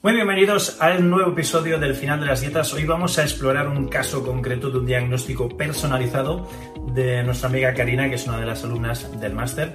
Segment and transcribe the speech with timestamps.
[0.00, 2.72] Muy bienvenidos al nuevo episodio del final de las dietas.
[2.72, 6.48] Hoy vamos a explorar un caso concreto de un diagnóstico personalizado
[6.94, 9.74] de nuestra amiga Karina, que es una de las alumnas del máster.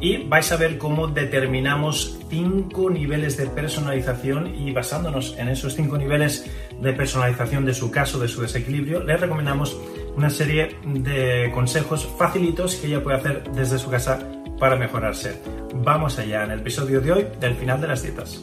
[0.00, 5.98] Y vais a ver cómo determinamos cinco niveles de personalización y basándonos en esos cinco
[5.98, 9.78] niveles de personalización de su caso, de su desequilibrio, le recomendamos
[10.16, 14.18] una serie de consejos facilitos que ella puede hacer desde su casa
[14.58, 15.42] para mejorarse.
[15.74, 18.42] Vamos allá en el episodio de hoy del final de las dietas.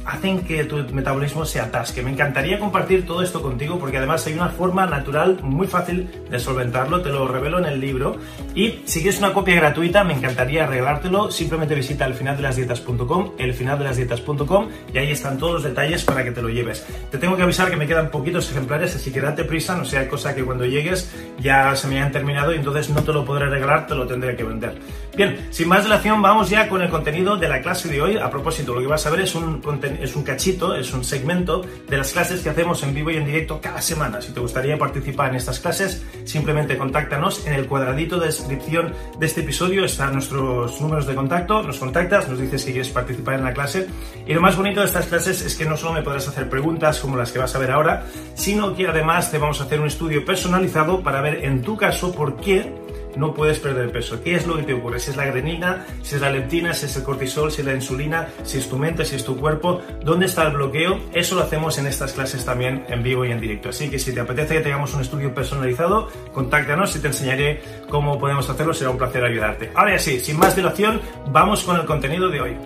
[0.05, 2.01] hacen que tu metabolismo se atasque.
[2.01, 6.39] Me encantaría compartir todo esto contigo porque además hay una forma natural muy fácil de
[6.39, 8.17] solventarlo, te lo revelo en el libro.
[8.55, 11.31] Y si quieres una copia gratuita, me encantaría regalártelo.
[11.31, 16.85] Simplemente visita elfinaldelasdietas.com, elfinaldelasdietas.com y ahí están todos los detalles para que te lo lleves.
[17.09, 20.07] Te tengo que avisar que me quedan poquitos ejemplares, así que date prisa, no sea
[20.09, 23.47] cosa que cuando llegues ya se me hayan terminado y entonces no te lo podré
[23.47, 24.77] regalar, te lo tendré que vender.
[25.15, 28.17] Bien, sin más dilación, vamos ya con el contenido de la clase de hoy.
[28.17, 31.03] A propósito, lo que vas a ver es un contenido es un cachito, es un
[31.03, 34.21] segmento de las clases que hacemos en vivo y en directo cada semana.
[34.21, 37.45] Si te gustaría participar en estas clases, simplemente contáctanos.
[37.45, 41.63] En el cuadradito de descripción de este episodio están nuestros números de contacto.
[41.63, 43.87] Nos contactas, nos dices que quieres participar en la clase.
[44.27, 46.99] Y lo más bonito de estas clases es que no solo me podrás hacer preguntas
[46.99, 49.87] como las que vas a ver ahora, sino que además te vamos a hacer un
[49.87, 52.80] estudio personalizado para ver en tu caso por qué
[53.15, 54.21] no puedes perder peso.
[54.23, 54.99] ¿Qué es lo que te ocurre?
[54.99, 57.73] Si es la adrenalina, si es la leptina, si es el cortisol, si es la
[57.73, 60.99] insulina, si es tu mente, si es tu cuerpo, ¿dónde está el bloqueo?
[61.13, 63.69] Eso lo hacemos en estas clases también en vivo y en directo.
[63.69, 68.19] Así que si te apetece que tengamos un estudio personalizado, contáctanos y te enseñaré cómo
[68.19, 68.73] podemos hacerlo.
[68.73, 69.71] Será un placer ayudarte.
[69.75, 71.01] Ahora sí, sin más dilación,
[71.31, 72.57] vamos con el contenido de hoy.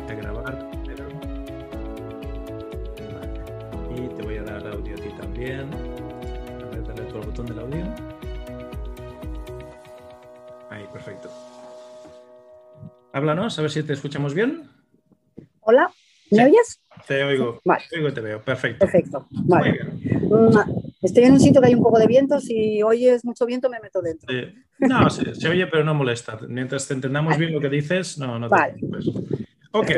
[13.15, 14.63] Háblanos, a ver si te escuchamos bien.
[15.61, 15.89] Hola,
[16.31, 16.81] ¿me oyes?
[17.07, 18.79] Te oigo, te oigo te veo, perfecto.
[18.79, 19.85] Perfecto, vale.
[20.03, 23.69] Mm, estoy en un sitio que hay un poco de viento, si oyes mucho viento
[23.69, 24.27] me meto dentro.
[24.79, 26.37] No, se, oye, pero no molesta.
[26.45, 28.73] Mientras te entendamos bien lo que dices, no, no te vale.
[28.73, 29.07] preocupes.
[29.71, 29.91] Ok,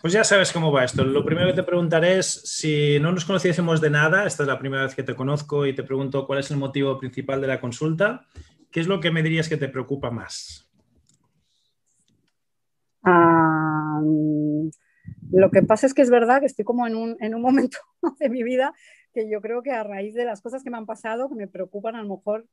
[0.00, 1.02] pues ya sabes cómo va esto.
[1.02, 4.60] Lo primero que te preguntaré es, si no nos conociésemos de nada, esta es la
[4.60, 7.58] primera vez que te conozco y te pregunto cuál es el motivo principal de la
[7.58, 8.28] consulta
[8.72, 10.61] ¿qué es lo que me dirías que te preocupa más?
[15.32, 17.78] Lo que pasa es que es verdad que estoy como en un, en un momento
[18.20, 18.72] de mi vida
[19.12, 21.48] que yo creo que a raíz de las cosas que me han pasado, que me
[21.48, 22.46] preocupan a lo mejor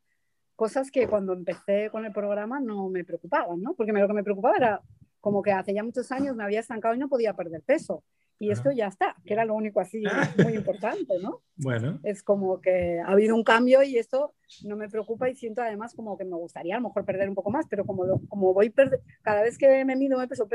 [0.56, 3.76] cosas que cuando empecé con el programa no me preocupaban, ¿no?
[3.76, 4.82] Porque lo que me preocupaba era
[5.22, 8.04] como que hace ya muchos años me había estancado y no podía perder peso
[8.40, 10.02] y esto ya está, que era lo único así
[10.52, 11.42] muy importante, ¿no?
[11.58, 12.00] Bueno.
[12.04, 14.34] Es como que ha habido un cambio y esto
[14.64, 17.36] no me preocupa y siento además como que me gustaría a lo mejor perder un
[17.36, 18.74] poco más, pero como, como voy
[19.22, 20.48] cada vez que me mido me peso,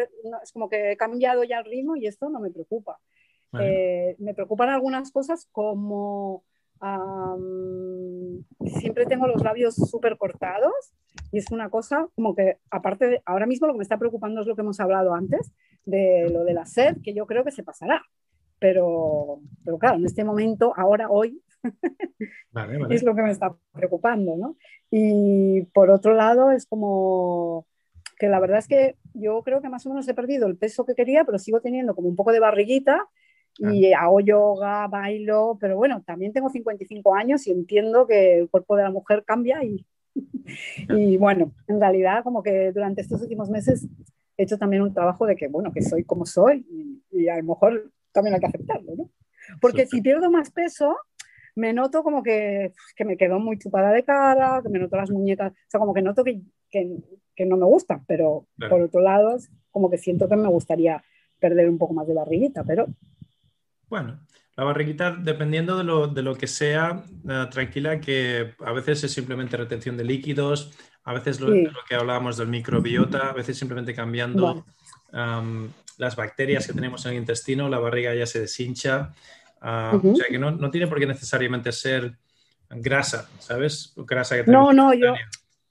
[0.42, 2.98] es como que he cambiado ya el ritmo y esto no me preocupa.
[3.60, 6.42] Eh, me preocupan algunas cosas como
[8.66, 10.72] siempre tengo los labios súper cortados
[11.32, 14.40] y es una cosa como que, aparte, de, ahora mismo lo que me está preocupando
[14.40, 15.52] es lo que hemos hablado antes,
[15.84, 18.02] de lo de la sed, que yo creo que se pasará.
[18.58, 21.42] Pero, pero claro, en este momento, ahora, hoy,
[22.90, 24.56] es lo que me está preocupando, ¿no?
[24.90, 27.66] Y por otro lado, es como
[28.18, 30.84] que la verdad es que yo creo que más o menos he perdido el peso
[30.84, 33.08] que quería, pero sigo teniendo como un poco de barriguita
[33.58, 38.76] y hago yoga, bailo, pero bueno, también tengo 55 años y entiendo que el cuerpo
[38.76, 39.86] de la mujer cambia y,
[40.88, 43.86] y bueno, en realidad como que durante estos últimos meses
[44.36, 46.66] he hecho también un trabajo de que, bueno, que soy como soy
[47.10, 49.10] y, a lo mejor también hay que aceptarlo, ¿no?
[49.60, 50.96] Porque si pierdo más peso,
[51.54, 55.10] me noto como que, que, me quedo muy chupada de cara, que me noto las
[55.10, 56.40] muñecas, o sea, como que noto que,
[56.70, 56.96] que,
[57.36, 59.36] que no me gusta, pero por otro lado,
[59.70, 61.04] como que siento que me gustaría
[61.38, 62.86] perder un poco más de barriguita, pero...
[63.88, 64.20] Bueno,
[64.56, 67.04] la barriguita, dependiendo de lo, de lo que sea,
[67.50, 70.72] tranquila, que a veces es simplemente retención de líquidos,
[71.04, 74.64] a veces lo, lo que hablábamos del microbiota, a veces simplemente cambiando
[75.98, 79.12] las bacterias que tenemos en el intestino, la barriga ya se deshincha.
[79.60, 82.16] Ah, o sea que no, no, tiene por qué necesariamente ser
[82.69, 83.92] grasa, ¿sabes?
[83.96, 85.14] Grasa que no, no, yo,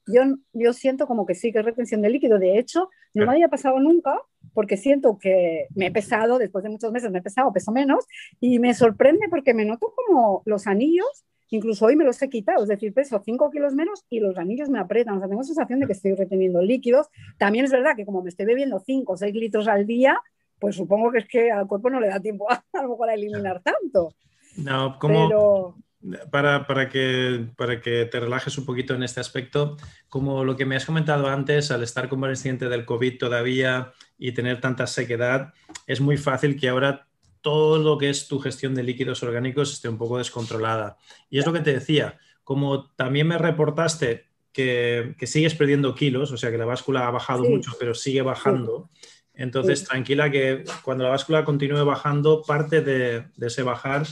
[0.08, 0.22] yo,
[0.54, 2.40] yo, siento como que sí, que es retención de líquido.
[2.40, 4.20] De hecho, no me había pasado nunca
[4.54, 8.06] porque siento que me he pesado, después de muchos meses me he pesado, peso menos,
[8.40, 12.64] y me sorprende porque me noto como los anillos, incluso hoy me los he quitado,
[12.64, 15.80] es decir, peso 5 kilos menos y los anillos me apretan, o sea, tengo sensación
[15.80, 17.08] de que estoy reteniendo líquidos.
[17.38, 20.20] También es verdad que como me estoy bebiendo 5 o 6 litros al día,
[20.60, 23.10] pues supongo que es que al cuerpo no le da tiempo a, a lo mejor
[23.10, 24.14] a eliminar tanto.
[24.58, 25.76] No, como...
[26.32, 29.78] Para, para, que, para que te relajes un poquito en este aspecto,
[30.10, 34.60] como lo que me has comentado antes, al estar convaleciente del COVID todavía y tener
[34.60, 35.54] tanta sequedad,
[35.88, 37.08] es muy fácil que ahora
[37.42, 40.98] todo lo que es tu gestión de líquidos orgánicos esté un poco descontrolada.
[41.30, 46.32] Y es lo que te decía, como también me reportaste que, que sigues perdiendo kilos,
[46.32, 48.90] o sea que la báscula ha bajado mucho, pero sigue bajando.
[49.36, 54.06] Entonces, tranquila que cuando la báscula continúe bajando, parte de, ese bajar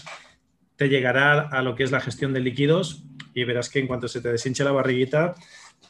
[0.82, 3.04] te llegará a lo que es la gestión de líquidos
[3.36, 5.36] y verás que en cuanto se te deshinche la barriguita,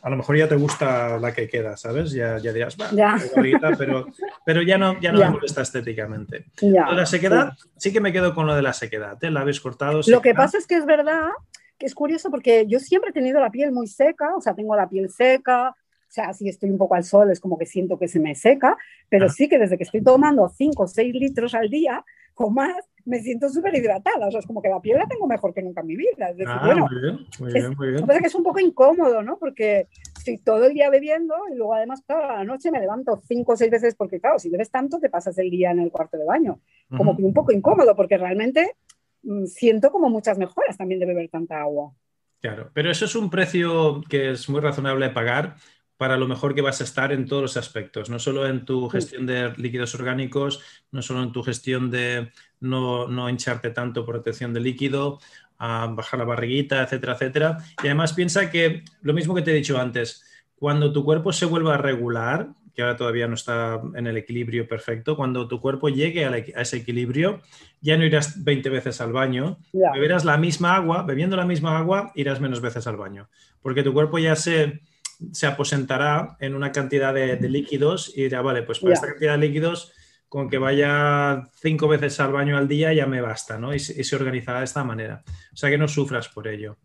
[0.02, 2.12] a lo mejor ya te gusta la que queda, ¿sabes?
[2.12, 3.16] Ya, ya dirás, ya.
[3.34, 4.08] barriguita, pero,
[4.46, 6.48] pero ya no, ya no me molesta estéticamente.
[6.60, 7.94] la sequedad, sí.
[7.94, 9.32] que me quedo con lo de la sequedad, ¿eh?
[9.32, 10.02] la habéis cortado.
[10.08, 11.30] Lo que pasa es que es verdad
[11.78, 14.76] que es curioso porque yo siempre he tenido la piel muy seca, o sea, tengo
[14.76, 15.74] la piel seca, o
[16.10, 18.76] sea, si estoy un poco al sol es como que siento que se me seca,
[19.08, 22.04] pero sí que desde que estoy tomando 5 o 6 litros al día
[22.42, 24.28] o más, me siento súper hidratada.
[24.28, 26.30] O sea, es como que la piel la tengo mejor que nunca en mi vida.
[26.30, 28.22] Es decir, ah, bueno, muy bien, muy bien, muy bien.
[28.22, 29.38] que es un poco incómodo, ¿no?
[29.38, 29.88] Porque
[30.18, 33.52] estoy todo el día bebiendo y luego además, claro, a la noche me levanto 5
[33.52, 36.18] o 6 veces porque, claro, si bebes tanto te pasas el día en el cuarto
[36.18, 36.60] de baño.
[36.96, 38.76] Como que un poco incómodo porque realmente
[39.24, 41.94] mm, siento como muchas mejoras también de beber tanta agua.
[42.42, 45.56] Claro, pero eso es un precio que es muy razonable de pagar
[46.02, 48.90] para lo mejor que vas a estar en todos los aspectos, no solo en tu
[48.90, 50.60] gestión de líquidos orgánicos,
[50.92, 55.20] no solo en tu gestión de no, hincharte tanto por retención de líquido,
[55.60, 57.58] a bajar la barriguita, etcétera, etcétera.
[57.84, 60.26] Y además piensa que lo mismo que te he dicho antes,
[60.56, 64.68] cuando tu cuerpo se vuelva a regular, que ahora todavía no está en el equilibrio
[64.68, 67.42] perfecto, cuando tu cuerpo llegue a, ese equilibrio,
[67.80, 72.12] ya no irás 20 veces al baño, beberás la misma agua, bebiendo la misma agua,
[72.16, 73.30] irás menos veces al baño,
[73.62, 74.82] porque tu cuerpo ya se
[75.32, 79.48] se aposentará en una cantidad de, líquidos y dirá, vale, pues para esta cantidad de
[79.48, 79.94] líquidos,
[80.28, 83.74] con que vaya cinco veces al baño al día ya me basta, ¿no?
[83.76, 85.24] Y, se organizará de esta manera.
[85.54, 86.78] O sea que no sufras por ello.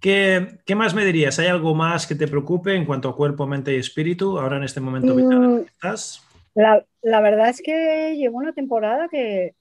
[0.00, 1.38] ¿Qué, más me dirías?
[1.38, 4.64] ¿Hay algo más que te preocupe en cuanto a cuerpo, mente y espíritu ahora en
[4.64, 6.22] este momento mm, estás?
[6.54, 9.54] La, la, verdad es que llevo una temporada que,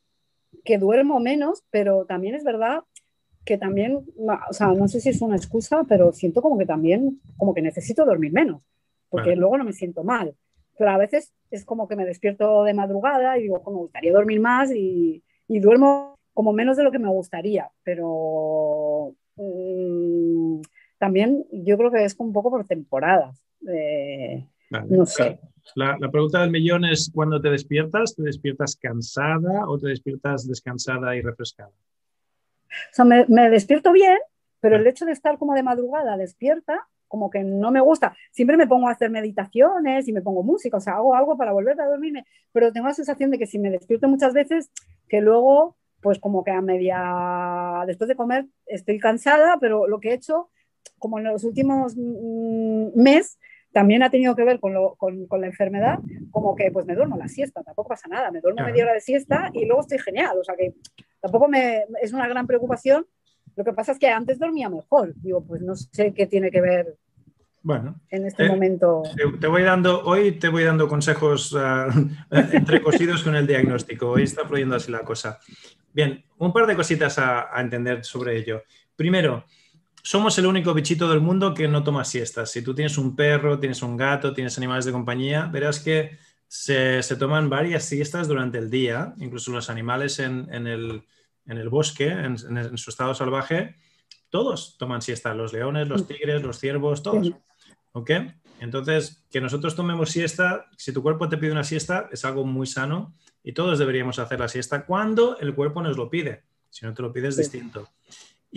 [0.63, 2.83] que duermo menos, pero también es verdad
[3.45, 7.21] que también, o sea, no sé si es una excusa, pero siento como que también,
[7.37, 8.63] como que necesito dormir menos,
[9.09, 10.35] porque luego no me siento mal.
[10.77, 14.11] Pero a veces es como que me despierto de madrugada y digo, como me gustaría
[14.11, 20.61] dormir más y, y, duermo como menos de lo que me gustaría, pero mm,
[20.97, 23.41] también yo creo que es un poco por temporadas.
[24.89, 25.39] no sé.
[25.75, 28.15] La, la, pregunta del millón es, ¿cuándo te despiertas?
[28.15, 31.71] ¿Te despiertas cansada o te despiertas descansada y refrescada?
[32.91, 34.17] O sea, me, despierto bien,
[34.59, 38.15] pero el hecho de estar como de madrugada despierta, como que no me gusta.
[38.31, 41.51] Siempre me pongo a hacer meditaciones y me pongo música, o sea, hago algo para
[41.51, 44.71] volver a dormirme, pero tengo la sensación de que si me despierto muchas veces,
[45.07, 50.09] que luego, pues como que a media, después de comer, estoy cansada, pero lo que
[50.09, 50.49] he hecho,
[50.99, 53.37] como en los últimos mm, meses,
[53.75, 55.99] también ha tenido que ver con, la enfermedad,
[56.31, 59.01] como que pues me duermo la siesta, tampoco pasa nada, me duermo media hora de
[59.01, 60.75] siesta y luego estoy genial, o sea que
[61.19, 63.05] tampoco me, es una gran preocupación.
[63.57, 66.61] Lo que pasa es que antes dormía mejor, digo, pues no sé qué tiene que
[66.61, 66.95] ver
[67.63, 69.03] bueno, en este momento.
[69.41, 71.89] Te, voy dando, hoy te voy dando consejos uh,
[72.31, 74.09] entrecosidos con el diagnóstico.
[74.09, 75.37] Hoy está fluyendo así la cosa.
[75.91, 78.63] Bien, un par de cositas a entender sobre ello.
[78.95, 79.43] Primero,
[80.05, 82.51] somos el único bichito del mundo que no toma siestas.
[82.51, 87.01] Si tú tienes un perro, tienes un gato, tienes animales de compañía, verás que se,
[87.17, 92.37] toman varias siestas durante el día, incluso los animales en, el, bosque, en,
[92.77, 93.77] su estado salvaje,
[94.29, 97.31] todos toman siesta, los leones, los tigres, los ciervos, todos.
[97.93, 98.11] ¿Ok?
[98.59, 102.67] Entonces, que nosotros tomemos siesta, si tu cuerpo te pide una siesta, es algo muy
[102.67, 106.43] sano y todos deberíamos hacer la siesta cuando el cuerpo nos lo pide.
[106.69, 107.89] Si no te lo pides, distinto.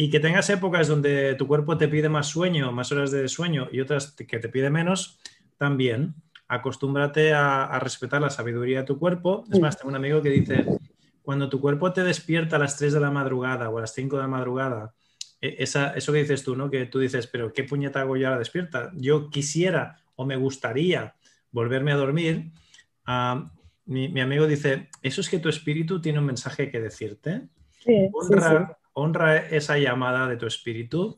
[0.01, 3.67] Y que tengas épocas donde tu cuerpo te pide más sueño, más horas de sueño
[3.73, 5.19] y otras que te pide menos,
[5.57, 6.15] también
[6.47, 9.43] acostúmbrate a, respetar la sabiduría de tu cuerpo.
[9.51, 10.65] Es más, tengo un amigo que dice,
[11.21, 14.15] cuando tu cuerpo te despierta a las 3 de la madrugada o a las 5
[14.15, 14.95] de la madrugada,
[15.41, 16.71] e, esa, eso que dices tú, ¿no?
[16.71, 18.93] Que tú dices, pero ¿qué puñeta hago yo a la despierta?
[18.95, 21.17] Yo quisiera o me gustaría
[21.51, 22.53] volverme a dormir.
[23.05, 23.51] Ah,
[23.87, 27.49] mi, amigo dice, eso es que tu espíritu tiene un mensaje que decirte.
[28.13, 31.17] honra, honra esa llamada de tu espíritu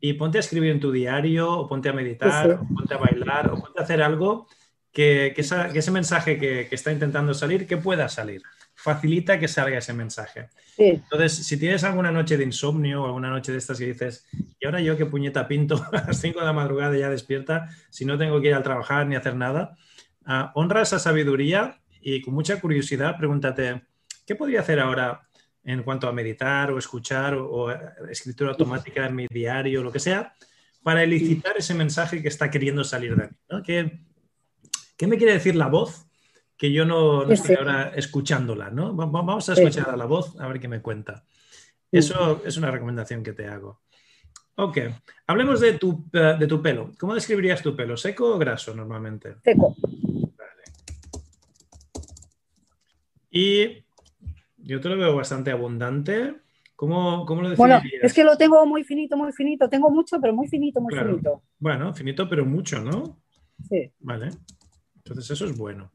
[0.00, 3.50] y ponte a escribir en tu diario, o ponte a meditar, o ponte a bailar,
[3.52, 4.48] o ponte a hacer algo
[4.92, 8.42] que, ese mensaje que, está intentando salir, que pueda salir.
[8.74, 10.48] Facilita que salga ese mensaje.
[10.76, 14.26] Entonces, si tienes alguna noche de insomnio o alguna noche de estas que dices,
[14.58, 18.04] y ahora yo qué puñeta pinto a las 5 de la madrugada ya despierta, si
[18.04, 19.76] no tengo que ir al trabajar ni hacer nada,
[20.26, 23.82] ah, honra esa sabiduría y con mucha curiosidad pregúntate,
[24.26, 25.28] ¿qué podría hacer ahora
[25.64, 27.70] en cuanto a meditar o escuchar o,
[28.10, 30.34] escritura automática en mi diario, o lo que sea,
[30.82, 33.36] para elicitar ese mensaje que está queriendo salir de mí?
[33.48, 33.62] ¿no?
[33.62, 36.06] ¿Qué me quiere decir la voz?
[36.56, 38.94] Que yo no, estoy ahora escuchándola, ¿no?
[38.94, 41.24] Vamos a escuchar a la voz a ver qué me cuenta.
[41.90, 43.82] Eso es una recomendación que te hago.
[44.54, 44.78] Ok,
[45.26, 46.92] hablemos de tu, eh, de tu pelo.
[46.98, 47.96] ¿Cómo describirías tu pelo?
[47.96, 49.34] ¿Seco o graso normalmente?
[49.42, 49.74] Seco.
[49.80, 50.62] Vale.
[53.30, 53.84] Y
[54.62, 56.34] yo te lo veo bastante abundante.
[56.76, 57.82] ¿Cómo, cómo lo definirías?
[57.82, 59.68] Bueno, es que lo tengo muy finito, muy finito.
[59.68, 61.42] Tengo mucho, pero muy finito, muy finito.
[61.58, 63.20] Bueno, finito, pero mucho, ¿no?
[63.68, 63.92] Sí.
[64.00, 64.30] Vale.
[64.96, 65.92] Entonces eso es bueno.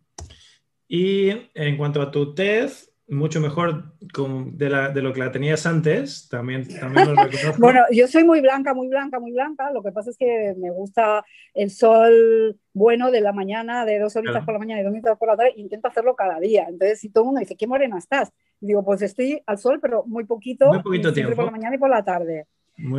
[0.87, 6.67] Y en cuanto a tu tez, mucho mejor de, lo que la tenías antes, también,
[6.67, 7.15] también lo
[7.57, 9.71] bueno, yo soy muy blanca, muy blanca, muy blanca.
[9.71, 14.15] Lo que pasa es que me gusta el sol bueno de la mañana, de dos
[14.15, 16.65] horitas por la mañana y dos horitas por la tarde, intento hacerlo cada día.
[16.67, 18.31] Entonces, si todo el mundo dice, ¿qué morena estás?
[18.59, 21.35] Digo, pues estoy al sol, pero muy poquito, muy poquito tiempo.
[21.35, 22.47] por la mañana y por la tarde.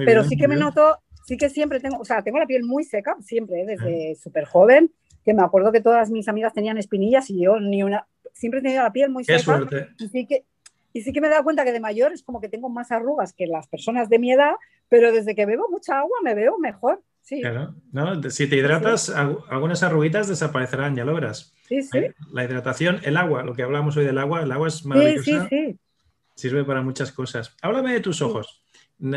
[0.05, 2.85] pero sí que me noto, sí que siempre tengo, o sea, tengo la piel muy
[2.85, 3.67] seca, siempre, ¿eh?
[3.67, 4.91] desde súper joven
[5.29, 8.63] que me acuerdo que todas mis amigas tenían espinillas y yo ni una, siempre he
[8.63, 9.39] tenido la piel muy seca.
[9.39, 9.89] suerte.
[9.99, 10.47] Y sí, que,
[10.95, 12.91] y sí que me he dado cuenta que de mayor es como que tengo más
[12.93, 14.53] arrugas que las personas de mi edad,
[14.89, 17.03] pero desde que bebo mucha agua me veo mejor.
[17.29, 17.43] Sí.
[17.43, 17.75] Claro.
[17.93, 21.55] No, si te hidratas, algunas arruguitas desaparecerán, ya lo verás.
[21.69, 21.99] Sí, sí.
[22.33, 25.47] La hidratación, el agua, lo que hablamos hoy del agua, el agua es maravillosa.
[25.51, 25.79] Sí, sí,
[26.35, 27.55] Sirve para muchas cosas.
[27.61, 28.63] Háblame de tus ojos.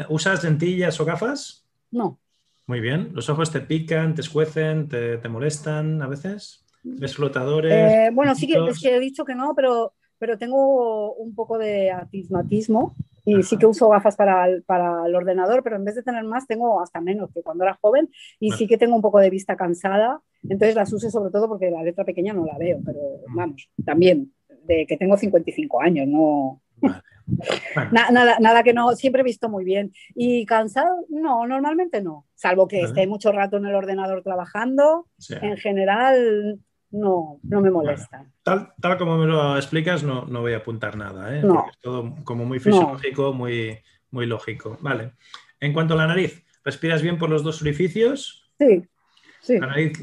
[0.10, 1.66] ¿Usas lentillas o gafas?
[1.90, 2.20] No.
[2.66, 3.12] Muy bien.
[3.14, 6.66] ¿Los ojos te pican, te escuecen, te, molestan a veces?
[6.84, 7.72] ¿Ves flotadores?
[7.72, 11.58] Eh, bueno, sí que, es que he dicho que no, pero, pero tengo un poco
[11.58, 12.94] de atismatismo
[13.26, 16.24] y sí que uso gafas para el, para el ordenador, pero en vez de tener
[16.24, 18.10] más, tengo hasta menos que cuando era joven.
[18.40, 20.22] Y sí que tengo un poco de vista cansada.
[20.44, 23.00] Entonces las use sobre todo porque la letra pequeña no la veo, pero
[23.36, 26.62] vamos, también de que tengo 55 años, no,
[27.92, 29.92] nada, nada que no, siempre he visto muy bien.
[30.16, 35.08] Y cansado, no, normalmente no, salvo que esté mucho rato en el ordenador trabajando,
[35.42, 36.60] en general
[36.92, 38.26] no, no me molesta.
[38.44, 41.40] Tal, tal, como me lo explicas, no, no voy a apuntar nada, ¿eh?
[41.40, 43.80] es todo como muy fisiológico, muy,
[44.12, 44.78] muy lógico.
[44.82, 45.14] Vale.
[45.60, 48.52] En cuanto a la nariz, ¿respiras bien por los dos orificios?
[48.60, 48.84] Sí.
[49.42, 49.58] Sí.
[49.58, 50.00] ¿La nariz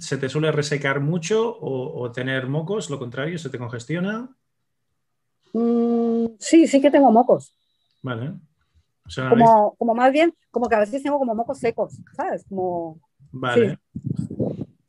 [0.00, 2.90] se te suele resecar mucho o, o, tener mocos?
[2.90, 4.28] Lo contrario, ¿se te congestiona?
[5.54, 7.54] Mm, sí, sí que tengo mocos.
[8.02, 8.34] Vale.
[9.30, 12.44] como, como, más bien, como que a veces tengo como mocos secos, ¿sabes?
[12.48, 13.00] Como...
[13.30, 13.78] Vale.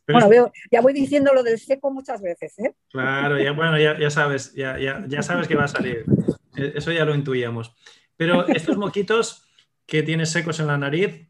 [0.07, 2.73] Bueno, veo, ya voy diciendo lo del seco muchas veces, ¿eh?
[2.91, 6.05] Claro, ya, bueno, ya, ya sabes, ya, ya, ya, sabes que va a salir.
[6.55, 7.75] E, eso ya lo intuíamos.
[8.15, 9.47] Pero estos moquitos
[9.85, 11.27] que tienes secos en la nariz,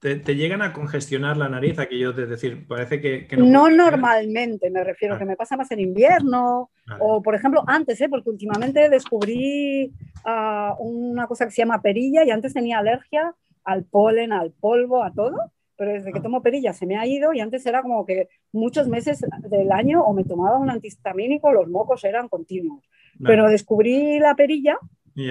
[0.00, 3.46] te, llegan a congestionar la nariz, aquello de decir, parece que, no.
[3.46, 5.18] No normalmente, me refiero, ah.
[5.18, 8.08] que me pasa más en invierno, o por ejemplo antes, ¿eh?
[8.08, 9.92] porque últimamente descubrí
[10.24, 15.02] uh, una cosa que se llama perilla y antes tenía alergia al polen, al polvo,
[15.02, 16.22] a todo, pero desde que ah.
[16.22, 20.02] tomo perilla se me ha ido y antes era como que muchos meses del año
[20.02, 22.88] o me tomaba un antihistamínico, los mocos eran continuos.
[23.22, 24.78] Pero descubrí la perilla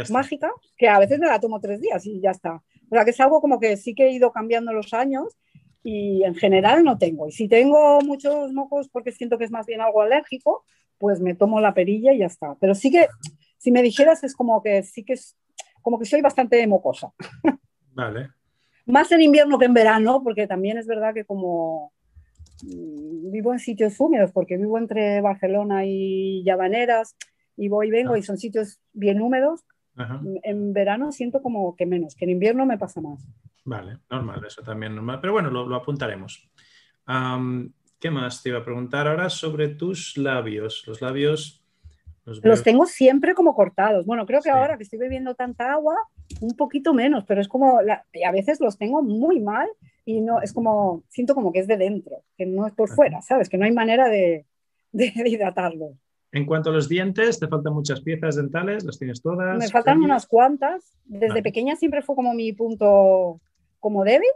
[0.10, 2.56] mágica, que a veces me la tomo tres días y ya está.
[2.56, 5.38] O sea, que es algo como que sí que he ido cambiando los años
[5.84, 7.28] y en general no tengo.
[7.28, 10.64] Y si tengo muchos mocos porque siento que es más bien algo alérgico,
[10.98, 12.56] pues me tomo la perilla y ya está.
[12.60, 13.08] Pero sí que,
[13.58, 15.38] si me dijeras, es como que sí que es
[15.82, 17.14] como que soy bastante mocosa.
[17.94, 18.30] Vale.
[18.86, 21.92] Más en invierno que en verano, porque también es verdad que como
[22.63, 27.15] mm, vivo en sitios húmedos porque vivo entre Barcelona y Llavaneras
[27.58, 28.18] y voy y vengo Ah.
[28.20, 29.63] y son sitios bien húmedos.
[29.98, 30.22] Ajá.
[30.44, 33.25] En verano siento como que menos, que en invierno me pasa más.
[33.63, 35.20] Vale, normal, eso también normal.
[35.22, 36.48] Pero bueno, lo, lo apuntaremos.
[37.06, 40.84] Am, ¿Qué más te iba a preguntar ahora sobre tus labios?
[40.86, 41.63] Los labios
[42.25, 44.06] los Los tengo siempre como cortados.
[44.06, 44.56] Bueno, creo que Sí.
[44.56, 45.96] ahora que estoy bebiendo tanta agua,
[46.41, 49.67] un poquito menos, pero es como, la- y a veces los tengo muy mal
[50.05, 53.22] y no, es como, siento como que es de dentro, que no es por fuera,
[53.22, 53.50] ¿sabes?
[53.50, 54.46] Que no hay manera de,
[54.91, 55.94] de hidratarlos.
[56.32, 58.84] En cuanto a los dientes, ¿te faltan muchas piezas dentales?
[58.84, 59.58] ¿Las tienes todas?
[59.58, 60.94] Me faltan unas cuantas.
[61.05, 61.44] Desde Vale.
[61.44, 63.39] pequeña siempre fue como mi punto
[63.79, 64.27] como débil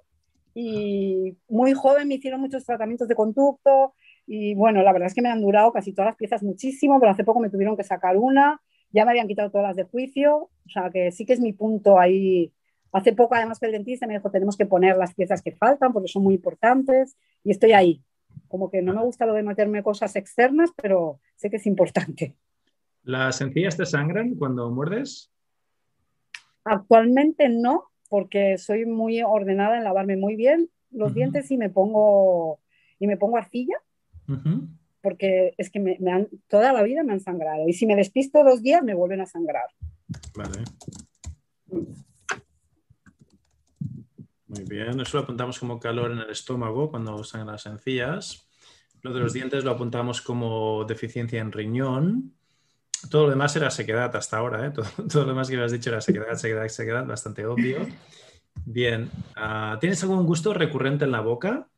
[0.54, 3.94] y muy joven me hicieron muchos tratamientos de conducto
[4.26, 7.12] y bueno, la verdad es que me han durado casi todas las piezas muchísimo, pero
[7.12, 10.36] hace poco me tuvieron que sacar una, ya me habían quitado todas las de juicio,
[10.66, 12.52] o sea que sí que es mi punto ahí.
[12.92, 15.94] Hace poco además que el dentista me dijo tenemos que poner las piezas que faltan
[15.94, 18.02] porque son muy importantes y estoy ahí.
[18.48, 22.36] Como que no me gusta lo de meterme cosas externas, pero sé que es importante.
[23.04, 25.32] ¿Las encías te sangran cuando muerdes?
[26.64, 31.16] Actualmente no, porque soy muy ordenada en lavarme muy bien los Ujú.
[31.16, 32.60] dientes y me pongo
[33.00, 33.76] y me pongo arcilla,
[34.28, 34.68] Ujú.
[35.02, 37.96] Porque es que me, me han, toda la vida me han sangrado y si me
[37.96, 39.66] despisto dos días me vuelven a sangrar.
[40.36, 40.64] Vale.
[44.48, 48.48] Muy bien, eso lo apuntamos como calor en el estómago cuando sangran las encías.
[49.02, 52.34] Lo de los dientes lo apuntamos como deficiencia en riñón.
[53.10, 54.72] Todo lo demás era sequedad hasta ahora, ¿eh?
[54.72, 57.88] todo, todo lo demás que me has dicho era sequedad, sequedad, sequedad, bastante obvio.
[58.66, 61.70] Bien, ah, ¿tienes algún gusto recurrente en la boca?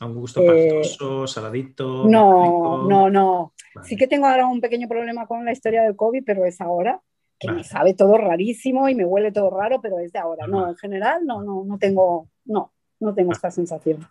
[0.00, 2.06] ¿Algún gusto Eh, pastoso, saladito?
[2.06, 2.86] No, rico?
[2.88, 3.52] no, no.
[3.74, 3.88] Vale.
[3.88, 7.00] Sí que tengo ahora un pequeño problema con la historia del COVID, pero es ahora,
[7.38, 7.58] que Vale.
[7.58, 10.46] me sabe todo rarísimo y me huele todo raro, pero es de ahora.
[10.46, 10.70] No, Normal.
[10.70, 14.06] en general no, no, no tengo, no, no tengo esta sensación.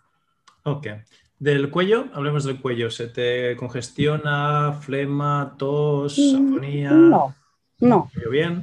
[0.64, 0.86] Ok.
[1.38, 2.90] Del cuello, hablemos del cuello.
[2.90, 6.90] ¿Se te congestiona, flema, tos, Mm, afonía?
[6.92, 7.34] No,
[7.80, 8.10] no.
[8.14, 8.62] ¿Cuello bien?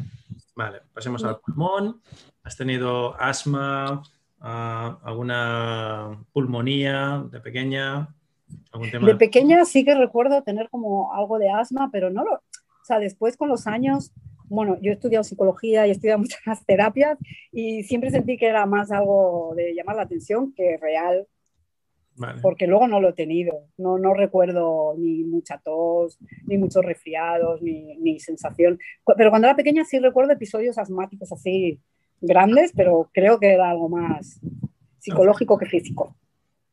[0.55, 2.01] Vale, pasemos al pulmón.
[2.43, 4.01] ¿Has tenido asma,
[4.43, 8.13] alguna pulmonía de pequeña?
[8.71, 12.33] ¿Algún tema De pequeña sí que recuerdo tener como algo de asma, pero no lo,
[12.35, 14.13] o sea, después con los años,
[14.45, 17.17] bueno, yo he estudiado psicología y he estudiado muchas terapias
[17.51, 21.25] y siempre sentí que era más algo de llamar la atención que real,
[22.15, 22.41] Vale.
[22.41, 27.61] porque luego no lo he tenido, no, no recuerdo ni mucha tos, ni muchos resfriados,
[27.61, 28.77] ni, ni sensación,
[29.17, 31.79] pero cuando era pequeña sí recuerdo episodios asmáticos así
[32.23, 34.39] grandes, pero creo que era algo más
[34.99, 36.15] psicológico que físico.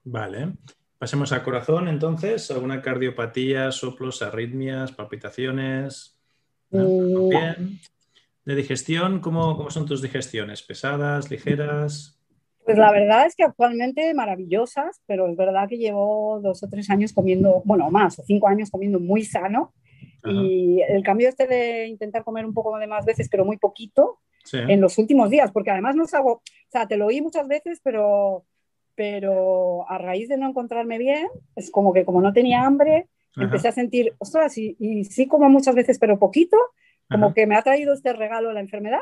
[0.05, 0.53] Vale.
[0.99, 2.51] Pasemos al corazón, entonces.
[2.51, 6.19] ¿Alguna cardiopatía, soplos, arritmias, palpitaciones?
[6.71, 7.81] Mm, Bien.
[8.45, 10.63] De digestión, ¿cómo, cómo son tus digestiones?
[10.63, 12.19] ¿Pesadas, ligeras?
[12.65, 16.89] Pues la verdad es que actualmente maravillosas, pero es verdad que llevo dos o tres
[16.91, 19.73] años comiendo, bueno, más, o cinco años comiendo muy sano.
[20.23, 20.35] Ajá.
[20.35, 24.19] Y el cambio este de intentar comer un poco de más veces, pero muy poquito,
[24.51, 24.59] Sí.
[24.59, 27.47] en los últimos días, porque además no es algo, o sea, te lo oí muchas
[27.47, 28.45] veces, pero,
[28.95, 33.45] pero a raíz de no encontrarme bien, es como que como no tenía hambre, Ajá.
[33.45, 36.57] empecé a sentir, ostras, y, y sí como muchas veces, pero poquito,
[37.09, 37.35] como Ajá.
[37.35, 39.01] que me ha traído este regalo la enfermedad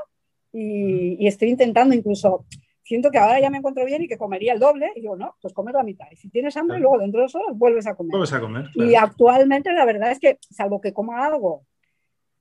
[0.53, 2.45] y, y estoy intentando incluso,
[2.83, 5.35] siento que ahora ya me encuentro bien y que comería el doble y digo, no,
[5.43, 6.07] pues comer la mitad.
[6.11, 6.91] Y si tienes hambre, Claro.
[6.91, 8.11] luego dentro de dos horas vuelves a comer.
[8.13, 8.67] Vuelves a comer.
[8.75, 9.07] Y claro.
[9.07, 11.65] actualmente la verdad es que, salvo que coma algo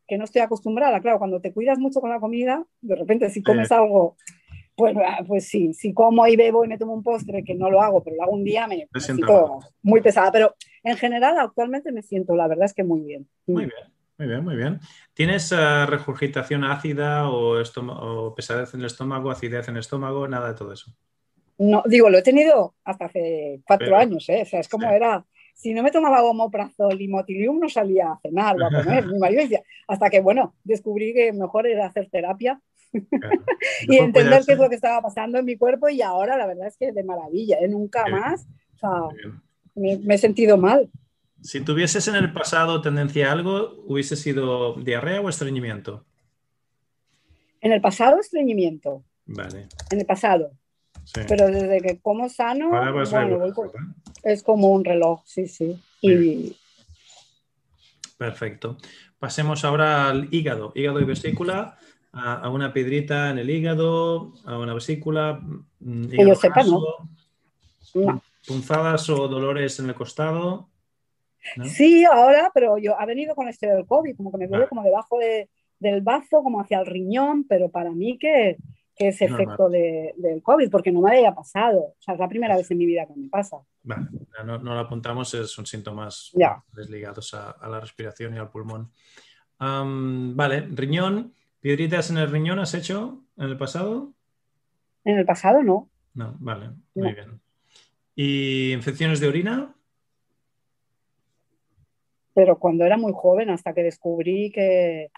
[0.08, 3.44] que no estoy acostumbrada, claro, cuando te cuidas mucho con la comida, de repente si
[3.44, 4.16] comes algo,
[4.76, 7.70] pues, ah, pues sí, si como y bebo y me tomo un postre, que no
[7.70, 10.32] lo hago, pero lo hago un día, me, siento muy pesada.
[10.32, 13.28] Pero en general actualmente me siento, la verdad es que muy bien.
[13.48, 14.80] Muy bien, muy bien, muy bien.
[15.14, 20.28] ¿Tienes eh, regurgitación ácida o, o pesadez en el estómago, acidez en el estómago?
[20.28, 20.92] Nada de todo eso.
[21.58, 24.44] No, digo, lo he tenido hasta hace cuatro Pero- años, ¿eh?
[24.44, 24.96] O sea, es como sí.
[24.96, 25.26] era,
[25.58, 29.06] si no me tomaba omoprazol y motilium no salía a cenar o a comer.
[29.12, 33.44] Mi marido decía, hasta que, bueno, descubrí que mejor era hacer terapia Claro.
[33.88, 36.68] y entender qué es lo que estaba pasando en mi cuerpo y ahora la verdad
[36.68, 37.68] es que de maravilla, ¿eh?
[37.68, 38.20] Nunca bien.
[38.20, 38.90] más, o sea,
[39.76, 40.90] me, me he sentido mal.
[41.42, 46.06] Si tuvieses en el pasado tendencia a algo, ¿hubiese sido diarrea o estreñimiento?
[47.62, 50.52] En el pasado estreñimiento, Vale, en el pasado,
[51.14, 51.22] sí.
[51.28, 52.72] pero desde que como sano,
[54.24, 55.80] es como un reloj, sí, sí.
[56.02, 56.56] Y
[58.18, 58.78] Perfecto.
[59.20, 61.78] Pasemos ahora al hígado, hígado y vesícula,
[62.12, 65.40] a, a una piedrita en el hígado, a una vesícula,
[65.80, 68.22] mm, yo hígado sepa, no.
[68.48, 70.70] punzadas o dolores en el costado.
[71.56, 71.66] ¿no?
[71.66, 74.84] Sí, ahora, pero yo ha venido con este del COVID, como que me duele como
[74.84, 78.58] debajo de- del bazo, como hacia el riñón, pero para mí que,
[78.98, 81.80] que es efecto del COVID, porque no me había pasado.
[81.80, 83.58] O sea, es la primera vez en mi vida que me pasa.
[83.84, 84.08] Vale,
[84.44, 86.32] no, lo apuntamos, son síntomas
[86.74, 88.92] desligados a, la respiración y al pulmón.
[89.60, 94.14] vale, riñón, piedritas en el riñón has hecho en el pasado?
[95.04, 95.90] En el pasado no.
[96.16, 97.40] No, vale, muy bien.
[98.16, 99.76] ¿Y infecciones de orina?
[102.34, 105.12] Pero cuando era muy joven, hasta que descubrí que,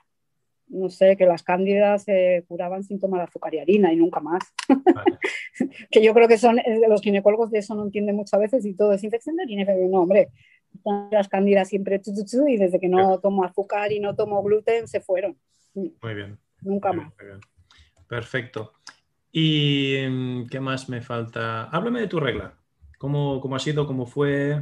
[0.69, 4.43] no sé, que las cándidas se curaban sin tomar azúcar y harina y nunca más.
[5.91, 8.73] que yo creo que son, eh, los ginecólogos de eso no entienden muchas veces y
[8.73, 9.65] todo es infección de orina.
[9.89, 10.29] No, hombre,
[11.12, 12.01] las cándidas siempre
[12.47, 15.38] y desde que no tomo azúcar y no tomo gluten se fueron.
[15.73, 16.38] Muy bien.
[16.62, 17.13] Nunca más.
[18.08, 18.73] Perfecto.
[19.32, 21.65] ¿Y mm, qué más me falta?
[21.65, 22.55] Háblame de tu regla.
[22.97, 23.88] ¿Cómo, cómo ha sido?
[23.88, 24.62] ¿Cómo fue?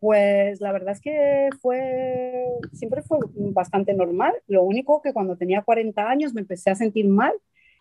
[0.00, 4.32] Pues la verdad es que fue, siempre fue bastante normal.
[4.46, 7.34] Lo único que cuando tenía 40 años me empecé a sentir mal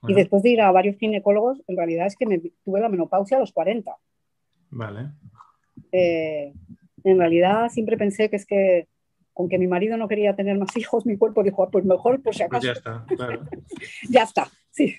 [0.08, 3.38] y después de ir a varios ginecólogos, en realidad es que me, tuve la menopausia
[3.38, 3.96] a los 40.
[4.72, 5.12] Vale.
[5.94, 6.54] Eh,
[7.06, 8.88] en realidad siempre pensé que es que
[9.40, 12.36] aunque mi marido no quería tener más hijos, mi cuerpo dijo, ah, pues mejor por
[12.36, 13.46] si pues ya está, claro.
[14.10, 14.94] ya está, sí.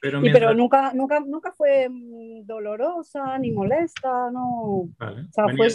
[0.00, 4.88] Pero, pero, nunca, nunca, nunca fue mm, dolorosa ni molesta, no.
[4.98, 5.22] Vale.
[5.22, 5.68] O sea, fue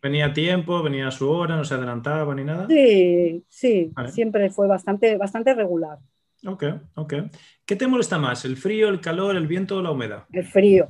[0.00, 2.66] ¿Venía a tiempo, venía a su hora, no se adelantaba ni nada?
[2.68, 5.98] Sí, sí, siempre fue bastante, bastante regular.
[6.46, 7.14] Ok, ok.
[7.64, 10.24] ¿Qué te molesta más, el frío, el calor, el viento o la humedad?
[10.30, 10.86] El frío.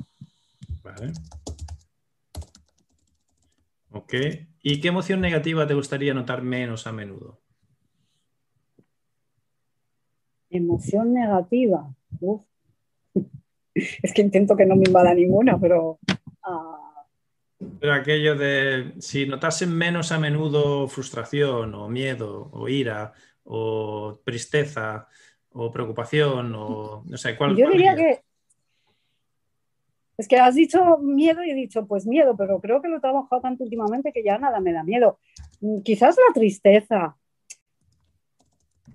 [0.82, 1.12] Vale.
[3.90, 4.14] Ok.
[4.62, 7.40] ¿Y qué emoción negativa te gustaría notar menos a menudo?
[10.50, 11.94] Emoción negativa.
[13.74, 15.98] Es que intento que no me invada ninguna, pero...
[16.44, 16.83] Ah,
[17.80, 23.12] pero aquello de si notasen menos a menudo frustración o miedo o ira
[23.44, 25.08] o tristeza
[25.50, 27.56] o preocupación o no sé cuál.
[27.56, 28.22] Yo diría que
[30.16, 33.00] es que has dicho miedo y he dicho pues miedo, pero creo que lo he
[33.00, 35.18] trabajado tanto últimamente que ya nada me da miedo.
[35.60, 37.16] Mm, quizás la tristeza.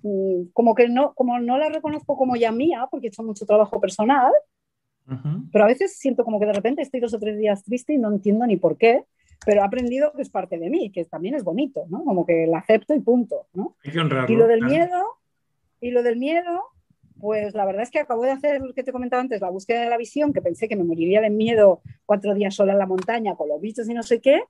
[0.02, 3.44] Mm, como que no, como no la reconozco como ya mía, porque he hecho mucho
[3.44, 4.32] trabajo personal,
[5.52, 7.98] pero a veces siento como que de repente estoy dos o tres días triste y
[7.98, 9.04] no entiendo ni por qué,
[9.44, 12.04] pero he aprendido que es parte de mí, que también es bonito, ¿no?
[12.04, 13.76] Como que la acepto y punto, ¿no?
[13.84, 15.02] Hay que honrarlo, y lo del miedo,
[15.80, 16.62] y lo del miedo,
[17.18, 19.82] pues la verdad es que acabo de hacer lo que te comentaba antes, la búsqueda
[19.82, 22.86] de la visión, que pensé que me moriría de miedo cuatro días sola en la
[22.86, 24.42] montaña con los bichos y no sé qué,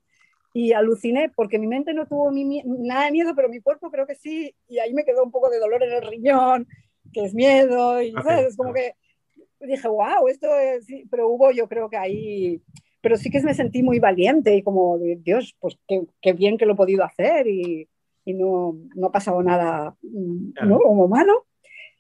[0.53, 4.17] y aluciné porque mi mente no tuvo nada de miedo, pero mi cuerpo creo que
[4.17, 6.67] sí, y ahí me quedó un poco de dolor en el riñón,
[7.13, 8.49] que es miedo, y ¿sabes?
[8.49, 8.95] es como que
[9.61, 12.63] dije, wow, esto es, pero hubo yo creo que ahí,
[13.01, 16.75] pero sí que me sentí muy valiente y como, Dios, pues qué, bien que lo
[16.75, 17.89] he podido hacer y,
[18.25, 20.79] y no, no, ha pasado nada mm, ¿no?
[20.79, 21.47] como malo.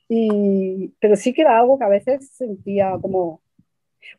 [0.09, 3.43] Y, pero sí que era algo que a veces sentía como,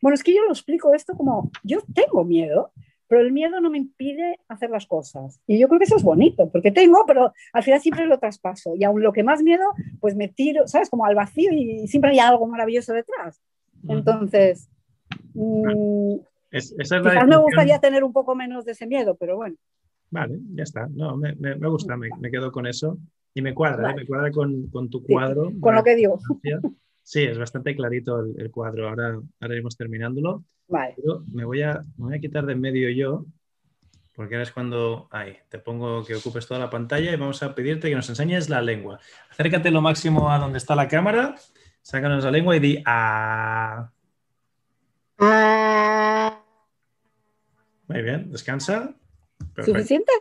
[0.02, 2.72] bueno, es que yo lo explico esto como, yo tengo miedo,
[3.12, 5.42] pero el miedo no me impide hacer las cosas.
[5.46, 8.74] Y yo creo que eso es bonito, porque tengo, pero al final siempre lo traspaso.
[8.78, 9.66] Y aún lo que más miedo,
[10.00, 10.90] pues me tiro, ¿sabes?
[10.90, 13.42] Como al vacío y siempre hay algo maravilloso detrás.
[13.86, 14.70] Entonces,
[15.34, 16.20] mm,
[16.52, 19.58] quizás me gustaría tener un poco menos de ese miedo, pero bueno.
[20.10, 20.88] Vale, ya está.
[20.90, 22.98] No, me, me, gusta, me, quedo con eso.
[23.34, 23.96] Y me cuadra, ¿eh?
[23.98, 25.52] me cuadra con, con tu cuadro.
[25.60, 26.18] con lo que digo.
[27.04, 28.90] Sí, es bastante clarito el, el cuadro.
[28.90, 30.44] Ahora, ahora iremos terminándolo.
[30.68, 30.96] Vale.
[31.34, 33.26] me, voy a, me voy a quitar de en medio yo,
[34.16, 35.10] porque ahora es cuando
[35.50, 38.62] te pongo que ocupes toda la pantalla y vamos a pedirte que nos enseñes la
[38.62, 39.00] lengua.
[39.30, 41.36] Acércate lo máximo a donde está la cámara,
[41.82, 43.92] sácanos la lengua y di a.
[47.88, 48.96] Muy bien, descansa.
[49.64, 50.12] ¿Suficiente?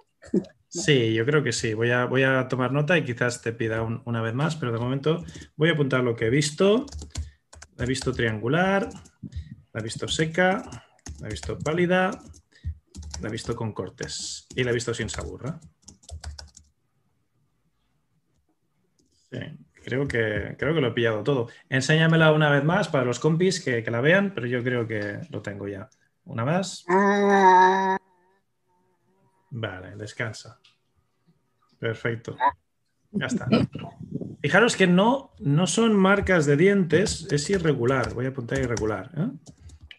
[0.70, 1.74] Sí, yo creo que sí.
[1.74, 4.78] Voy a, voy a tomar nota y quizás te pida una vez más, pero de
[4.78, 5.24] momento
[5.56, 6.86] voy a apuntar lo que he visto.
[7.76, 8.88] He visto triangular,
[9.72, 10.62] la he visto seca,
[11.18, 12.10] la he visto pálida,
[13.20, 15.58] la he visto con cortes y la he visto sin saburra.
[19.32, 19.38] Sí,
[19.84, 21.48] creo que, creo que lo he pillado todo.
[21.68, 25.42] Enséñamela una vez más para los compis que, la vean, pero yo creo que lo
[25.42, 25.90] tengo ya.
[26.24, 26.84] Una más.
[29.50, 30.58] Vale, descansa.
[31.78, 32.36] Perfecto.
[33.12, 33.48] Ya está.
[34.40, 38.14] Fijaros que no, no son marcas de dientes, es irregular.
[38.14, 39.10] Voy a apuntar irregular.
[39.16, 39.28] ¿eh?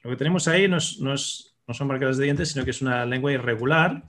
[0.03, 4.03] Lo que tenemos ahí no, son marcas de dientes, sino que es una lengua irregular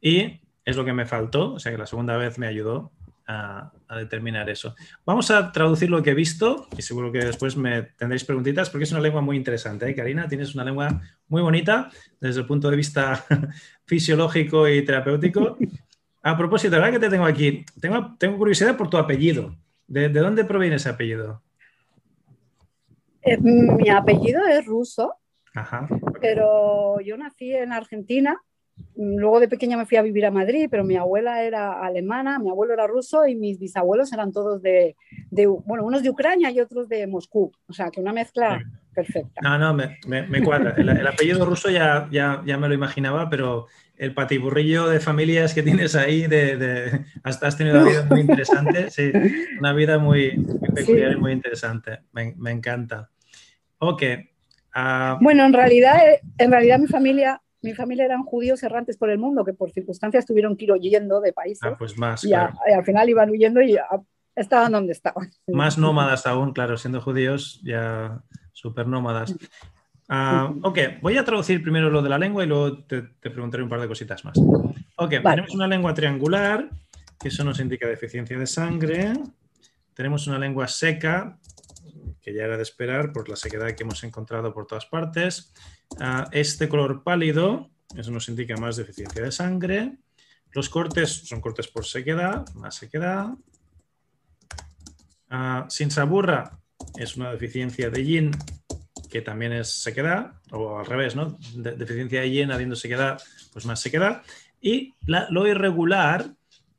[0.00, 2.92] y es lo que me faltó, o sea que la segunda vez me ayudó
[3.26, 4.74] a, determinar eso.
[5.04, 8.84] Vamos a traducir lo que he visto y seguro que después me tendréis preguntitas porque
[8.84, 9.88] es una lengua muy interesante.
[9.88, 10.28] ¿eh, Karina?
[10.28, 13.24] Tienes una lengua muy bonita desde el punto de vista
[13.86, 15.58] fisiológico y terapéutico.
[16.22, 19.56] A propósito, verdad que te tengo aquí, tengo, tengo curiosidad por tu apellido.
[19.86, 21.42] ¿De, ¿De, dónde proviene ese apellido?
[23.22, 25.14] Eh, mi apellido es ruso,
[26.20, 28.40] pero yo nací en Argentina.
[28.96, 32.48] Luego de pequeña me fui a vivir a Madrid, pero mi abuela era alemana, mi
[32.48, 34.96] abuelo era ruso y mis bisabuelos eran todos de,
[35.64, 37.52] bueno, unos de Ucrania y otros de Moscú.
[37.68, 38.58] O sea, que una mezcla
[38.94, 39.40] perfecta.
[39.42, 40.74] No, no, me, me, cuadra.
[40.78, 43.66] El, apellido ruso ya, ya, ya me lo imaginaba, pero
[43.98, 48.90] el patiburrillo de familias que tienes ahí, de, de has, tenido una vida muy interesante,
[48.90, 49.12] sí,
[49.58, 50.42] una vida muy,
[50.74, 52.00] peculiar y muy interesante.
[52.12, 53.10] Me, me encanta.
[53.78, 54.02] Ok.
[54.74, 59.10] Ah, bueno, en realidad, eh, en realidad mi familia, mi familia eran judíos errantes por
[59.10, 61.62] el mundo que por circunstancias tuvieron que ir huyendo de países.
[61.62, 62.24] Ah, pues más.
[62.24, 63.76] Y, al final iban huyendo y
[64.34, 65.30] estaban donde estaban.
[65.48, 69.34] Más nómadas aún, claro, siendo judíos ya súper nómadas.
[70.08, 73.68] Ah, ok, voy a traducir primero lo de la lengua y luego te, preguntaré un
[73.68, 74.38] par de cositas más.
[74.96, 76.70] Ok, tenemos una lengua triangular,
[77.18, 79.12] que eso nos indica deficiencia de sangre.
[79.94, 81.38] Tenemos una lengua seca,
[82.26, 85.52] que ya era de esperar por la sequedad que hemos encontrado por todas partes.
[86.00, 89.92] Ah, este color pálido, eso nos indica más deficiencia de sangre.
[90.50, 93.28] Los cortes son cortes por sequedad, más sequedad.
[95.30, 96.58] Ah, sin saburra
[96.96, 98.32] es una deficiencia de yin,
[99.08, 101.38] que también es sequedad, o al revés, ¿no?
[101.54, 104.22] deficiencia de yin habiendo sequedad, pues más sequedad.
[104.60, 106.34] Y lo irregular,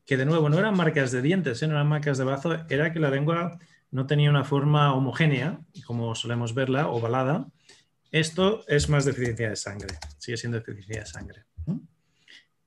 [0.05, 1.67] que de nuevo no eran marcas de dientes, ¿eh?
[1.67, 3.57] eran marcas de bazo, era que la lengua
[3.91, 7.47] no tenía una forma homogénea, como solemos verla, ovalada.
[8.11, 11.45] Esto es más deficiencia de sangre, sigue siendo deficiencia de sangre.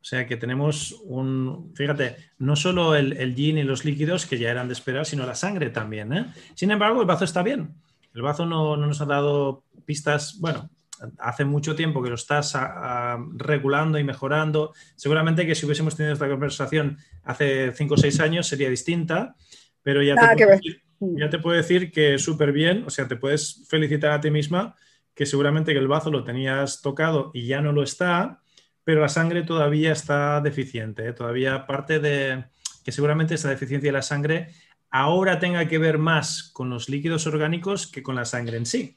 [0.03, 4.39] O sea que tenemos un, fíjate, no solo el, el yin y los líquidos que
[4.39, 6.13] ya eran de esperar, sino la sangre también.
[6.13, 6.27] ¿eh?
[6.55, 7.75] Sin embargo, el bazo está bien.
[8.15, 10.71] El bazo no, nos ha dado pistas, bueno,
[11.19, 12.57] hace mucho tiempo que lo estás
[13.35, 14.73] regulando y mejorando.
[14.97, 19.37] Seguramente que si hubiésemos tenido esta conversación hace 5 o 6 años sería distinta,
[19.83, 24.13] pero ya te, ya te puedo decir que súper bien, o sea, te puedes felicitar
[24.13, 24.77] a ti misma
[25.15, 28.43] que seguramente que el bazo lo tenías tocado y ya no lo está,
[28.85, 31.13] pero la sangre todavía está deficiente, ¿eh?
[31.13, 32.45] todavía parte de
[32.85, 34.49] que seguramente esa deficiencia de la sangre
[34.91, 38.97] ahora tenga que ver más con los líquidos orgánicos que con la sangre en sí,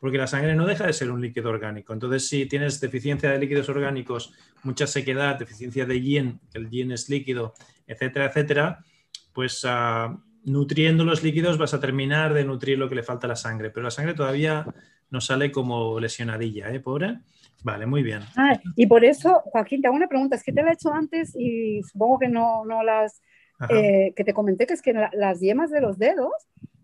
[0.00, 1.92] porque la sangre no deja de ser un líquido orgánico.
[1.92, 6.92] Entonces, si tienes deficiencia de líquidos orgánicos, mucha sequedad, deficiencia de yin, que el yin
[6.92, 7.54] es líquido,
[7.86, 8.84] etcétera, etcétera,
[9.32, 9.64] pues...
[9.64, 13.36] Uh, nutriendo los líquidos vas a terminar de nutrir lo que le falta a la
[13.36, 14.66] sangre, pero la sangre todavía
[15.10, 17.18] no sale como lesionadilla, ¿eh, pobre?
[17.62, 18.22] Vale, muy bien.
[18.36, 20.92] Ah, y por eso, Joaquín, te hago una pregunta, es que te la he hecho
[20.92, 23.22] antes y supongo que no, no las,
[23.68, 26.32] eh, que te comenté que es que las yemas de los dedos,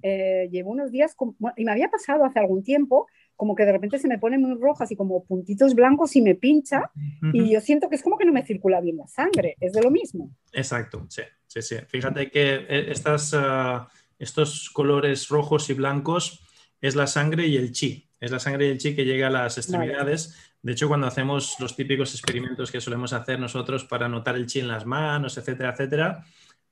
[0.02, 1.16] eh, llevo unos días,
[1.56, 4.60] y me había pasado hace algún tiempo, como que de repente se me ponen muy
[4.60, 6.90] rojas y como puntitos blancos y me pincha
[7.32, 9.80] y yo siento que es como que no me circula bien la sangre, es de
[9.80, 10.34] lo mismo.
[10.52, 11.76] Exacto, sí, sí, sí.
[11.86, 16.44] Fíjate que eh, estas, ah, estos colores rojos y blancos
[16.80, 19.30] es la sangre y el chi, es la sangre y el chi que llega a
[19.30, 20.36] las extremidades.
[20.60, 24.58] De hecho, cuando hacemos los típicos experimentos que solemos hacer nosotros para notar el chi
[24.58, 26.24] en las manos, etcétera, etcétera,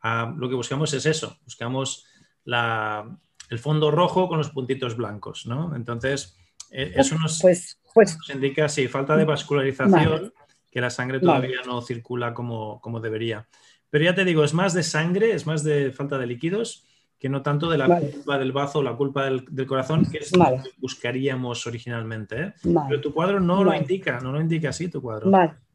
[0.03, 2.09] ah, lo que buscamos es eso, buscamos
[2.45, 5.77] el fondo rojo con los puntitos blancos, ¿no?
[5.77, 6.37] Entonces,
[6.71, 10.33] eso nos, pues, pues, indica, sí, falta de vascularización,
[10.71, 13.49] que la sangre todavía no circula como, debería.
[13.89, 16.87] Pero ya te digo, es más de sangre, es más de falta de líquidos
[17.19, 20.37] que no tanto de la culpa del bazo o la culpa del, corazón, que es
[20.37, 22.43] lo que buscaríamos originalmente.
[22.43, 22.55] ¿eh?
[22.63, 25.31] Pero tu cuadro no lo indica, no lo indica así tu cuadro.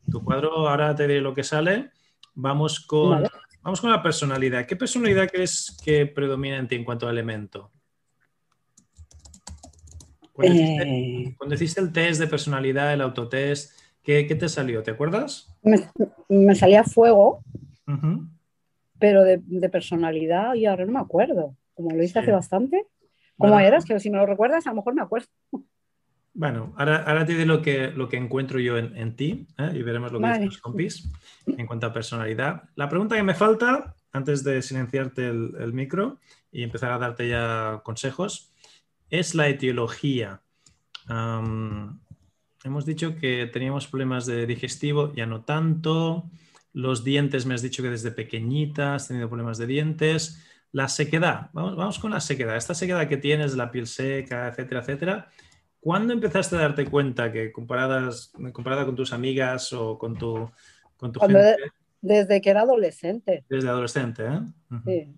[0.09, 1.89] Tu cuadro, ahora te diré lo que sale.
[2.35, 3.23] Vamos con,
[3.63, 4.67] vamos con la personalidad.
[4.67, 7.71] ¿Qué personalidad crees que predomina en ti en cuanto a elemento?
[10.43, 11.35] Eh.
[11.37, 14.83] Cuando, hiciste, el test de personalidad, el autotest, ¿qué, te salió?
[14.83, 15.53] ¿Te acuerdas?
[16.29, 17.43] Me, salía fuego,
[18.99, 21.55] pero de, personalidad y ahora no me acuerdo.
[21.73, 22.85] Como lo hice hace bastante.
[23.37, 23.85] ¿Cómo eras?
[23.85, 25.27] Que si me lo recuerdas, a lo mejor me acuerdo.
[26.33, 29.71] Bueno, ahora, te diré lo que, lo que encuentro yo en, ti ¿eh?
[29.73, 31.11] y veremos lo que dicen los compis
[31.45, 32.63] en cuanto a personalidad.
[32.75, 36.19] La pregunta que me falta, antes de silenciarte el micro
[36.51, 38.50] y empezar a darte ya consejos,
[39.11, 40.41] es la etiología.
[42.63, 46.29] hemos dicho que teníamos problemas de digestivo, ya no tanto.
[46.73, 50.41] Los dientes, me has dicho que desde pequeñita has tenido problemas de dientes.
[50.71, 52.55] La sequedad, vamos, vamos con la sequedad.
[52.55, 55.29] Esta sequedad que tienes, la piel seca, etcétera, etcétera.
[55.81, 60.49] ¿Cuándo empezaste a darte cuenta que comparadas, comparada con tus amigas o con tu,
[60.95, 61.57] con tu gente?
[62.01, 63.43] desde que era adolescente.
[63.49, 64.39] Desde adolescente, ¿eh?
[64.85, 65.15] Sí,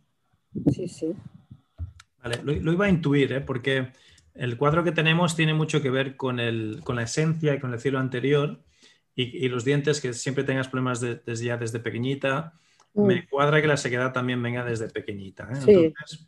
[0.71, 1.15] sí, sí.
[2.23, 3.41] Vale, lo, iba a intuir, ¿eh?
[3.41, 3.91] porque
[4.33, 7.99] el cuadro que tenemos tiene mucho que ver con, la esencia y con el cielo
[7.99, 8.63] anterior
[9.15, 12.53] y, los dientes, que siempre tengas problemas desde ya desde pequeñita.
[12.93, 13.05] Mm.
[13.05, 15.49] Me cuadra que la sequedad también venga desde pequeñita.
[15.51, 15.59] ¿eh?
[15.67, 16.27] Entonces,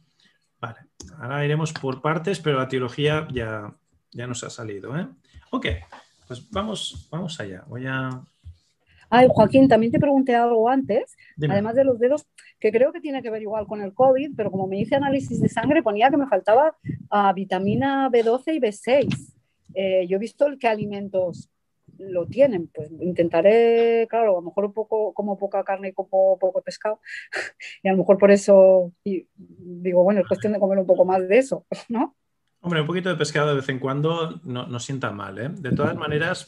[0.59, 0.79] Vale,
[1.19, 3.73] ahora iremos por partes, pero la teología ya,
[4.11, 4.97] ya nos ha salido.
[4.97, 5.07] ¿eh?
[5.51, 5.67] Ok,
[6.27, 7.63] pues vamos, vamos allá.
[7.67, 8.09] Voy a...
[9.15, 11.15] Ay, Joaquín, también te pregunté algo antes,
[11.49, 12.27] además de los dedos,
[12.59, 15.39] que creo que tiene que ver igual con el COVID, pero como me hice análisis
[15.39, 16.75] de sangre, ponía que me faltaba
[17.11, 19.33] uh, vitamina B12 y B6.
[19.73, 21.49] Eh, yo he visto el que alimentos
[21.97, 26.37] lo tienen, pues intentaré, claro, a lo mejor un poco como poca carne y como
[26.37, 26.99] poco pescado,
[27.83, 31.25] y a lo mejor por eso digo, bueno, es cuestión de comer un poco más
[31.25, 32.15] de eso, ¿no?
[32.59, 35.49] Hombre, un poquito de pescado de vez en cuando no, no sienta mal, ¿eh?
[35.49, 36.45] De todas maneras,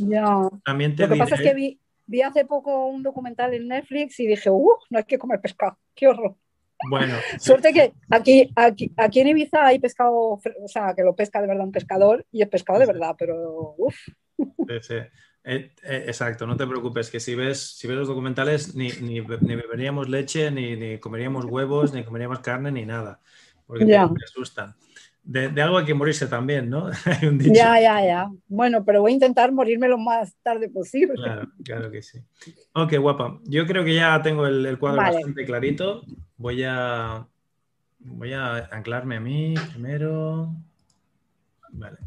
[0.66, 4.20] también te Lo que pasa es que vi, vi, hace poco un documental en Netflix
[4.20, 4.76] y dije, ¡uh!
[4.90, 6.36] No hay que comer pescado, qué horror.
[6.90, 7.16] Bueno.
[7.40, 11.48] Suerte que aquí, aquí, aquí en Ibiza hay pescado, o sea, que lo pesca de
[11.48, 13.96] verdad un pescador y es pescado de verdad, pero uff.
[14.38, 14.96] Sí, sí.
[15.50, 19.22] Eh, eh, exacto, no te preocupes, que si ves, si ves los documentales ni, ni,
[19.22, 23.22] ni beberíamos leche, ni, ni, comeríamos huevos, ni comeríamos carne, ni nada,
[23.66, 24.76] porque te, te, asustan.
[25.30, 26.88] De, de, algo hay que morirse también, ¿no?
[27.06, 27.54] hay un dicho.
[27.54, 28.32] Ya, ya, ya.
[28.48, 31.16] Bueno, pero voy a intentar morirme lo más tarde posible.
[31.16, 32.20] Claro, claro que sí.
[32.74, 33.40] Ok, guapa.
[33.44, 35.16] Yo creo que ya tengo el, el cuadro vale.
[35.16, 36.04] bastante clarito.
[36.38, 37.28] Voy a,
[38.00, 40.56] voy a anclarme a mí primero.
[41.72, 41.98] Vale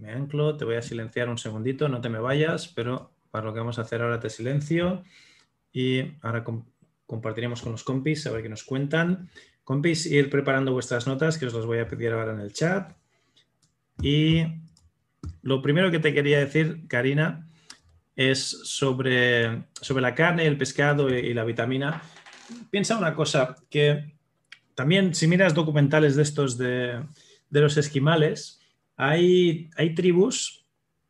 [0.00, 3.52] me anclo, te voy a silenciar un segundito, no te me vayas, pero para lo
[3.52, 5.04] que vamos a hacer ahora te silencio
[5.72, 6.64] y ahora com
[7.06, 9.28] compartiremos con los compis a ver qué nos cuentan.
[9.70, 12.92] Compis, ir preparando vuestras notas que os las voy a pedir ahora en el chat.
[14.02, 14.42] Y
[15.42, 17.48] lo primero que te quería decir, Karina,
[18.16, 22.02] es sobre, sobre la carne, el pescado y, y la vitamina.
[22.68, 24.16] Piensa una cosa, que
[24.74, 27.04] también si miras documentales de estos de,
[27.48, 28.60] de los esquimales,
[28.96, 30.66] hay, hay tribus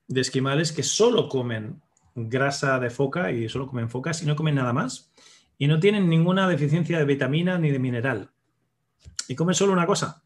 [0.07, 1.81] de esquimales que solo comen
[2.15, 5.11] grasa de foca y solo comen focas y no comen nada más.
[5.57, 8.31] Y no tienen ninguna deficiencia de vitamina ni de mineral.
[9.29, 10.23] Y comen solo una cosa.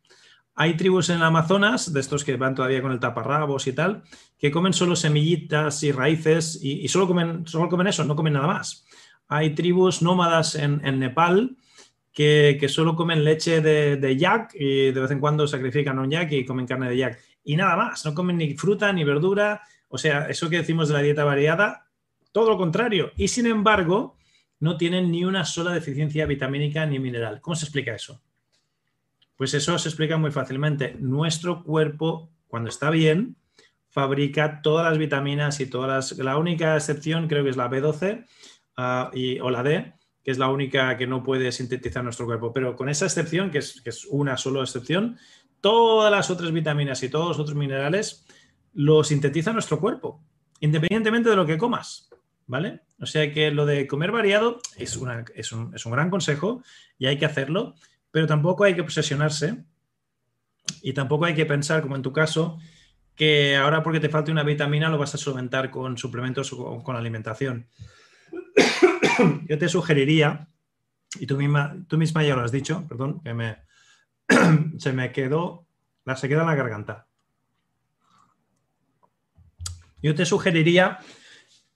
[0.56, 4.04] Hay tribus en el Amazonas, de estos que van todavía con el taparrabos y tal,
[4.38, 8.46] que comen solo semillitas y raíces y, solo, comen, solo comen eso, no comen nada
[8.46, 8.86] más.
[9.26, 11.56] Hay tribus nómadas en, Nepal
[12.12, 16.44] que, solo comen leche de, yak y de vez en cuando sacrifican un yak y
[16.44, 20.26] comen carne de yak y nada más, no comen ni fruta ni verdura, o sea,
[20.28, 21.88] eso que decimos de la dieta variada,
[22.32, 24.16] todo lo contrario, y sin embargo,
[24.60, 27.40] no tienen ni una sola deficiencia vitamínica ni mineral.
[27.42, 28.22] ¿Cómo se explica eso?
[29.44, 30.96] Pues eso se explica muy fácilmente.
[30.98, 33.36] Nuestro cuerpo, cuando está bien,
[33.90, 36.18] fabrica todas las vitaminas y todas las...
[36.18, 38.24] La única excepción creo que es la B12
[38.78, 42.54] uh, y, o la D, que es la única que no puede sintetizar nuestro cuerpo.
[42.54, 45.18] Pero con esa excepción, que es, que es una sola excepción,
[45.60, 48.24] todas las otras vitaminas y todos los otros minerales
[48.72, 50.22] lo sintetiza nuestro cuerpo,
[50.60, 52.08] independientemente de lo que comas.
[52.46, 52.80] ¿Vale?
[52.98, 56.62] O sea que lo de comer variado es, una, es, un, es un gran consejo
[56.98, 57.74] y hay que hacerlo,
[58.14, 59.64] pero tampoco hay que obsesionarse
[60.82, 62.60] y tampoco hay que pensar, como en tu caso,
[63.16, 66.94] que ahora porque te falte una vitamina lo vas a solventar con suplementos o con
[66.94, 67.66] alimentación.
[69.48, 70.48] Yo te sugeriría,
[71.18, 73.56] y tú misma, tú misma ya lo has dicho, perdón, que me,
[74.78, 75.66] se me quedó,
[76.04, 77.08] la se queda en la garganta.
[80.00, 81.00] Yo te sugeriría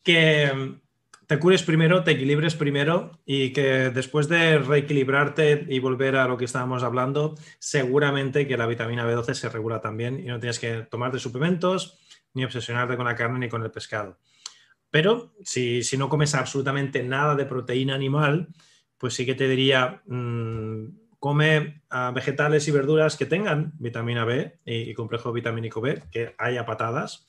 [0.04, 0.78] que
[1.28, 6.38] te cures primero, te equilibres primero y que después de reequilibrarte y volver a lo
[6.38, 10.86] que estábamos hablando, seguramente que la vitamina B12 se regula también y no tienes que
[10.90, 11.98] tomarte suplementos
[12.32, 14.18] ni obsesionarte con la carne ni con el pescado.
[14.90, 18.48] Pero si, si no comes absolutamente nada de proteína animal,
[18.96, 20.86] pues sí que te diría, mmm,
[21.18, 26.34] come uh, vegetales y verduras que tengan vitamina B y, y, complejo vitamínico B, que
[26.38, 27.28] haya patadas,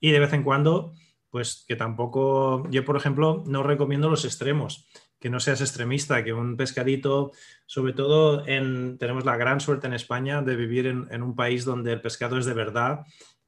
[0.00, 0.94] y de vez en cuando,
[1.34, 4.86] pues que tampoco, yo por ejemplo, no recomiendo los extremos,
[5.18, 7.32] que no seas extremista, que un pescadito,
[7.66, 11.92] sobre todo en, tenemos la gran suerte en España de vivir en, un país donde
[11.92, 13.00] el pescado es de verdad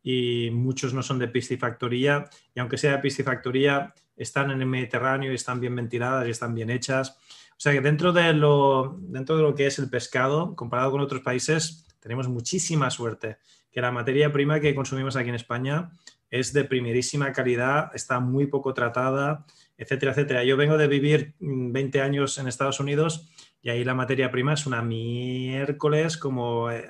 [0.02, 5.30] y muchos no son de piscifactoría, y aunque sea de piscifactoría, están en el Mediterráneo
[5.30, 7.10] y están bien ventiladas y están bien hechas.
[7.50, 11.02] O sea que dentro de, lo, dentro de lo que es el pescado, comparado con
[11.02, 13.36] otros países, tenemos muchísima suerte,
[13.70, 15.92] que la materia prima que consumimos aquí en España
[16.30, 20.44] es de primerísima calidad, está muy poco tratada, etcétera, etcétera.
[20.44, 23.28] Yo vengo de vivir 20 mm, años en Estados Unidos
[23.62, 26.86] y ahí la materia prima es una miércoles, como eh,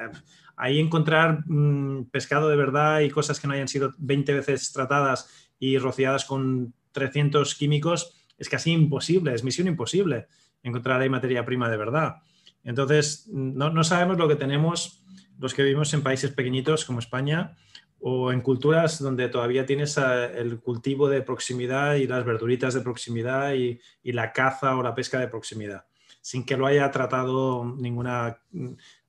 [0.57, 5.51] ahí encontrar mmm, pescado de verdad y cosas que no hayan sido 20 veces tratadas
[5.59, 10.26] y rociadas con 300 químicos es casi imposible, es misión imposible
[10.62, 12.16] encontrar ahí materia prima de verdad.
[12.64, 15.05] Entonces, no, no, sabemos lo que tenemos
[15.39, 17.57] los que vivimos en países pequeñitos como España
[18.01, 23.55] o en culturas donde todavía tienes el cultivo de proximidad y las verduritas de proximidad
[23.55, 25.86] y, y, la caza o la pesca de proximidad,
[26.20, 28.38] sin que lo haya tratado ninguna,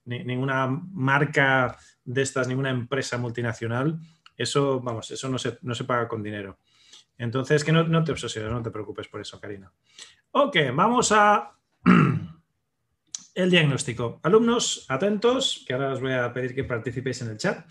[0.06, 4.00] ninguna marca de estas, ninguna empresa multinacional,
[4.38, 6.60] eso, vamos, eso no se, no se paga con dinero.
[7.18, 9.72] Entonces, que no, no te obsesiones, no te preocupes por eso, Karina.
[10.32, 11.52] Ok, vamos a
[13.36, 14.20] el diagnóstico.
[14.24, 17.70] Alumnos, atentos, que ahora os voy a pedir que participéis en el chat.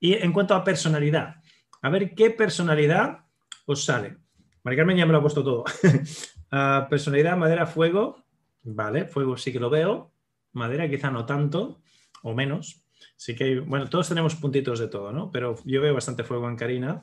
[0.00, 1.36] Y en cuanto a personalidad,
[1.82, 3.24] a ver qué personalidad
[3.66, 4.16] os sale.
[4.62, 5.64] Mari Carmen ya me lo ha puesto todo.
[6.50, 8.24] Ah, personalidad, madera, fuego.
[8.62, 10.14] Vale, fuego sí que lo veo.
[10.52, 11.82] Madera quizá no tanto
[12.22, 12.86] o menos.
[13.16, 15.30] Sí que bueno, todos tenemos puntitos de todo, ¿no?
[15.30, 17.02] Pero yo veo bastante fuego en Karina.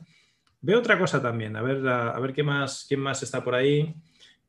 [0.62, 1.56] Veo otra cosa también.
[1.56, 3.94] A ver, a, ver qué más, quién más está por ahí.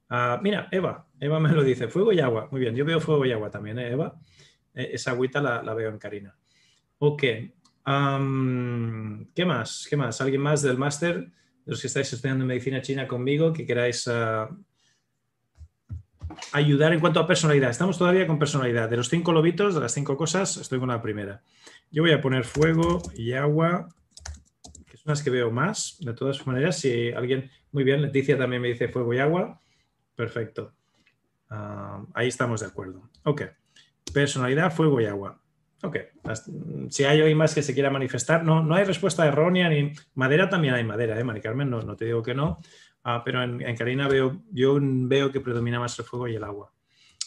[0.08, 1.06] Ah, mira, Eva.
[1.20, 1.88] Eva me lo dice.
[1.88, 2.48] Fuego y agua.
[2.50, 4.18] Muy bien, yo veo fuego y agua también, ¿eh, Eva?
[4.74, 6.34] E, esa agüita la, la, veo en Karina.
[7.00, 7.22] Ok.
[7.86, 9.86] ¿Qué más?
[9.88, 10.20] ¿Qué más?
[10.20, 11.30] ¿Alguien más del máster?
[11.64, 14.48] De los que estáis estudiando medicina china conmigo, que queráis uh,
[16.52, 17.70] ayudar en cuanto a personalidad.
[17.70, 18.88] Estamos todavía con personalidad.
[18.90, 21.42] De los cinco lobitos, de las cinco cosas, estoy con la primera.
[21.92, 23.88] Yo voy a poner fuego y agua,
[24.88, 25.96] que son las que veo más.
[26.00, 29.60] De todas maneras, si alguien, muy bien, Leticia también me dice fuego y agua.
[30.16, 30.72] Perfecto.
[31.50, 33.08] Uh, ahí estamos de acuerdo.
[33.22, 33.42] Ok.
[34.12, 35.40] Personalidad, fuego y agua.
[35.82, 35.98] Ok,
[36.88, 40.48] si hay hoy más que se quiera manifestar, no, no hay respuesta errónea ni madera
[40.48, 41.68] también hay madera, ¿eh, Mari Carmen?
[41.68, 42.60] No, no te digo que no,
[43.04, 46.72] ah, pero en, Karina veo, yo veo que predomina más el fuego y el agua.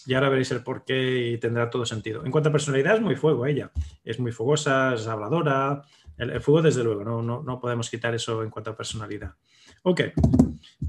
[0.05, 2.25] Y ahora veréis el por qué y tendrá todo sentido.
[2.25, 3.69] En cuanto a personalidad, es muy fuego ella.
[4.03, 5.83] Es muy fogosa, es habladora.
[6.17, 9.33] El, fuego, desde luego, no, no, podemos quitar eso en cuanto a personalidad.
[9.83, 10.01] Ok.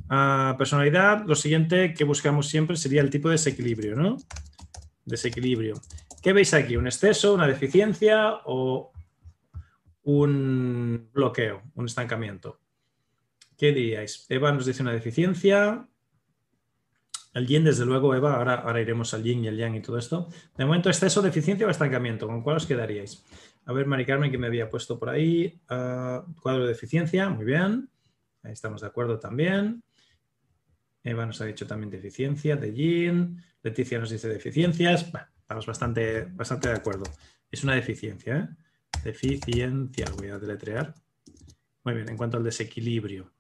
[0.09, 4.17] Uh, personalidad, lo siguiente que buscamos siempre sería el tipo de desequilibrio, ¿no?
[5.11, 5.75] Desequilibrio.
[6.23, 6.77] ¿Qué veis aquí?
[6.77, 8.93] ¿Un exceso, una deficiencia o
[10.05, 12.61] un bloqueo, un estancamiento?
[13.57, 14.27] ¿Qué diríais?
[14.29, 15.87] Eva nos dice una deficiencia.
[17.35, 19.99] El yin, desde luego, Eva, ahora, ahora iremos al yin y el yang y todo
[19.99, 20.29] esto.
[20.57, 23.25] De momento, exceso, deficiencia o estancamiento, ¿con cuál os quedaríais?
[23.67, 25.61] A ver, Mari Carmen, que me había puesto por ahí.
[25.69, 27.89] Ah, cuadro de deficiencia, muy bien.
[28.43, 29.83] Ahí estamos de acuerdo también.
[31.05, 33.43] Eva nos ha dicho también deficiencia de yin.
[33.63, 35.11] Leticia nos dice deficiencias.
[35.41, 37.05] Estamos bastante, bastante de acuerdo.
[37.51, 38.49] Es una deficiencia, ¿eh?
[39.05, 40.95] Deficiencia, voy a deletrear.
[41.85, 43.33] Muy bien, en cuanto al desequilibrio.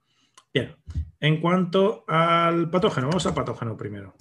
[0.52, 0.74] Bien,
[1.20, 4.14] en cuanto al patógeno, vamos al patógeno primero.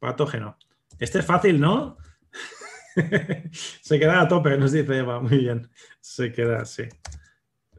[0.00, 0.58] Patógeno.
[0.98, 1.98] Este es fácil, ¿no?
[3.82, 5.20] Se queda a tope, nos dice Eva.
[5.20, 5.68] Muy bien.
[6.00, 6.84] Se queda, sí.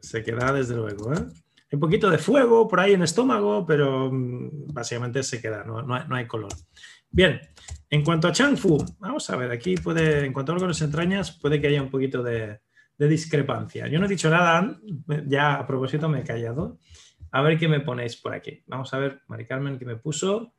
[0.00, 1.26] Se queda desde luego, ¿eh?
[1.70, 6.16] un poquito de fuego por ahí en estómago, pero mm, básicamente se queda, no, no
[6.16, 6.52] hay color.
[7.10, 7.40] Bien,
[7.90, 11.60] en cuanto a Changfu, vamos a ver, aquí puede, en cuanto a órganos entrañas, puede
[11.60, 12.60] que haya un poquito de,
[12.98, 13.86] discrepancia.
[13.86, 14.78] Yo no he dicho nada,
[15.26, 16.78] ya a propósito me he callado.
[17.30, 18.62] A ver qué me ponéis por aquí.
[18.66, 20.52] Vamos a ver, Mari Carmen, ¿qué me puso?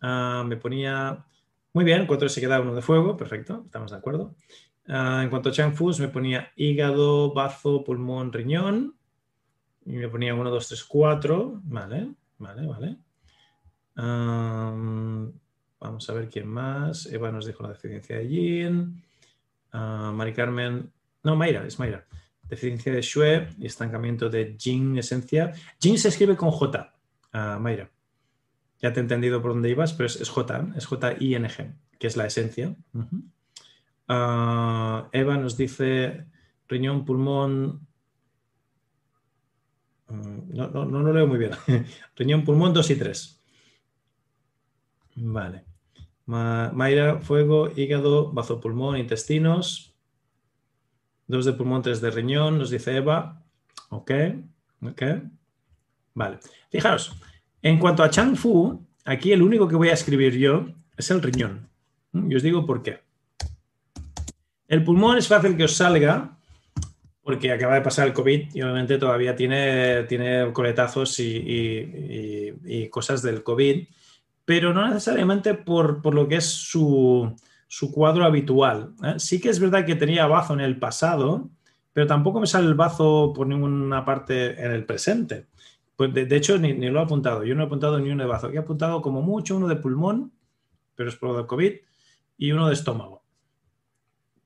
[0.00, 1.24] Ah, me ponía,
[1.72, 4.34] muy bien, cuatro se queda uno de fuego, perfecto, estamos de acuerdo.
[4.88, 8.96] Ah, en cuanto a Changfu, me ponía hígado, bazo, pulmón, riñón.
[9.84, 11.60] Y me ponía 1, 2, 3, 4.
[11.64, 12.96] Vale, vale, vale.
[13.96, 14.74] Ah,
[15.80, 17.06] Vamos a ver quién más.
[17.06, 19.02] Eva nos dijo la deficiencia de Yin.
[19.72, 20.92] Uh, Mari Carmen.
[21.22, 22.06] No, Mayra, es Mayra.
[22.42, 25.52] Deficiencia de Shue y estancamiento de Jin esencia.
[25.80, 26.94] Jin se escribe con J,
[27.32, 27.90] uh, Mayra.
[28.80, 32.26] Ya te he entendido por dónde ibas, pero es, J, es J-I-N-G, que es la
[32.26, 32.74] esencia.
[32.92, 33.04] Uh,
[35.12, 36.26] Eva nos dice
[36.68, 37.86] riñón, pulmón.
[40.08, 41.52] No, no, no lo leo muy bien.
[42.16, 43.40] riñón, pulmón 2 y 3.
[45.16, 45.69] Vale.
[46.30, 49.92] Mayra, fuego, hígado, bazo pulmón, intestinos.
[51.26, 53.42] Dos de pulmón, tres de riñón, nos dice Eva.
[53.88, 54.12] Ok,
[54.82, 55.02] ok.
[56.14, 56.38] Vale.
[56.70, 57.16] Fijaros,
[57.62, 61.20] en cuanto a Chang Fu, aquí el único que voy a escribir yo es el
[61.20, 61.68] riñón.
[62.12, 63.00] Y os digo por qué.
[64.68, 66.36] El pulmón es fácil que os salga
[67.22, 73.42] porque acaba de pasar el COVID y obviamente todavía tiene, tiene coletazos y cosas del
[73.42, 73.84] COVID
[74.50, 77.36] pero no necesariamente por, lo que es su,
[77.92, 78.94] cuadro habitual.
[79.04, 79.14] ¿eh?
[79.18, 81.48] Sí que es verdad que tenía bazo en el pasado,
[81.92, 85.46] pero tampoco me sale el bazo por ninguna parte en el presente.
[85.94, 87.44] Pues de, hecho, ni, lo he apuntado.
[87.44, 88.50] Yo no he apuntado ni uno de bazo.
[88.50, 90.32] He apuntado como mucho uno de pulmón,
[90.96, 91.72] pero es por COVID,
[92.36, 93.22] y uno de estómago.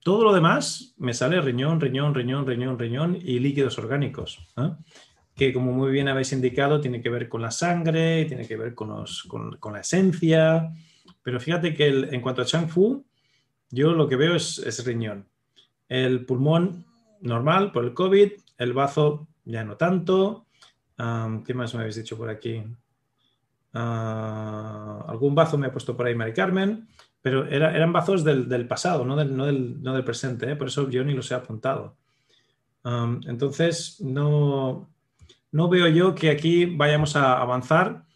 [0.00, 4.46] Todo lo demás me sale riñón, riñón, riñón, riñón, riñón y líquidos orgánicos.
[4.58, 4.68] ¿eh?
[5.34, 8.74] Que como muy bien habéis indicado, tiene que ver con la sangre, tiene que ver
[8.74, 9.04] con,
[9.72, 10.72] la esencia,
[11.22, 13.04] pero fíjate que en cuanto a Chang Fu,
[13.70, 15.26] yo lo que veo es, riñón.
[15.88, 16.86] El pulmón
[17.20, 20.46] normal por el COVID, el bazo ya no tanto.
[20.96, 22.62] ¿Qué más me habéis dicho por aquí?
[23.72, 26.86] Ah, algún bazo me ha puesto por ahí Mari Carmen.
[27.20, 30.56] pero eran bazos del, pasado, no del, no del, presente, ¿eh?
[30.56, 31.96] por eso yo ni los he apuntado.
[32.84, 34.93] entonces, no,
[35.54, 38.06] no veo yo que aquí vayamos a avanzar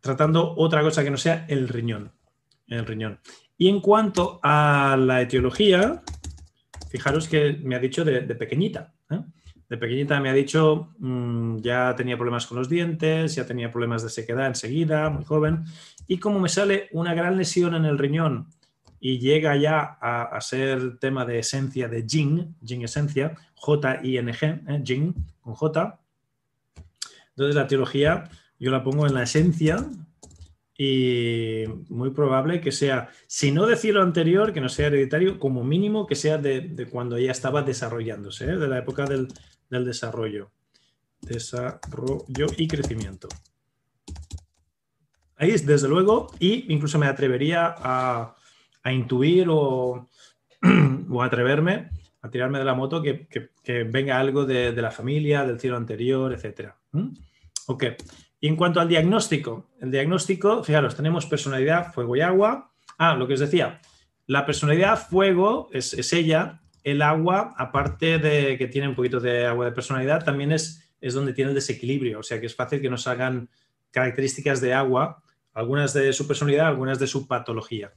[0.00, 2.10] tratando otra cosa que no sea el riñón.
[2.66, 3.20] El riñón.
[3.56, 6.02] Y en cuanto a la etiología,
[6.90, 8.92] fijaros que me ha dicho de, pequeñita.
[9.10, 9.20] ¿eh?
[9.68, 14.02] De pequeñita me ha dicho, mm, ya tenía problemas con los dientes, ya tenía problemas
[14.02, 15.62] de sequedad enseguida, muy joven.
[16.08, 18.48] Y como me sale una gran lesión en el riñón
[18.98, 24.82] y llega ya a, ser tema de esencia de Jing, Jing esencia, J-I-N-G, ¿eh?
[24.84, 26.00] Jing con J.
[27.36, 29.86] Entonces la teología yo la pongo en la esencia
[30.78, 35.64] y muy probable que sea, si no de cielo anterior, que no sea hereditario, como
[35.64, 38.56] mínimo que sea de, cuando ya estaba desarrollándose, ¿eh?
[38.56, 39.28] de la época del,
[39.70, 40.50] del desarrollo.
[41.20, 43.28] Desarrollo y crecimiento.
[45.36, 48.34] Ahí es, desde luego, y incluso me atrevería a,
[48.90, 50.08] intuir o,
[51.22, 51.90] atreverme
[52.22, 53.28] a tirarme de la moto que,
[53.84, 56.32] venga algo de, la familia, del cielo anterior,
[56.98, 57.18] etc.
[57.66, 57.84] Ok.
[58.40, 62.72] Y en cuanto al diagnóstico, el diagnóstico, fijaros, tenemos personalidad, fuego y agua.
[62.98, 63.80] Ah, lo que os decía,
[64.26, 69.46] la personalidad fuego es, es ella, el agua, aparte de que tiene un poquito de
[69.46, 72.80] agua de personalidad, también es, es donde tiene el desequilibrio, o sea que es fácil
[72.80, 73.50] que nos hagan
[73.90, 75.22] características de agua
[75.56, 77.94] algunas de su personalidad, algunas de su patología.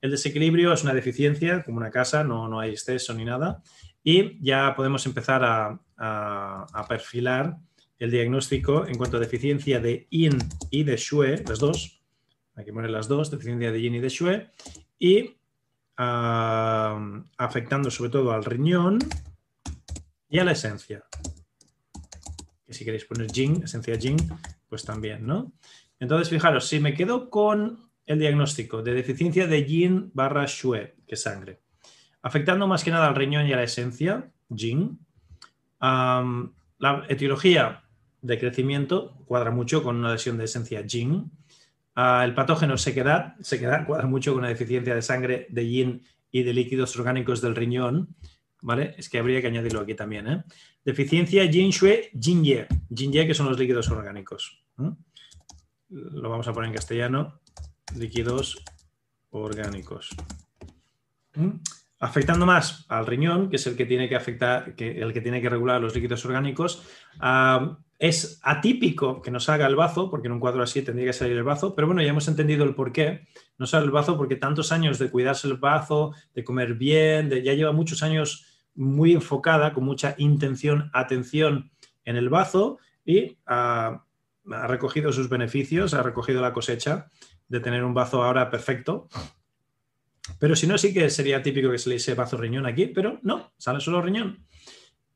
[0.00, 3.62] El desequilibrio es una deficiencia, como una casa, no, no hay exceso ni nada,
[4.02, 7.56] y ya podemos empezar a, perfilar
[7.98, 10.38] el diagnóstico en cuanto a deficiencia de yin
[10.70, 12.02] y de shue, las dos,
[12.54, 14.50] aquí poner las dos, deficiencia de yin y de shue,
[14.98, 15.36] y
[15.96, 18.98] afectando sobre todo al riñón
[20.28, 21.04] y a la esencia.
[22.66, 24.16] Que si queréis poner yin, esencia yin,
[24.68, 25.52] pues también, ¿no?
[26.00, 31.14] Entonces, fijaros, si me quedo con el diagnóstico de deficiencia de yin barra shue, que
[31.14, 31.60] es sangre,
[32.22, 34.98] afectando más que nada al riñón y a la esencia, yin,
[35.80, 37.83] la etiología
[38.24, 41.30] de crecimiento cuadra mucho con una lesión de esencia yin,
[41.94, 46.02] ah, el patógeno sequedad, sequedad cuadra mucho con una deficiencia de sangre de yin
[46.32, 48.16] y de líquidos orgánicos del riñón,
[48.62, 48.94] ¿vale?
[48.98, 50.44] Es que habría que añadirlo aquí también, ¿eh?
[50.84, 54.64] Deficiencia yin shue, yin ye, yin ye que son los líquidos orgánicos
[55.94, 57.40] lo vamos a poner en castellano,
[57.96, 58.62] líquidos
[59.30, 60.10] orgánicos.
[61.98, 65.40] Afectando más al riñón, que es el que tiene que afectar, que, el que tiene
[65.40, 66.82] que regular los líquidos orgánicos,
[67.20, 71.12] ah, es atípico que nos haga el bazo, porque en un cuadro así tendría que
[71.12, 73.26] salir el bazo, pero bueno, ya hemos entendido el por qué.
[73.58, 77.54] No sale el bazo porque tantos años de cuidarse el bazo, de comer bien, ya
[77.54, 81.70] lleva muchos años muy enfocada, con mucha intención, atención
[82.04, 84.00] en el bazo y uh,
[84.52, 87.06] ha recogido sus beneficios, ha recogido la cosecha
[87.48, 89.08] de tener un bazo ahora perfecto.
[90.38, 93.18] Pero si no, sí que sería típico que se le hiciese bazo riñón aquí, pero
[93.22, 94.44] no, sale solo riñón.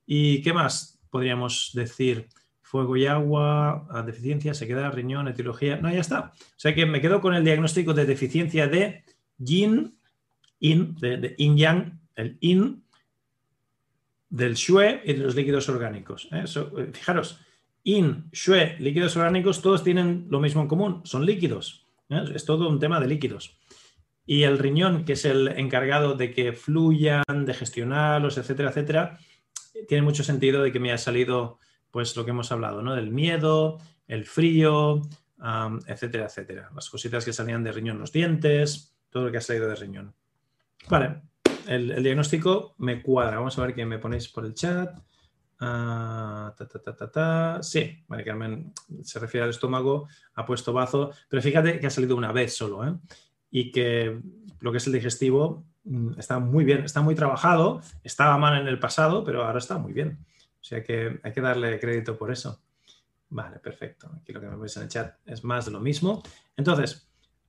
[0.06, 2.28] ¿Y qué más podríamos decir?
[2.68, 5.78] Fuego y agua, deficiencia, sequedad, riñón, etiología.
[5.78, 6.32] No, ya está.
[6.36, 9.04] O sea que me quedo con el diagnóstico de deficiencia de
[9.38, 9.98] yin,
[10.60, 12.84] in, de, yin yang, el yin,
[14.28, 16.28] del shue y de los líquidos orgánicos.
[16.30, 16.44] ¿eh?
[16.44, 17.40] Eh, fijaros,
[17.84, 21.86] in, shue, líquidos orgánicos, todos tienen lo mismo en común, son líquidos.
[22.34, 23.58] Es todo un tema de líquidos.
[24.26, 29.18] Y el riñón, que es el encargado de que fluyan, de gestionarlos, etcétera, etcétera,
[29.88, 31.60] tiene mucho sentido de que me haya salido
[31.90, 32.94] pues lo que hemos hablado, ¿no?
[32.94, 35.02] Del miedo, el frío,
[35.86, 36.70] etcétera, etcétera.
[36.74, 40.14] Las cositas que salían de riñón, los dientes, todo lo que ha salido de riñón.
[40.88, 41.22] Vale,
[41.66, 43.36] el, diagnóstico me cuadra.
[43.36, 44.98] Vamos a ver qué me ponéis por el chat.
[45.60, 46.54] Ah,
[47.60, 48.72] sí, María Carmen
[49.02, 52.86] se refiere al estómago, ha puesto bazo, pero fíjate que ha salido una vez solo,
[52.86, 52.94] ¿eh?
[53.50, 54.20] Y que
[54.60, 58.68] lo que es el digestivo mm, está muy bien, está muy trabajado, estaba mal en
[58.68, 60.18] el pasado, pero ahora está muy bien.
[60.60, 62.60] O sea que hay que darle crédito por eso.
[63.30, 64.10] Vale, perfecto.
[64.20, 66.22] Aquí lo que me veis en el chat es más de lo mismo.
[66.56, 67.08] Entonces,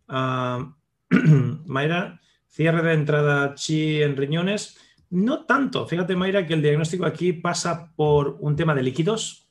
[0.10, 0.72] uh,
[1.66, 4.78] Mayra, cierre de entrada chi en riñones.
[5.10, 5.88] No tanto.
[5.88, 9.49] Fíjate, Mayra, que el diagnóstico aquí pasa por un tema de líquidos,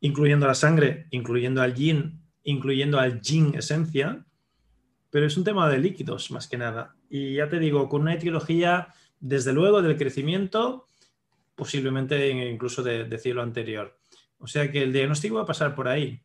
[0.00, 4.24] incluyendo la sangre, incluyendo al yin, incluyendo al yin esencia,
[5.10, 6.96] pero es un tema de líquidos más que nada.
[7.10, 10.86] Y ya te digo, con una etiología, desde luego, del crecimiento,
[11.58, 13.98] posiblemente incluso de, cielo anterior.
[14.38, 16.22] O sea que el diagnóstico va a pasar por ahí.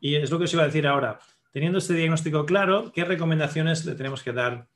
[0.00, 1.18] Y es lo que os iba a decir ahora.
[1.52, 4.68] Teniendo este diagnóstico claro, ¿qué recomendaciones le tenemos que dar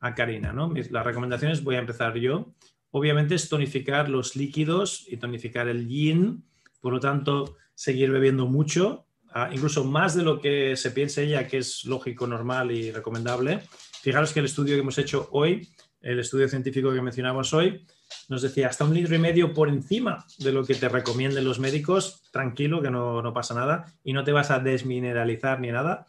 [0.00, 0.52] a Karina?
[0.52, 0.72] ¿no?
[0.90, 2.54] Las recomendaciones voy a empezar yo
[2.90, 6.44] obviamente es tonificar los líquidos y tonificar el yin,
[6.80, 11.46] por lo tanto, seguir bebiendo mucho, ah, incluso más de lo que se piensa ella
[11.46, 13.60] que es lógico, normal y recomendable,
[14.02, 15.68] fijaros que el estudio que hemos hecho hoy,
[16.00, 17.86] el estudio científico que mencionamos hoy,
[18.28, 21.58] nos decía hasta un litro y medio por encima de lo que te recomienden los
[21.58, 26.06] médicos, tranquilo, que no, pasa nada y no te vas a desmineralizar ni nada.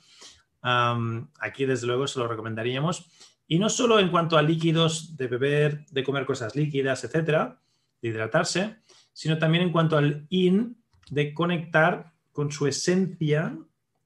[0.62, 3.10] aquí, desde luego, se lo recomendaríamos.
[3.48, 7.60] Y no solo en cuanto a líquidos de beber, de comer cosas líquidas, etcétera,
[8.02, 8.76] de hidratarse,
[9.14, 10.78] sino también en cuanto al in
[11.10, 13.58] de conectar con su esencia.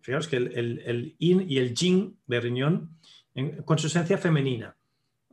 [0.01, 2.97] Fijaros que el, el, in y el jing de riñón,
[3.65, 4.75] con su esencia femenina.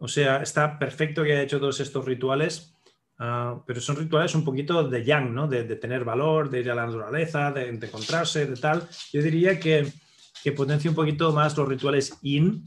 [0.01, 2.75] O sea, está perfecto que haya hecho todos estos rituales,
[3.19, 5.47] ah, pero son rituales un poquito de yang, ¿no?
[5.47, 8.89] De, tener valor, de ir a la naturaleza, de, encontrarse, de tal.
[9.13, 9.87] Yo diría que,
[10.43, 12.65] que potencia un poquito más los rituales in,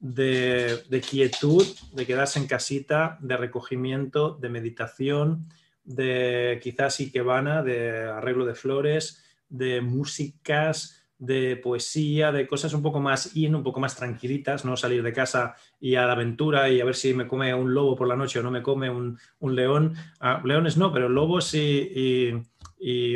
[0.00, 5.48] de, quietud, de quedarse en casita, de recogimiento, de meditación,
[5.84, 12.98] de quizás ikebana, de arreglo de flores, de músicas, de poesía, de cosas un poco
[12.98, 16.80] más in, un poco más tranquilitas, no salir de casa y a la aventura y
[16.80, 19.18] a ver si me come un lobo por la noche o no me come un,
[19.54, 19.94] león.
[20.18, 22.32] Ah, leones no, pero lobos y,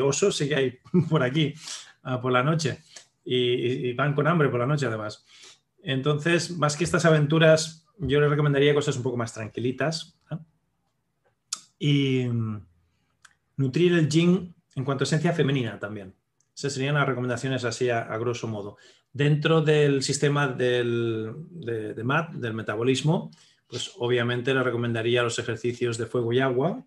[0.01, 0.79] osos sí que hay
[1.09, 1.55] por aquí
[2.03, 2.79] ah, por la noche
[3.25, 5.25] y, van con hambre por la noche además.
[5.83, 10.19] Entonces, más que estas aventuras, yo les recomendaría cosas un poco más tranquilitas.
[11.79, 12.67] Y mm,
[13.57, 16.15] nutrir el yin en cuanto a esencia femenina también.
[16.57, 18.77] Esas serían las recomendaciones así a, grosso modo.
[19.13, 23.31] Dentro del sistema del, de, MAT, del metabolismo,
[23.67, 26.85] pues obviamente le recomendaría los ejercicios de fuego y agua,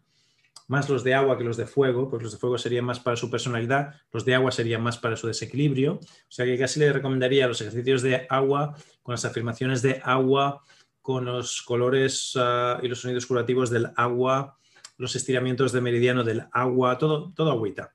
[0.68, 3.16] más los de agua que los de fuego, pues los de fuego serían más para
[3.16, 5.94] su personalidad, los de agua serían más para su desequilibrio.
[5.94, 10.62] O sea que casi le recomendaría los ejercicios de agua con las afirmaciones de agua,
[11.02, 14.58] con los colores ah, y los sonidos curativos del agua,
[14.98, 17.94] los estiramientos de meridiano del agua, todo, todo agüita.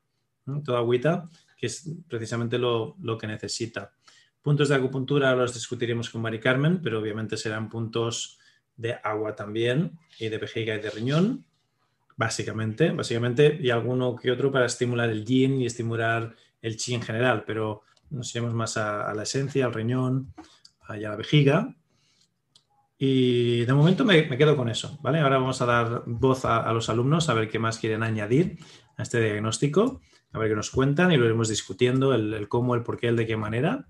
[0.64, 1.28] Todo agüita,
[1.62, 3.92] que es precisamente lo, lo que necesita.
[4.42, 8.40] Puntos de acupuntura los discutiremos con Mari Carmen, pero obviamente serán puntos
[8.76, 11.46] de agua también y de vejiga y de riñón
[12.16, 17.02] básicamente, básicamente, y alguno que otro para estimular el yin y estimular el chi en
[17.02, 20.34] general, pero nos iremos más a, la esencia, al riñón
[20.90, 21.76] y a la vejiga.
[22.98, 25.20] Y de momento me, quedo con eso, ¿vale?
[25.20, 28.58] Ahora vamos a dar voz a, los alumnos a ver qué más quieren añadir
[28.96, 30.00] a este diagnóstico,
[30.33, 33.16] a ver qué nos cuentan y lo iremos discutiendo, el, cómo, el por qué, el
[33.16, 33.87] de qué manera.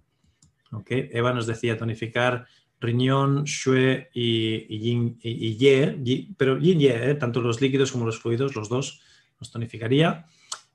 [0.88, 2.46] Eva nos decía tonificar
[2.80, 7.14] riñón, shue y, yin, y, ye, pero yin ye, ¿eh?
[7.14, 9.00] tanto los líquidos como los fluidos, los dos,
[9.38, 10.26] los tonificaría.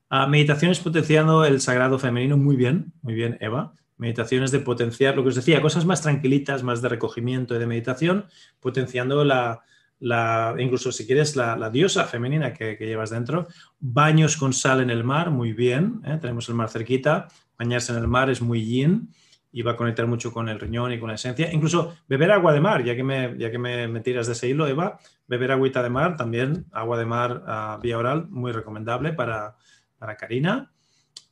[0.09, 3.73] Ah, meditaciones potenciando el sagrado femenino, muy bien, muy bien, Eva.
[3.97, 7.65] Meditaciones de potenciar, lo que os decía, cosas más tranquilitas, más de recogimiento y de
[7.65, 8.27] meditación,
[8.61, 9.63] potenciando la,
[9.99, 13.47] la incluso si quieres, la, diosa femenina que, llevas dentro.
[13.79, 16.17] Baños con sal en el mar, muy bien, ¿eh?
[16.21, 17.27] tenemos el mar cerquita.
[17.57, 19.09] Bañarse en el mar es muy yin
[19.51, 21.51] y va a conectar mucho con el riñón y con la esencia.
[21.51, 24.67] Incluso beber agua de mar, ya que me, ya que me, tiras de ese hilo,
[24.67, 29.55] Eva, beber agüita de mar también, agua de mar uh, vía oral, muy recomendable para,
[29.97, 30.71] para Karina.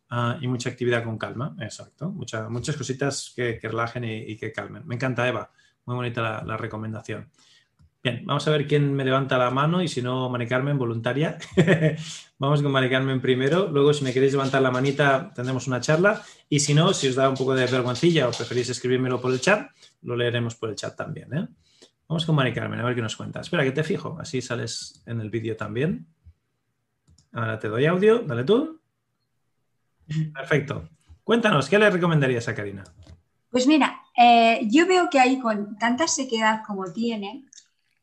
[0.09, 2.11] Ah, y mucha actividad con calma, exacto.
[2.11, 4.85] muchas cositas que, relajen y, que calmen.
[4.85, 5.51] Me encanta, Eva.
[5.85, 7.29] Muy bonita la recomendación.
[8.05, 11.39] Bien, vamos a ver quién me levanta la mano y si no, Mari Carmen, voluntaria.
[12.37, 13.67] vamos con Mari Carmen primero.
[13.67, 16.21] Luego, si me queréis levantar la manita, tendremos una charla.
[16.47, 19.41] Y si no, si os da un poco de vergüencilla o preferís escribírmelo por el
[19.41, 19.71] chat,
[20.03, 21.33] lo leeremos por el chat también.
[21.33, 21.47] ¿eh?
[22.07, 23.39] Vamos con Mari Carmen, a ver qué nos cuenta.
[23.39, 26.05] Espera, que te fijo, así sales en el vídeo también.
[27.33, 28.81] Ahora te doy audio, dale tú.
[30.31, 30.89] Perfecto.
[31.23, 32.83] Cuéntanos, ¿qué le recomendarías a Karina?
[33.49, 37.45] Pues mira, eh, yo veo que ahí con tanta sequedad como tiene,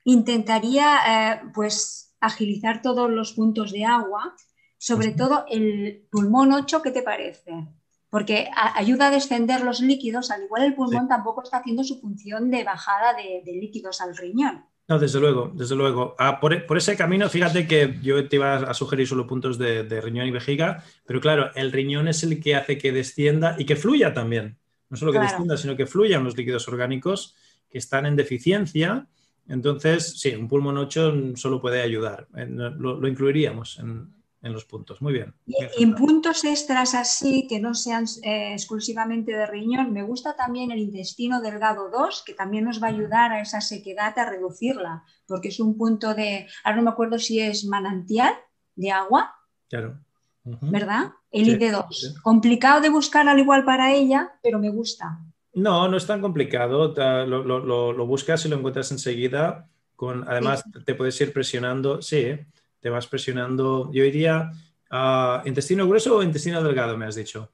[0.04, 4.34] intentaría eh, pues agilizar todos los puntos de agua,
[4.78, 7.68] sobre todo el pulmón 8, ¿qué te parece?
[8.08, 12.50] Porque ayuda a descender los líquidos, al igual el pulmón tampoco está haciendo su función
[12.50, 14.64] de bajada de, líquidos al riñón.
[14.88, 16.14] No, desde luego, desde luego.
[16.18, 20.26] Ah, por, ese camino, fíjate que yo te iba a sugerir solo puntos de, riñón
[20.26, 24.12] y vejiga, pero claro, el riñón es el que hace que descienda y que fluya
[24.12, 24.58] también.
[24.90, 27.34] No solo que descienda, sino que fluyan los líquidos orgánicos
[27.70, 29.08] que están en deficiencia
[29.48, 32.28] entonces, sí, un pulmón 8 solo puede ayudar.
[32.36, 35.00] Eh, lo, incluiríamos en, los puntos.
[35.00, 35.34] Muy bien.
[35.46, 40.72] Y en puntos extras así, que no sean eh, exclusivamente de riñón, me gusta también
[40.72, 45.04] el intestino delgado 2, que también nos va a ayudar a esa sequedad a reducirla,
[45.26, 48.34] porque es un punto de, ahora no me acuerdo si es manantial
[48.74, 49.36] de agua.
[49.68, 50.00] Claro.
[50.44, 51.12] ¿Verdad?
[51.30, 52.20] El ID2.
[52.22, 55.20] Complicado de buscar al igual para ella, pero me gusta.
[55.54, 56.94] No, no es tan complicado.
[57.26, 59.68] Lo, buscas y lo encuentras enseguida.
[59.96, 62.00] Con, además, te puedes ir presionando.
[62.00, 62.38] Sí,
[62.80, 63.90] te vas presionando.
[63.92, 64.50] Yo iría
[64.90, 67.50] a intestino grueso o intestino delgado, me has dicho.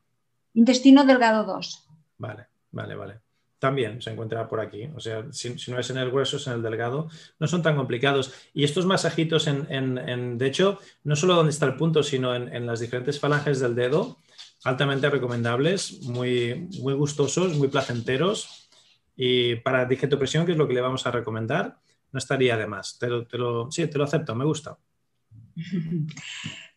[0.55, 1.89] Intestino delgado 2.
[2.19, 3.21] Vale, vale, vale.
[3.61, 4.89] también se encuentra por aquí.
[4.95, 7.09] O sea, si, no es en el grueso, es en el delgado.
[7.39, 8.33] No son tan complicados.
[8.55, 12.81] Y estos masajitos, en, de hecho, no solo donde está el punto, sino en, las
[12.81, 14.19] diferentes falanges del dedo,
[14.65, 18.69] altamente recomendables, muy, muy gustosos, muy placenteros.
[19.17, 21.79] Y para digitopresión, que es lo que le vamos a recomendar,
[22.13, 22.99] no estaría de más.
[22.99, 24.79] Te lo, sí, te lo acepto, me gusta.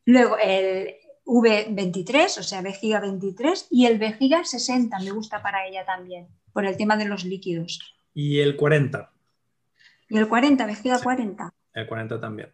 [0.05, 5.86] Luego, el V23, o sea, vejiga 23, y el vejiga 60, me gusta para ella
[5.86, 7.95] también por el tema de los líquidos.
[8.13, 9.11] Y el 40.
[10.09, 11.53] Y el 40, vejiga 40.
[11.73, 12.51] El 40 también.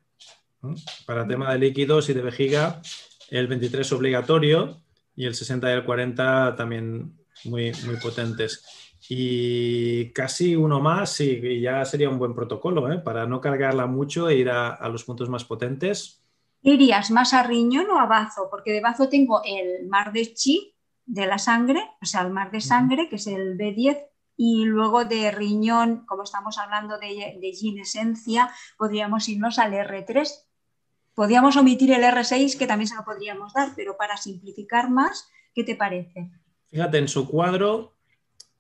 [1.06, 2.82] Para el tema de líquidos y de vejiga,
[3.30, 4.82] el 23 obligatorio
[5.18, 8.64] y el 60 y el 40 también muy, muy potentes.
[9.10, 13.00] Y casi uno más y ya sería un buen protocolo ¿eh?
[13.00, 16.24] para no cargarla mucho e ir a, los puntos más potentes.
[16.62, 18.48] ¿Irías más a riñón o a bazo?
[18.50, 22.52] Porque de bazo tengo el mar de chi, de la sangre, o sea, el mar
[22.52, 23.98] de sangre, que es el B10,
[24.36, 30.30] y luego de riñón, como estamos hablando de, de esencia, podríamos irnos al R3.
[31.18, 35.64] Podríamos omitir el R6, que también se lo podríamos dar, pero para simplificar más, ¿qué
[35.64, 36.30] te parece?
[36.70, 37.96] Fíjate, en su cuadro,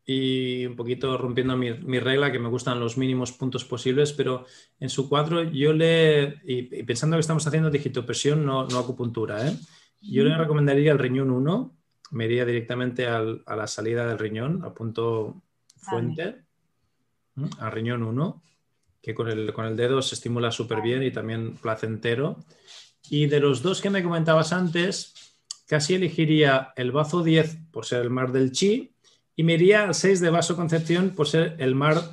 [0.03, 4.47] y un poquito rompiendo mi, regla, que me gustan los mínimos puntos posibles, pero
[4.79, 9.55] en su cuadro yo le, y, pensando que estamos haciendo digitopresión, no, no acupuntura, ¿eh?
[10.01, 11.77] yo le recomendaría el riñón 1,
[12.09, 15.43] me iría directamente a la salida del riñón, a punto
[15.75, 16.41] fuente,
[17.59, 18.41] al riñón 1,
[19.07, 22.43] que con el, con el dedo se estimula súper bien y también placentero.
[23.09, 25.13] Y de los dos que me comentabas antes,
[25.65, 28.91] casi elegiría el bazo 10 por ser el mar del chi
[29.33, 32.03] y me iría al 6 de vaso concepción por ser el mar,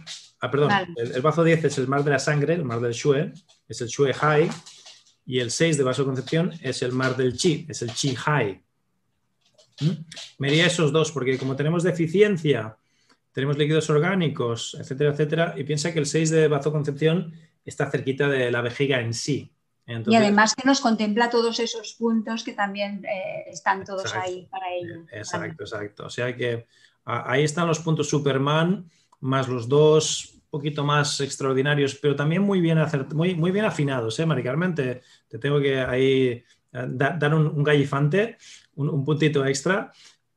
[0.41, 3.33] ah, perdón, el, bazo 10 es el mar de la sangre, el mar del shue,
[3.69, 4.49] es el shue hai,
[5.27, 8.63] y el 6 de vaso concepción es el mar del chi, es el chi hai.
[9.81, 9.91] ¿Mm?
[10.39, 12.77] Me iría esos dos, porque como tenemos deficiencia,
[13.35, 18.51] tenemos líquidos orgánicos, etcétera, etcétera, y piensa que el 6 de vasoconcepción está cerquita de
[18.51, 19.53] la vejiga en sí.
[19.87, 24.73] y además que nos contempla todos esos puntos que también eh, están todos ahí para
[24.73, 25.05] ello.
[25.11, 26.07] Exacto, exacto.
[26.07, 26.67] O sea que
[27.05, 28.89] ahí están los puntos Superman,
[29.21, 32.79] más los dos poquito más extraordinarios, pero también muy bien,
[33.13, 34.73] muy, muy bien afinados, ¿eh, Mari Carmen?
[34.73, 35.03] Te,
[35.41, 38.39] tengo que ahí eh, dar un, un gallifante
[38.77, 39.93] un, puntito extra,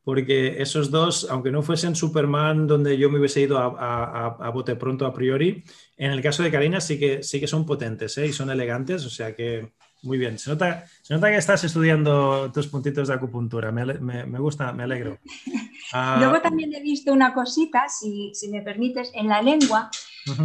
[0.08, 5.04] porque esos dos, aunque no fuesen Superman donde yo me hubiese ido a, bote pronto
[5.04, 5.62] a priori,
[5.98, 8.26] en el caso de Karina sí que, sí que son potentes ¿eh?
[8.26, 10.38] y son elegantes, o sea que muy bien.
[10.38, 15.18] Se nota, se nota que estás estudiando tus puntitos de acupuntura, me, gusta, me alegro.
[16.18, 19.90] Luego también he visto una cosita, si, me permites, en la lengua.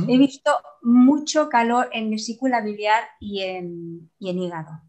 [0.09, 0.51] He visto
[0.81, 4.81] mucho calor en vesícula biliar y en, y en hígado,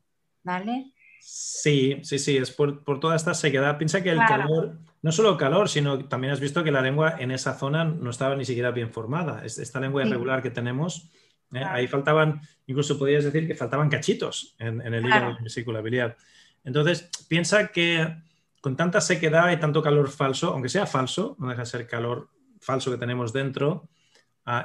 [0.42, 0.93] ¿vale?
[1.26, 3.78] Sí, sí, sí, es por, toda esta sequedad.
[3.78, 7.30] Piensa que el calor, no solo calor, sino también has visto que la lengua en
[7.30, 9.42] esa zona no estaba ni siquiera bien formada.
[9.46, 11.10] Esta lengua irregular que tenemos,
[11.54, 11.64] ¿eh?
[11.64, 16.18] ahí faltaban, incluso podrías decir que faltaban cachitos en, el hígado vesícula biliar.
[16.62, 18.14] Entonces, piensa que
[18.60, 22.28] con tanta sequedad y tanto calor falso, aunque sea falso, no deja de ser calor
[22.60, 23.88] falso que tenemos dentro,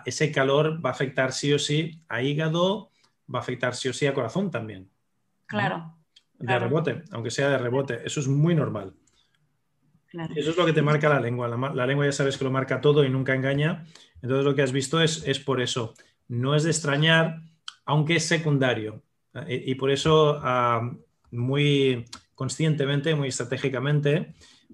[0.04, 2.92] ese calor va a afectar sí o sí a hígado,
[3.34, 4.90] va a afectar sí o sí a corazón también.
[5.46, 5.96] Claro
[6.40, 8.00] de rebote, aunque sea de rebote.
[8.06, 8.94] Eso es muy normal.
[10.36, 11.48] Eso es lo que te marca la lengua.
[11.48, 13.86] La, lengua ya sabes que lo marca todo y nunca engaña.
[14.22, 15.94] Entonces lo que has visto es, es por eso.
[16.28, 17.42] No es de extrañar,
[17.86, 19.04] aunque es secundario.
[19.48, 20.92] Y, por eso, ah,
[21.32, 24.34] muy conscientemente, muy estratégicamente,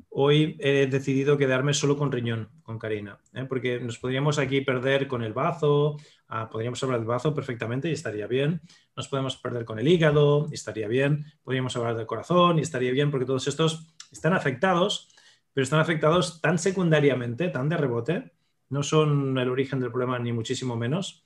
[0.09, 3.45] hoy he decidido quedarme solo con riñón, con Karina, ¿eh?
[3.47, 5.97] porque nos podríamos aquí perder con el bazo,
[6.27, 8.61] ah, podríamos hablar del bazo perfectamente y estaría bien,
[8.95, 12.91] nos podemos perder con el hígado y estaría bien, podríamos hablar del corazón y estaría
[12.91, 15.09] bien, porque todos estos están afectados,
[15.53, 18.33] pero están afectados tan secundariamente, tan de rebote,
[18.69, 21.25] no son el origen del problema ni muchísimo menos,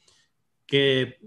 [0.65, 1.19] que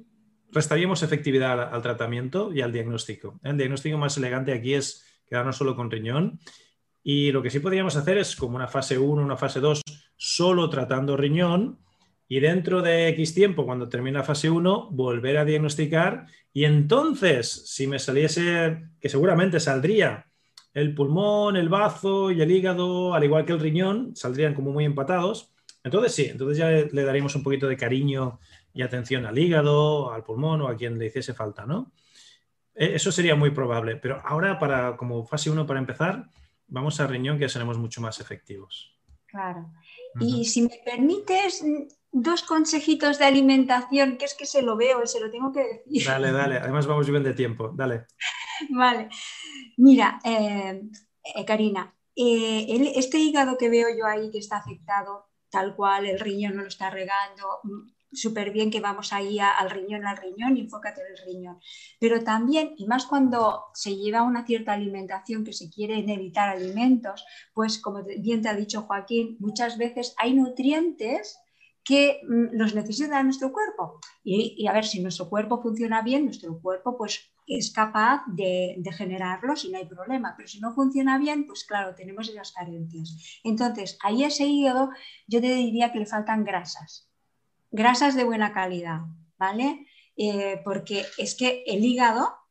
[0.52, 3.40] restaríamos efectividad al, tratamiento y al diagnóstico.
[3.42, 6.38] El diagnóstico más elegante aquí es quedarnos solo con riñón
[7.02, 9.80] y lo que sí podríamos hacer es como una fase 1, una fase 2,
[10.16, 11.78] solo tratando riñón
[12.28, 17.86] y dentro de X tiempo, cuando termina fase 1, volver a diagnosticar y entonces, si
[17.86, 20.26] me saliese, que seguramente saldría
[20.74, 24.84] el pulmón, el bazo y el hígado, al igual que el riñón, saldrían como muy
[24.84, 25.52] empatados,
[25.84, 28.38] entonces sí, entonces ya le, daríamos un poquito de cariño
[28.72, 31.92] y atención al hígado, al pulmón o a quien le hiciese falta, ¿no?
[32.74, 36.26] E, eso sería muy probable, pero ahora para como fase 1 para empezar,
[36.68, 38.96] vamos a riñón que seremos mucho más efectivos.
[39.26, 39.72] Claro.
[40.20, 41.64] Y si me permites,
[42.12, 46.06] dos consejitos de alimentación, que es que se lo veo, se lo tengo que decir.
[46.06, 46.56] Dale, dale.
[46.58, 47.72] Además vamos bien de tiempo.
[47.74, 48.06] Dale.
[48.70, 49.08] Vale.
[49.78, 50.82] Mira, eh,
[51.34, 56.20] eh, Karina, eh, este hígado que veo yo ahí que está afectado, tal cual, el
[56.20, 60.56] riñón no lo está regando, mm, súper bien que vamos ahí al riñón, al riñón,
[60.56, 61.58] y enfócate en el riñón.
[61.98, 67.24] Pero también, y más cuando se lleva una cierta alimentación que se quiere evitar alimentos,
[67.54, 71.41] pues como bien te ha dicho Joaquín, muchas veces hay nutrientes
[71.84, 74.00] que mm, los necesita nuestro cuerpo.
[74.24, 78.92] Y, a ver, si nuestro cuerpo funciona bien, nuestro cuerpo pues es capaz de, de,
[78.92, 80.34] generarlos y no hay problema.
[80.36, 83.40] Pero si no funciona bien, pues claro, tenemos esas carencias.
[83.44, 84.90] Entonces, ahí ese hígado
[85.26, 87.10] yo te diría que le faltan grasas,
[87.70, 89.00] grasas de buena calidad,
[89.38, 89.86] ¿vale?
[90.16, 92.41] Eh, porque es que el hígado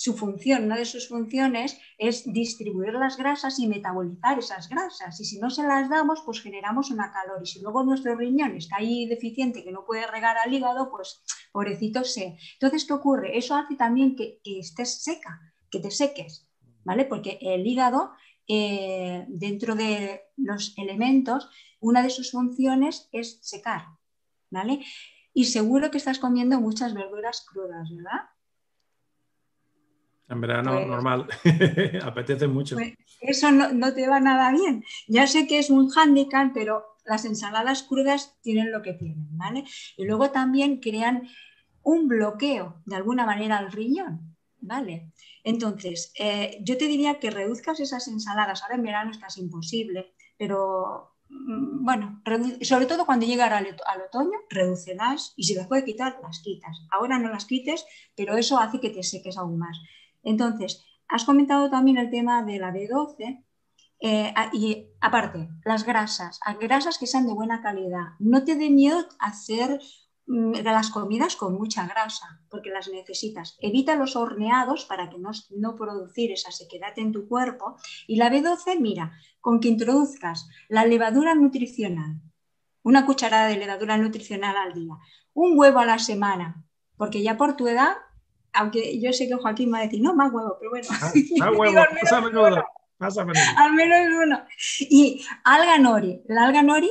[0.00, 5.20] su función, una de sus funciones es distribuir las grasas y metabolizar esas grasas.
[5.20, 7.42] Y si no se las damos, pues generamos una calor.
[7.42, 11.22] Y si luego nuestro riñón está ahí deficiente, que no puede regar al hígado, pues
[11.52, 12.38] pobrecito sé.
[12.54, 13.36] Entonces, ¿qué ocurre?
[13.36, 15.38] Eso hace también que, estés seca,
[15.70, 16.48] que te seques,
[16.82, 17.04] ¿vale?
[17.04, 18.12] Porque el hígado,
[18.48, 23.84] eh, dentro de los elementos, una de sus funciones es secar,
[24.48, 24.80] ¿vale?
[25.34, 28.30] Y seguro que estás comiendo muchas verduras crudas, ¿verdad?
[30.30, 31.26] En verano, pues normal,
[32.04, 32.76] apetece mucho.
[32.76, 34.84] Pues eso no, te va nada bien.
[35.08, 39.64] Ya sé que es un hándicap, pero las ensaladas crudas tienen lo que tienen, ¿vale?
[39.96, 41.28] Y luego también crean
[41.82, 45.10] un bloqueo de alguna manera al riñón, ¿vale?
[45.42, 48.62] Entonces, eh, yo te diría que reduzcas esas ensaladas.
[48.62, 52.22] Ahora en verano es casi imposible, pero mm, bueno,
[52.62, 56.86] sobre todo cuando llega al, al, otoño, reducelas y si las puedes quitar, las quitas.
[56.92, 59.76] Ahora no las quites, pero eso hace que te seques aún más.
[60.22, 63.44] Entonces, has comentado también el tema de la B12
[64.02, 68.14] eh, y aparte, las grasas, grasas que sean de buena calidad.
[68.18, 69.78] No te dé miedo hacer
[70.26, 73.58] mm, las comidas con mucha grasa, porque las necesitas.
[73.60, 75.76] Evita los horneados para que no, no
[76.14, 77.76] esa sequedad en tu cuerpo.
[78.06, 82.22] Y la B12, mira, con que introduzcas la levadura nutricional,
[82.82, 84.94] una cucharada de levadura nutricional al día,
[85.34, 86.64] un huevo a la semana,
[86.96, 87.96] porque ya por tu edad
[88.52, 90.88] aunque yo sé que Joaquín va a decir, no, más huevo, pero bueno.
[90.90, 94.44] Ah, más huevo, más a menudo, Al menos uno.
[94.80, 96.90] Y alga nori, la alga nori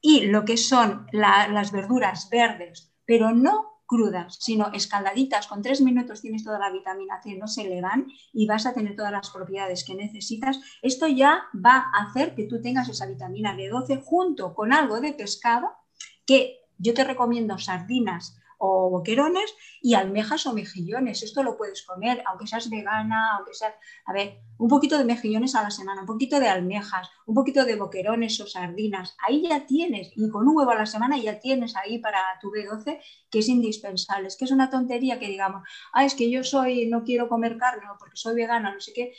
[0.00, 6.20] y lo que son las verduras verdes, pero no crudas, sino escaldaditas, con tres minutos
[6.20, 9.30] tienes toda la vitamina C, no se le dan y vas a tener todas las
[9.30, 10.60] propiedades que necesitas.
[10.82, 15.12] Esto ya va a hacer que tú tengas esa vitamina B12 junto con algo de
[15.12, 15.68] pescado
[16.26, 21.22] que yo te recomiendo sardinas, o boquerones y almejas o mejillones.
[21.22, 25.54] Esto lo puedes comer, aunque seas vegana, aunque seas, a ver, un poquito de mejillones
[25.54, 29.16] a la semana, un poquito de almejas, un poquito de boquerones o sardinas.
[29.26, 32.50] Ahí ya tienes, y con un huevo a la semana ya tienes ahí para tu
[32.50, 33.00] B12,
[33.30, 34.28] que es indispensable.
[34.28, 37.58] Es que es una tontería que digamos, ah, es que yo soy, no quiero comer
[37.58, 39.12] carne porque soy vegana, no sé qué,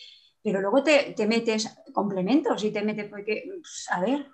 [0.44, 4.28] pero luego te, te metes complementos y te metes, porque, pues, a ver,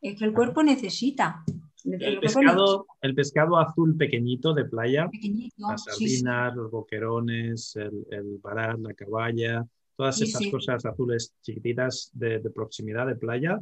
[0.00, 1.44] es que el cuerpo necesita.
[1.86, 5.08] El pescado, el pescado azul pequeñito de playa,
[5.56, 9.64] las sardinas, los boquerones, el, el la caballa,
[9.94, 13.60] todas esas cosas azules chiquititas de, proximidad de playa,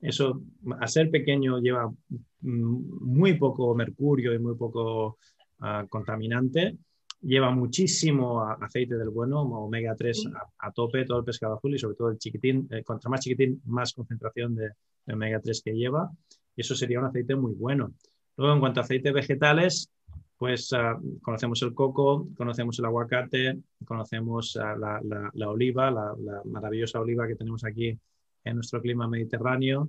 [0.00, 0.42] eso
[0.78, 1.92] a ser pequeño lleva
[2.40, 5.18] muy poco mercurio y muy poco
[5.60, 6.78] ah, contaminante,
[7.22, 11.96] lleva muchísimo aceite del bueno, omega 3 a, tope, todo el pescado azul y sobre
[11.96, 14.70] todo el chiquitín, eh, contra más chiquitín, más concentración de,
[15.04, 16.12] de omega 3 que lleva
[16.56, 17.92] y eso sería un aceite muy bueno.
[18.36, 19.90] Luego, en cuanto a aceites vegetales,
[20.38, 27.26] pues ah, conocemos el coco, conocemos el aguacate, conocemos ah, la, oliva, la, maravillosa oliva
[27.26, 27.98] que tenemos aquí
[28.44, 29.88] en nuestro clima mediterráneo.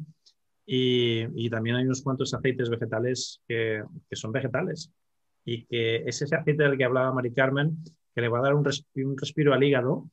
[0.66, 4.92] Y, también hay unos cuantos aceites vegetales que, son vegetales.
[5.46, 7.78] Y que es ese aceite del que hablaba Mari Carmen,
[8.14, 10.10] que le va a dar un, un respiro al hígado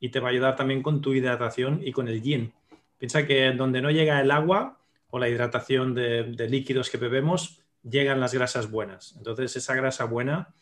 [0.00, 2.52] y te va a ayudar también con tu hidratación y con el yin.
[2.98, 4.83] Piensa que donde no llega el agua,
[5.14, 9.14] o la hidratación de, líquidos que bebemos, llegan las grasas buenas.
[9.16, 10.52] Entonces, esa grasa buena,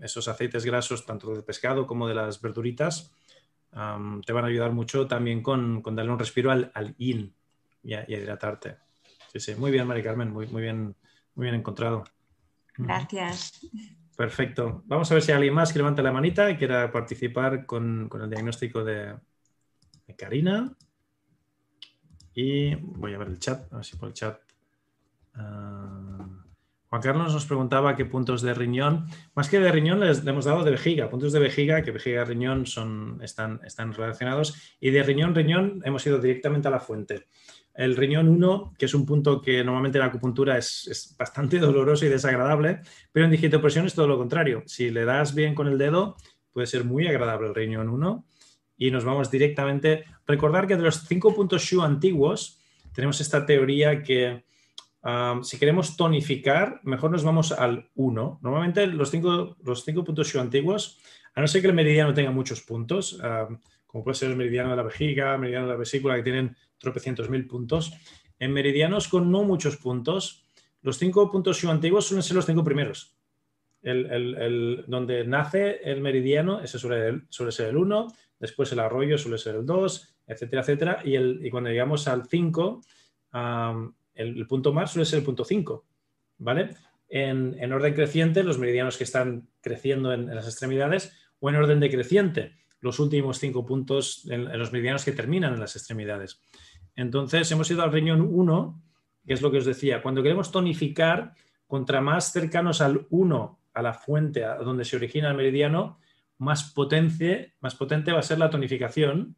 [0.00, 3.12] esos aceites grasos, tanto del pescado como de las verduritas,
[3.72, 7.34] te van a ayudar mucho también con, darle un respiro al, al yin
[7.82, 8.76] y a, hidratarte.
[9.32, 10.94] Sí, sí, muy bien, Mari Carmen, muy, muy, bien,
[11.34, 12.04] muy bien encontrado.
[12.76, 13.60] Gracias.
[14.16, 14.84] Perfecto.
[14.86, 18.08] Vamos a ver si hay alguien más que levante la manita y quiera participar con,
[18.22, 19.16] el diagnóstico de,
[20.06, 20.76] de Karina.
[22.36, 24.38] Y voy a ver el chat, a ver si por el chat.
[25.34, 26.28] Ah,
[26.90, 30.62] Juan Carlos nos preguntaba qué puntos de riñón, más que de riñón les, hemos dado
[30.62, 35.02] de vejiga, puntos de vejiga, que vejiga y riñón son, están, están relacionados, y de
[35.02, 37.26] riñón, riñón hemos ido directamente a la fuente.
[37.74, 41.58] El riñón 1, que es un punto que normalmente en la acupuntura es, es, bastante
[41.58, 42.80] doloroso y desagradable,
[43.12, 44.62] pero en digitopresión es todo lo contrario.
[44.66, 46.16] Si le das bien con el dedo,
[46.52, 48.24] puede ser muy agradable el riñón 1
[48.76, 50.04] y nos vamos directamente.
[50.26, 52.60] Recordar que de los cinco puntos Shu antiguos,
[52.92, 54.44] tenemos esta teoría que
[55.42, 58.40] si queremos tonificar, mejor nos vamos al 1.
[58.42, 60.98] Normalmente los cinco, los cinco puntos antiguos,
[61.34, 63.20] a no ser que el meridiano tenga muchos puntos,
[63.86, 66.56] como puede ser el meridiano de la vejiga, el meridiano de la vesícula, que tienen
[66.78, 67.92] tropecientos mil puntos,
[68.38, 70.44] en meridianos con no muchos puntos,
[70.82, 73.16] los cinco puntos antiguos suelen ser los cinco primeros.
[73.82, 78.08] El, donde nace el meridiano, ese suele, suele ser el 1,
[78.38, 81.02] después el arroyo suele ser el 2, etcétera, etcétera.
[81.04, 82.80] Y, y cuando llegamos al 5,
[84.14, 85.86] el, punto más suele ser el punto 5,
[86.38, 86.70] ¿vale?
[87.08, 92.56] En, orden creciente, los meridianos que están creciendo en, las extremidades, o en orden decreciente,
[92.80, 96.40] los últimos cinco puntos en, los meridianos que terminan en las extremidades.
[96.94, 98.82] Entonces, hemos ido al riñón 1,
[99.26, 100.02] que es lo que os decía.
[100.02, 101.34] Cuando queremos tonificar,
[101.66, 105.98] contra más cercanos al 1, a la fuente a donde se origina el meridiano,
[106.38, 109.36] más, potencia, más potente va a ser la tonificación.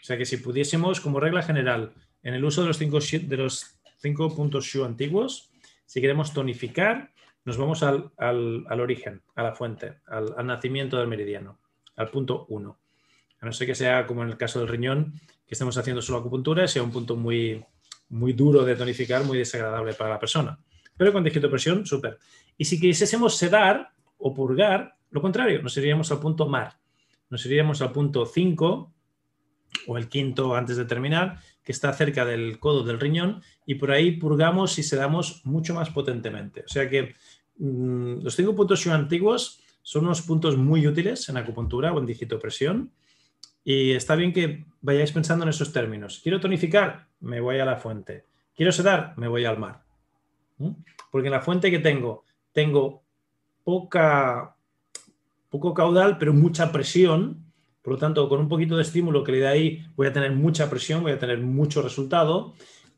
[0.00, 1.92] O sea que si pudiésemos, como regla general,
[2.22, 5.50] en el uso de los cinco, de los cinco puntos Shu antiguos.
[5.86, 7.12] Si queremos tonificar,
[7.44, 8.12] nos vamos al,
[8.80, 11.58] origen, a la fuente, al, nacimiento del meridiano,
[11.96, 12.78] al punto 1.
[13.40, 15.14] A no ser que sea como en el caso del riñón,
[15.46, 17.64] que estemos haciendo solo acupuntura, sea un punto muy,
[18.10, 20.58] muy duro de tonificar, muy desagradable para la persona.
[20.96, 22.18] Pero con digitopresión, súper.
[22.58, 26.78] Y si quisiésemos sedar o purgar, lo contrario, nos iríamos al punto mar.
[27.30, 28.92] Nos iríamos al punto 5
[29.86, 33.90] o el quinto antes de terminar, que está cerca del codo del riñón, y por
[33.90, 36.62] ahí purgamos y sedamos mucho más potentemente.
[36.62, 37.14] O sea que
[37.58, 42.92] mm, los cinco puntos antiguos son unos puntos muy útiles en acupuntura o en digitopresión.
[43.64, 46.20] Y está bien que vayáis pensando en esos términos.
[46.22, 48.24] Quiero tonificar, me voy a la fuente.
[48.54, 49.84] Quiero sedar, me voy al mar.
[50.58, 50.70] ¿Mm?
[51.10, 53.02] Porque en la fuente que tengo, tengo
[53.64, 54.56] poca,
[55.48, 57.48] poco caudal, pero mucha presión
[57.88, 60.32] por lo tanto, con un poquito de estímulo que le dé ahí, voy a tener
[60.32, 62.52] mucha presión, voy a tener mucho resultado.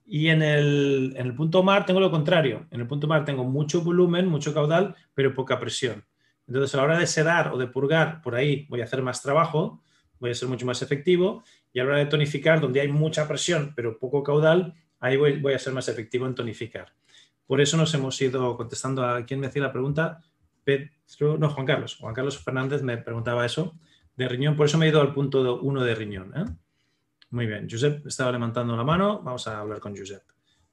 [0.05, 2.67] Y en el, en el punto mar tengo lo contrario.
[2.73, 6.05] En el punto mar tengo mucho volumen, mucho caudal, pero poca presión.
[6.49, 9.23] Entonces, a la hora de sedar o de purgar, por ahí voy a hacer más
[9.23, 9.81] trabajo,
[10.19, 11.45] voy a ser mucho más efectivo.
[11.73, 15.39] Y a la hora de tonificar, donde hay mucha presión, pero poco caudal, ahí voy,
[15.39, 16.93] voy a ser más efectivo en tonificar.
[17.47, 20.21] Por eso nos hemos ido contestando a quien me hacía la pregunta.
[20.65, 21.97] Pedro, no, Juan Carlos.
[21.97, 23.79] Juan Carlos Fernández me preguntaba eso
[24.17, 26.33] de riñón, por eso me he ido al punto 1 de riñón.
[26.37, 26.45] ¿eh?
[27.31, 30.23] Muy bien, Josep estaba levantando la mano, vamos a hablar con Josep.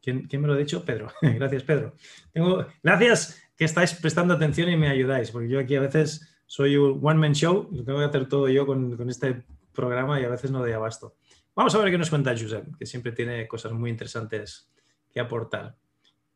[0.02, 0.84] ¿Quién, me lo ha dicho?
[0.86, 1.12] Pedro.
[1.22, 1.96] Gracias, Pedro.
[2.32, 2.66] Tengo...
[2.82, 7.00] Gracias que estáis prestando atención y me ayudáis, porque yo aquí a veces soy un
[7.02, 10.60] one-man show, lo tengo que hacer todo yo con, este programa y a veces no
[10.60, 11.16] doy abasto.
[11.56, 14.70] Vamos a ver qué nos cuenta Josep, que siempre tiene cosas muy interesantes
[15.12, 15.76] que aportar.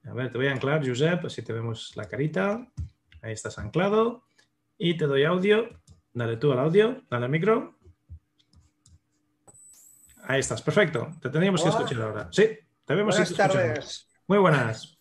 [0.04, 2.68] A ver, te voy a anclar, Josep, así te vemos la carita.
[3.22, 4.24] Ahí estás anclado.
[4.78, 5.70] Y te doy audio
[6.14, 7.78] Dale tú al audio, dale al micro.
[10.24, 11.08] Ahí estás, perfecto.
[11.22, 12.30] Te tendríamos que escuchar ahora.
[12.32, 12.50] Sí,
[12.86, 13.16] te vemos.
[13.16, 14.08] Buenas tardes.
[14.28, 14.98] Muy buenas.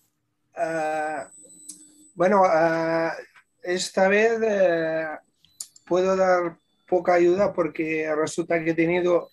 [0.55, 1.29] Ah,
[2.15, 3.13] bueno, ah,
[3.63, 5.09] esta vez eh,
[5.85, 9.31] puedo dar poca ayuda porque resulta que he tenido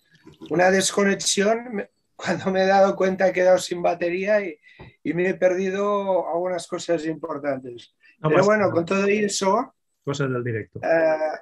[0.50, 4.58] una desconexión cuando me he dado cuenta que he quedado sin batería y,
[5.04, 7.94] me he perdido algunas cosas importantes.
[8.22, 9.74] Pero bueno, con todo eso...
[10.04, 10.80] Cosas del directo.
[10.84, 11.42] Ah,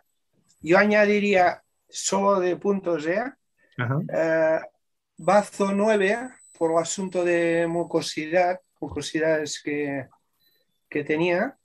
[0.61, 3.23] yo añadiría solo de puntos ¿eh?
[4.13, 4.59] eh
[5.17, 10.07] bazo 9 por el asunto de mucosidad, mucosidades que,
[10.89, 11.57] que tenía.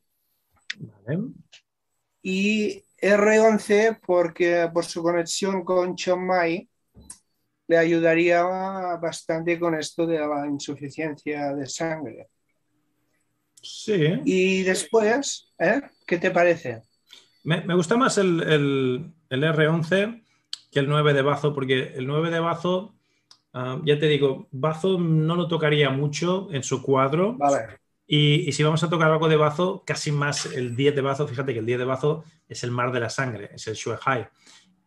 [2.22, 6.68] Y R11 porque por su conexión con Chiang Mai
[7.66, 8.42] le ayudaría
[8.96, 12.28] bastante con esto de la insuficiencia de sangre.
[13.62, 14.20] Sí.
[14.24, 15.82] Y después, ¿eh?
[16.06, 16.82] ¿qué te parece?
[17.42, 20.22] Me, gusta más el, R11
[20.70, 22.94] que el 9 de Bazo, porque el 9 de Bazo,
[23.52, 27.38] ah, ya te digo, Bazo no lo tocaría mucho en su cuadro.
[28.06, 31.52] Y, si vamos a tocar algo de Bazo, casi más el 10 de Bazo, fíjate
[31.52, 34.28] que el 10 de Bazo es el mar de la sangre, es el Shuehai.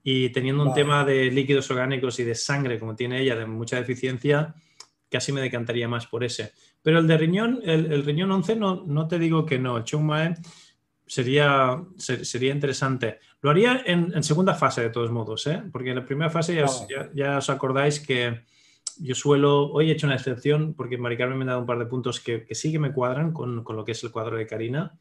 [0.04, 3.78] Y teniendo un tema de líquidos orgánicos y de sangre, como tiene ella, de mucha
[3.78, 4.54] deficiencia,
[5.10, 6.52] casi me decantaría más por ese.
[6.84, 9.78] Pero el de riñón, el, riñón 11, no, no te digo que no.
[9.78, 10.36] El Chungmae
[11.08, 13.20] sería, sería interesante.
[13.42, 15.64] Lo haría en, segunda fase, de todos modos, ¿eh?
[15.72, 16.64] porque en la primera fase
[17.14, 18.44] ya, os acordáis que
[19.00, 21.80] yo suelo, hoy he hecho una excepción porque Mari Carmen me ha dado un par
[21.80, 24.98] de puntos que, sí que me cuadran con, lo que es el cuadro de Karina,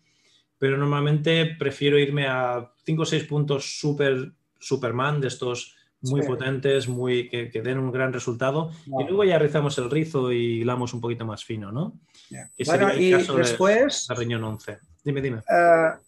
[0.58, 6.88] pero normalmente prefiero irme a 5 o 6 puntos super Superman, de estos muy potentes,
[6.88, 11.00] muy, que, den un gran resultado, y luego ya rizamos el rizo y hilamos un
[11.00, 11.98] poquito más fino, ¿no?
[12.66, 14.06] bueno, y después...
[14.08, 14.78] De, riñón 11.
[15.04, 15.42] Dime, dime.
[15.48, 15.98] Uh,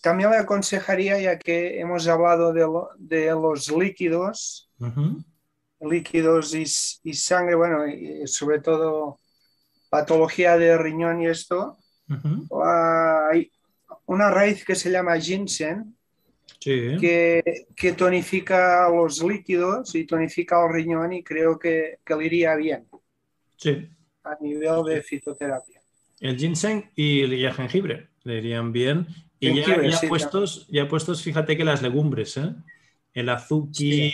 [0.00, 2.66] también le aconsejaría, ya que hemos hablado de,
[2.98, 4.70] de los líquidos,
[5.80, 6.64] líquidos y,
[7.10, 9.18] y sangre, bueno, y sobre todo
[9.90, 11.78] patología de riñón y esto,
[12.08, 12.48] Ujú.
[12.64, 13.50] hay
[14.06, 15.95] una raíz que se llama ginseng
[16.58, 16.96] Sí.
[17.00, 22.56] que, que tonifica los líquidos y tonifica el riñón y creo que, que le iría
[22.56, 22.86] bien
[23.56, 23.88] Sí.
[24.24, 25.80] a nivel de fitoterapia.
[26.20, 29.06] El ginseng y el, jengibre le irían bien.
[29.38, 32.54] Y ya, Jengibre, ya sí, puestos, ya puestos, fíjate que las legumbres, ¿eh?
[33.12, 34.12] el azuki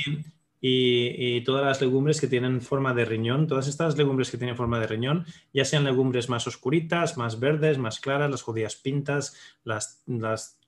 [0.60, 4.56] y, y todas las legumbres que tienen forma de riñón, todas estas legumbres que tienen
[4.56, 9.36] forma de riñón, ya sean legumbres más oscuritas, más verdes, más claras, las judías pintas,
[9.64, 10.58] las, las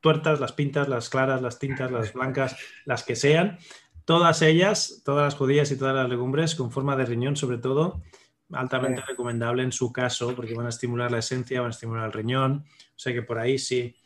[0.00, 3.58] tuertas, las pintas, las claras, las tintas, las blancas, las que sean,
[4.04, 8.02] todas ellas, todas las judías y todas las legumbres con forma de riñón, sobre todo,
[8.52, 9.08] altamente Sí.
[9.08, 12.64] recomendable en su caso, porque van a estimular la esencia, van a estimular el riñón,
[12.66, 13.96] o sea que por ahí sí.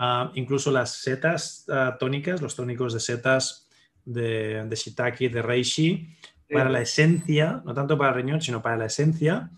[0.00, 3.68] Ah, incluso las setas ah, tónicas, los tónicos de setas
[4.04, 6.16] de, de shiitake, de reishi,
[6.50, 9.50] para la esencia, no tanto para el riñón, sino para la esencia,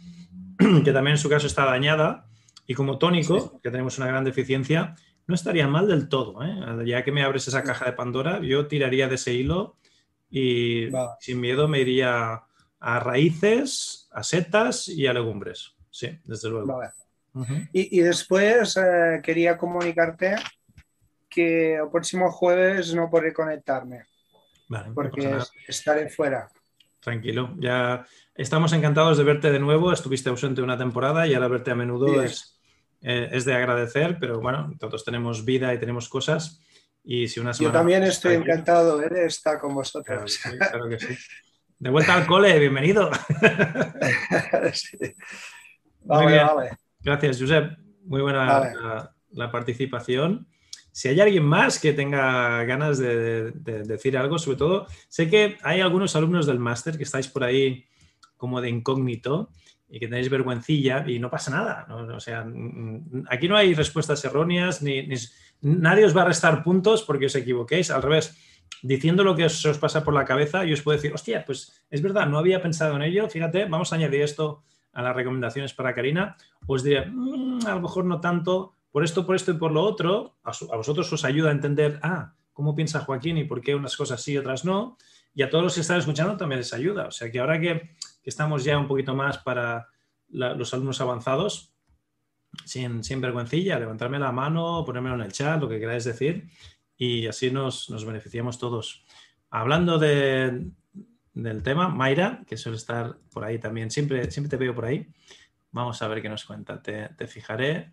[0.84, 2.26] que también en su caso está dañada,
[2.66, 4.94] y como tónico, que tenemos una gran deficiencia,
[5.26, 6.42] no estaría mal del todo.
[6.42, 6.84] ¿eh?
[6.86, 9.76] Ya que me abres esa caja de Pandora, yo tiraría de ese hilo
[10.30, 10.88] y
[11.20, 12.42] sin miedo me iría
[12.80, 15.74] a raíces, a setas y a legumbres.
[15.90, 16.66] Sí, desde luego.
[16.78, 16.90] Vale.
[17.72, 20.34] Y, y después eh, quería comunicarte
[21.28, 24.02] que el próximo jueves no podré conectarme
[24.68, 26.48] Vale, porque estaré fuera.
[26.98, 28.04] Tranquilo, ya
[28.34, 29.92] estamos encantados de verte de nuevo.
[29.92, 32.26] Estuviste ausente una temporada y ahora verte a menudo Sí.
[32.26, 32.59] es,
[33.02, 36.60] eh, es de agradecer, pero bueno, todos tenemos vida y tenemos cosas.
[37.02, 40.34] Y si una Yo semana también más estoy aquí- encantado eh, de estar con vosotros.
[40.34, 41.16] sí, claro que sí.
[41.78, 43.10] De vuelta al cole, bienvenido.
[44.72, 44.98] Sí.
[46.04, 46.46] Vale, bien.
[46.46, 46.70] vale.
[47.00, 47.78] Gracias, Josep.
[48.04, 48.74] Muy buena Vale.
[48.74, 50.46] la, la participación.
[50.92, 55.28] Si hay alguien más que tenga ganas de, de- de decir algo, sobre todo, sé
[55.30, 57.86] que hay algunos alumnos del máster que estáis por ahí
[58.36, 59.50] como de incógnito
[59.90, 61.86] y que tenéis vergüencilla y no pasa nada.
[62.14, 62.46] O sea,
[63.28, 65.08] aquí no hay respuestas erróneas, ni,
[65.62, 67.90] nadie os va a restar puntos porque os equivoquéis.
[67.90, 68.38] Al revés,
[68.82, 72.02] diciendo lo que os, pasa por la cabeza, yo os puedo decir, hostia, pues es
[72.02, 73.28] verdad, no había pensado en ello.
[73.28, 74.62] Fíjate, vamos a añadir esto
[74.92, 76.36] a las recomendaciones para Karina.
[76.66, 79.82] Os diré, "Mm, a lo mejor no tanto, por esto, por esto y por lo
[79.82, 80.36] otro.
[80.44, 83.96] A, a vosotros os ayuda a entender, ah, cómo piensa Joaquín y por qué unas
[83.96, 84.96] cosas sí y otras no.
[85.34, 87.06] Y a todos los que están escuchando también les ayuda.
[87.06, 87.90] O sea que ahora que,
[88.22, 89.88] que estamos ya un poquito más para
[90.28, 91.74] los alumnos avanzados,
[92.64, 96.48] sin, sin vergüencilla, levantarme la mano, ponérmelo en el chat, lo que queráis decir,
[96.96, 99.04] y así nos, nos beneficiamos todos.
[99.50, 100.70] Hablando de,
[101.32, 105.08] del tema, Mayra, que suele estar por ahí también, siempre, siempre te veo por ahí.
[105.72, 106.82] Vamos a ver qué nos cuenta.
[106.82, 107.92] Te, te fijaré,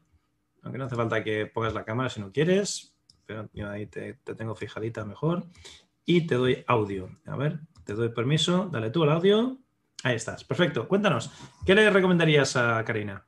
[0.62, 4.16] aunque no hace falta que pongas la cámara si no quieres, pero yo ahí te,
[4.16, 5.46] te tengo fijadita mejor.
[6.06, 7.10] Y te doy audio.
[7.26, 9.60] A ver, te doy permiso, dale tú el audio.
[10.04, 10.88] Ahí estás, perfecto.
[10.88, 11.32] Cuéntanos,
[11.66, 13.26] ¿qué le recomendarías a Karina?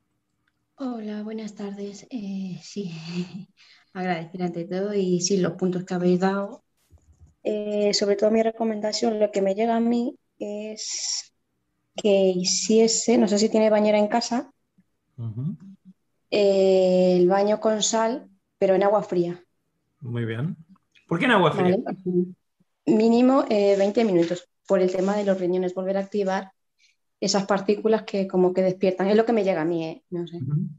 [0.76, 2.08] Hola, buenas tardes.
[2.10, 2.92] Eh, sí,
[3.94, 6.64] agradecer ante todo y sí, los puntos que habéis dado.
[7.44, 11.34] Eh, sobre todo mi recomendación, lo que me llega a mí es
[11.96, 14.52] que hiciese, no sé si tiene bañera en casa,
[16.32, 19.44] eh, el baño con sal, pero en agua fría,
[20.02, 20.56] Muy bien.
[21.08, 21.78] ¿Por qué en agua fría?
[21.84, 21.98] ¿vale?
[22.86, 26.52] Mínimo eh, 20 minutos, por el tema de los riñones, volver a activar
[27.20, 29.08] esas partículas que como que despiertan.
[29.08, 30.04] Es lo que me llega a mí, ¿eh?
[30.10, 30.38] No sé.
[30.38, 30.70] Ujú,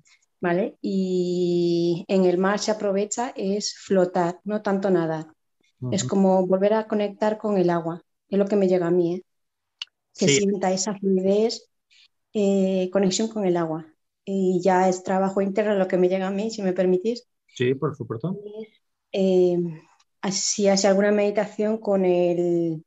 [0.41, 0.76] ¿vale?
[0.82, 5.26] Y en el mar se aprovecha es flotar, no tanto nadar.
[5.91, 9.16] Es como volver a conectar con el agua, es lo que me llega a mí,
[9.16, 9.24] ¿eh?
[10.19, 10.36] Que Sí.
[10.39, 11.70] sienta esa fluidez,
[12.35, 13.86] eh, conexión con el agua.
[14.24, 17.28] Y ya es trabajo interno lo que me llega a mí, si me permitís.
[17.47, 18.36] Sí, por supuesto.
[19.12, 19.59] Eh,
[20.31, 22.85] si hace alguna meditación con el,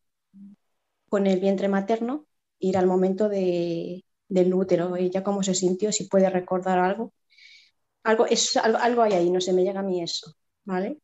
[1.09, 2.25] con el vientre materno,
[2.63, 7.13] ir al momento de, del útero, ella cómo se sintió, si puede recordar algo.
[8.03, 10.33] Algo, es, algo, algo hay ahí, no sé, me llega a mí eso,
[10.65, 10.99] ¿vale?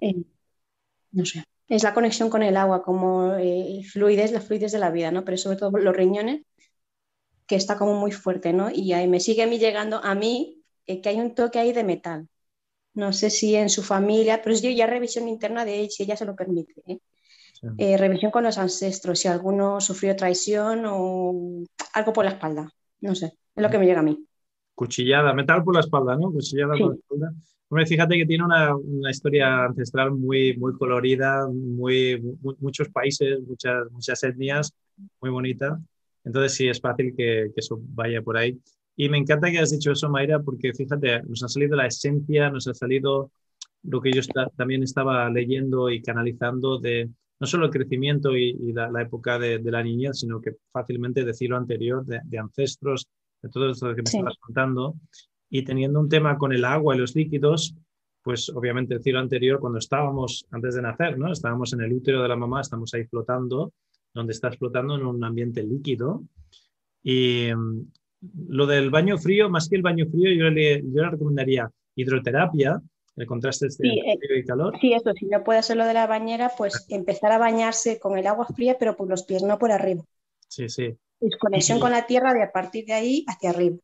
[0.00, 0.24] Eh,
[1.12, 1.44] no sé.
[1.68, 5.24] Es la conexión con el agua, como eh, fluidez, la fluidez de la vida, ¿no?
[5.24, 6.42] Pero sobre todo los riñones,
[7.46, 8.70] que está como muy fuerte, ¿no?
[8.70, 11.72] Y ahí me sigue a mí llegando a mí eh, que hay un toque ahí
[11.72, 12.28] de metal.
[12.94, 16.16] No sé si en su familia, pero es yo ya revisión interna de si ella
[16.16, 16.74] se lo permite.
[16.86, 16.98] ¿eh?
[17.78, 21.64] Eh, revisión con los ancestros, si alguno sufrió traición o
[21.94, 22.70] algo por la espalda.
[23.00, 24.24] No sé, es lo que me llega a mí.
[24.74, 26.32] Cuchillada, metal por la espalda, ¿no?
[26.32, 26.80] Cuchillada Sí.
[26.82, 27.32] por la espalda.
[27.68, 33.40] Hombre, fíjate que tiene una, una historia ancestral muy, muy colorida, muy, mu- muchos países,
[33.46, 34.72] muchas, muchas etnias,
[35.20, 35.80] muy bonita.
[36.24, 38.58] Entonces sí es fácil que, que eso vaya por ahí.
[38.96, 42.48] Y me encanta que has dicho eso, Mayra, porque fíjate, nos ha salido la esencia,
[42.50, 43.30] nos ha salido
[43.82, 47.10] lo que yo esta- también estaba leyendo y canalizando de
[47.40, 51.56] no solo el crecimiento y, la, época de, la niñez, sino que fácilmente decir lo
[51.56, 53.06] anterior, de, ancestros,
[53.42, 54.94] de todo esto que me estabas contando,
[55.50, 57.74] y teniendo un tema con el agua y los líquidos,
[58.22, 61.30] pues obviamente decir lo anterior, cuando estábamos antes de nacer, ¿no?
[61.30, 63.72] Estábamos en el útero de la mamá, estamos ahí flotando,
[64.14, 66.24] donde estás flotando en un ambiente líquido.
[67.02, 67.92] Y mm,
[68.48, 72.80] lo del baño frío, más que el baño frío, yo le, yo le recomendaría hidroterapia,
[73.16, 73.70] el contraste eh,
[74.18, 74.76] frío y calor.
[74.80, 78.18] Sí, eso, si no puede ser lo de la bañera, pues empezar a bañarse con
[78.18, 80.02] el agua fría, pero por los pies, no por arriba.
[80.48, 80.96] Sí, sí.
[81.40, 83.76] conexión con la tierra de a partir de ahí hacia arriba.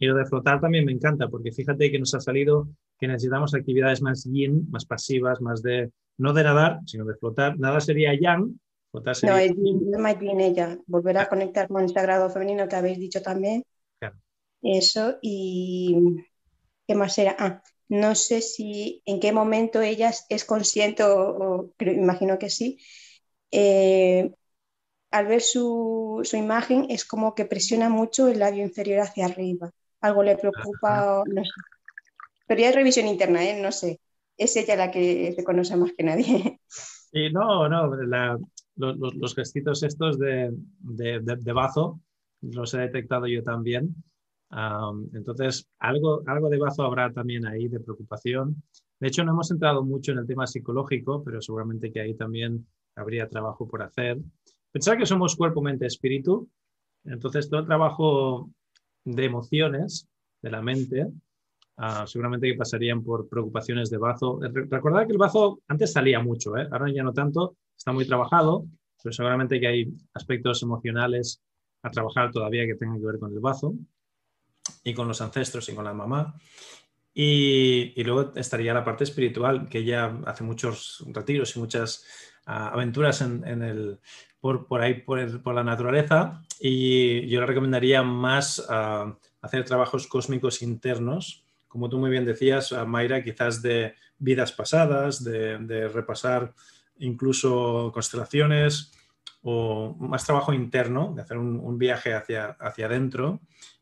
[0.00, 2.68] Y lo de flotar también me encanta, porque fíjate que nos ha salido
[2.98, 7.56] que necesitamos actividades más yin, más pasivas, más de, no de nadar, sino de flotar.
[7.56, 8.58] Nada sería yang,
[8.90, 9.36] flotar sería...
[9.36, 13.22] No, es más bien ella, volver a conectar con el sagrado femenino que habéis dicho
[13.22, 13.62] también.
[14.00, 14.16] Claro.
[14.60, 15.96] Eso, y
[16.88, 17.36] ¿qué más era?
[17.38, 22.78] Ah, no sé si en qué momento ella es consciente, o, imagino que sí,
[23.50, 24.30] eh,
[25.10, 29.70] al ver su, imagen es como que presiona mucho el labio inferior hacia arriba.
[30.00, 31.50] Algo le preocupa, no sé.
[32.46, 33.60] Pero ya es revisión interna, ¿eh?
[33.60, 34.00] no sé.
[34.36, 36.60] Es ella la que se conoce más que nadie.
[37.10, 37.86] Sí, no, no,
[38.76, 40.52] los, los, gestitos estos de,
[40.82, 42.02] de, bazo
[42.42, 43.94] los he detectado yo también.
[44.50, 48.62] Entonces, algo, algo de bazo habrá también ahí de preocupación.
[48.98, 52.66] De hecho, no hemos entrado mucho en el tema psicológico, pero seguramente que ahí también
[52.96, 54.18] habría trabajo por hacer.
[54.72, 56.48] Pensar que somos cuerpo, mente, espíritu.
[57.04, 58.50] Entonces, todo trabajo
[59.04, 60.08] de emociones
[60.42, 61.06] de la mente,
[61.76, 64.40] ah, seguramente que pasarían por preocupaciones de bazo.
[64.40, 66.68] Recordad que el bazo antes salía mucho, ¿eh?
[66.70, 68.66] ahora ya no tanto, está muy trabajado,
[69.02, 71.40] pero seguramente que hay aspectos emocionales
[71.82, 73.74] a trabajar todavía que tengan que ver con el bazo
[74.84, 76.34] y con los ancestros y con la mamá.
[77.14, 82.04] Y, y luego estaría la parte espiritual, que ella hace muchos retiros y muchas
[82.48, 84.00] aventuras en, el,
[84.40, 90.62] por, por, ahí, por, por, la naturaleza, y yo le recomendaría más hacer trabajos cósmicos
[90.62, 96.54] internos, como tú muy bien decías, Mayra, quizás de vidas pasadas, de, repasar
[96.98, 98.92] incluso constelaciones
[99.42, 103.40] o más trabajo interno, de hacer un, viaje hacia, hacia adentro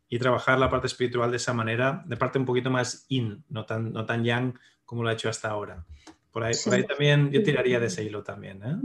[0.09, 3.67] y trabajar la parte espiritual de esa manera, de parte un poquito más in, no
[3.67, 5.85] tan, no tan yang como lo ha hecho hasta ahora.
[6.37, 6.55] Por ahí,
[6.87, 8.63] también yo tiraría de ese hilo también.
[8.63, 8.77] ¿eh?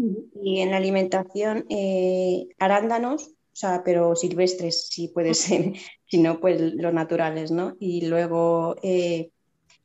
[0.41, 5.73] Y en la alimentación, eh, arándanos, o sea, pero silvestres, si puede ser,
[6.07, 7.75] si no, pues los naturales, ¿no?
[7.77, 9.31] Y luego, eh,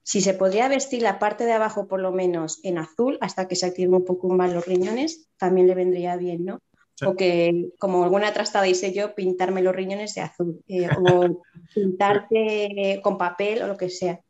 [0.04, 3.56] si se podría vestir la parte de abajo por lo menos en azul hasta que
[3.56, 6.60] se activen un poco más los riñones, también le vendría bien, ¿no?
[7.04, 10.64] O que, como alguna trastada hice yo, pintarme los riñones de azul
[11.10, 11.42] o
[11.74, 14.20] pintarte con papel o lo que sea.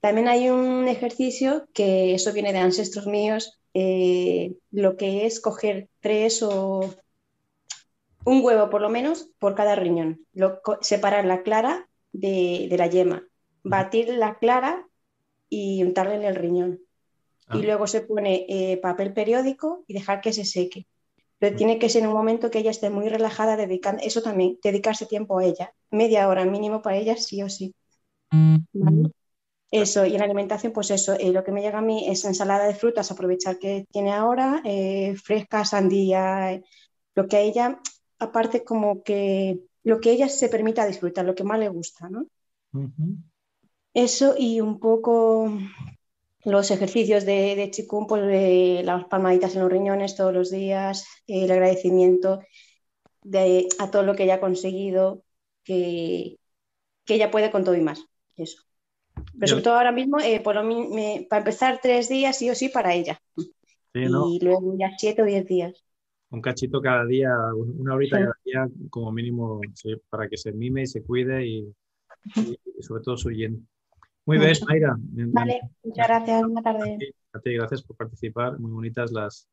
[0.00, 5.88] También hay un ejercicio que eso viene de ancestros míos, eh, lo que es coger
[6.00, 6.94] tres o
[8.24, 10.26] un huevo por lo menos por cada riñón,
[10.80, 13.24] separar la clara de, la yema,
[13.62, 14.86] batir la clara
[15.48, 16.80] y untarle en el riñón.
[17.52, 17.62] Y ah.
[17.62, 20.86] luego se pone eh, papel periódico y dejar que se seque.
[21.40, 24.58] Pero tiene que ser en un momento que ella esté muy relajada, dedicando, eso también,
[24.62, 27.74] dedicarse tiempo a ella, media hora mínimo para ella, sí o sí.
[29.70, 32.66] Eso, y en alimentación, pues eso, eh, lo que me llega a mí es ensalada
[32.66, 36.64] de frutas, aprovechar que tiene ahora, eh, fresca, sandía, eh,
[37.14, 37.80] lo que a ella,
[38.18, 42.26] aparte como que lo que ella se permita disfrutar, lo que más le gusta, ¿no?
[43.94, 45.50] Eso y un poco
[46.44, 51.50] los ejercicios de, de chikung, pues las palmaditas en los riñones todos los días, el
[51.50, 52.40] agradecimiento
[53.22, 55.22] de, a todo lo que ella ha conseguido,
[55.64, 56.38] que,
[57.04, 58.04] que ella puede con todo y más,
[58.36, 58.62] eso.
[59.38, 62.94] Pero sobre todo ahora mismo, eh, por para empezar tres días sí o sí para
[62.94, 63.20] ella.
[63.92, 65.84] Y luego ya siete o diez días.
[66.30, 69.60] Un cachito cada día, una horita cada día como mínimo
[70.08, 71.74] para que se mime y se cuide y,
[72.80, 73.66] sobre todo su yen.
[74.26, 74.96] Muy bien, Mayra.
[74.98, 76.42] Vale, muchas gracias.
[76.42, 77.14] Buenas tardes.
[77.32, 78.58] A ti, gracias por participar.
[78.58, 79.48] Muy bonitas las,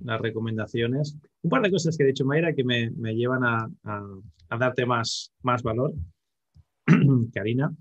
[0.00, 1.16] las recomendaciones.
[1.42, 4.86] Un par de cosas que ha dicho Mayra que me, me llevan a, a, darte
[4.86, 5.94] más, más valor,
[7.34, 7.74] Karina.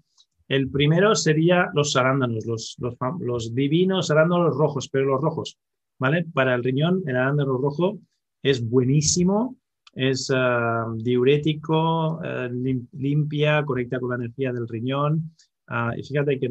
[0.48, 2.76] El primero sería los arándanos, los,
[3.20, 5.60] los, divinos arándanos rojos, pero los rojos,
[6.00, 6.26] ¿vale?
[6.34, 8.00] Para el riñón, el arándano rojo
[8.42, 9.58] es buenísimo,
[9.94, 12.50] es ah, diurético, eh,
[12.94, 15.36] limpia, conecta con la energía del riñón.
[15.72, 16.50] Ah, y fíjate que,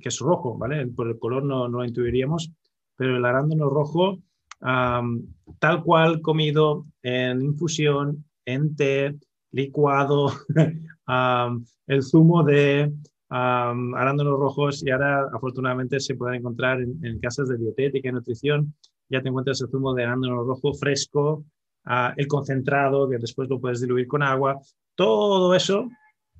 [0.00, 0.86] que, es rojo, ¿vale?
[0.86, 2.52] Por el color no, no lo intuiríamos,
[2.96, 4.18] pero el arándano rojo,
[4.60, 9.16] tal cual comido en infusión, en té,
[9.50, 10.32] licuado,
[11.88, 12.92] el zumo de
[13.28, 18.74] arándanos rojos y ahora afortunadamente se pueden encontrar en, casas de dietética y nutrición
[19.08, 21.44] ya te encuentras el zumo de arándano rojo fresco,
[21.84, 24.60] ah, el concentrado, que después lo puedes diluir con agua.
[24.94, 25.88] Todo eso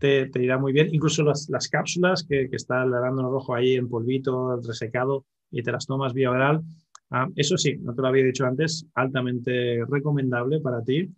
[0.01, 0.89] te, irá muy bien.
[0.93, 5.70] Incluso las, las cápsulas que, está el arándano rojo ahí en polvito, resecado, y te
[5.70, 6.62] las tomas vía oral.
[7.10, 11.09] Ah, eso sí, no te lo había dicho antes, altamente recomendable para ti.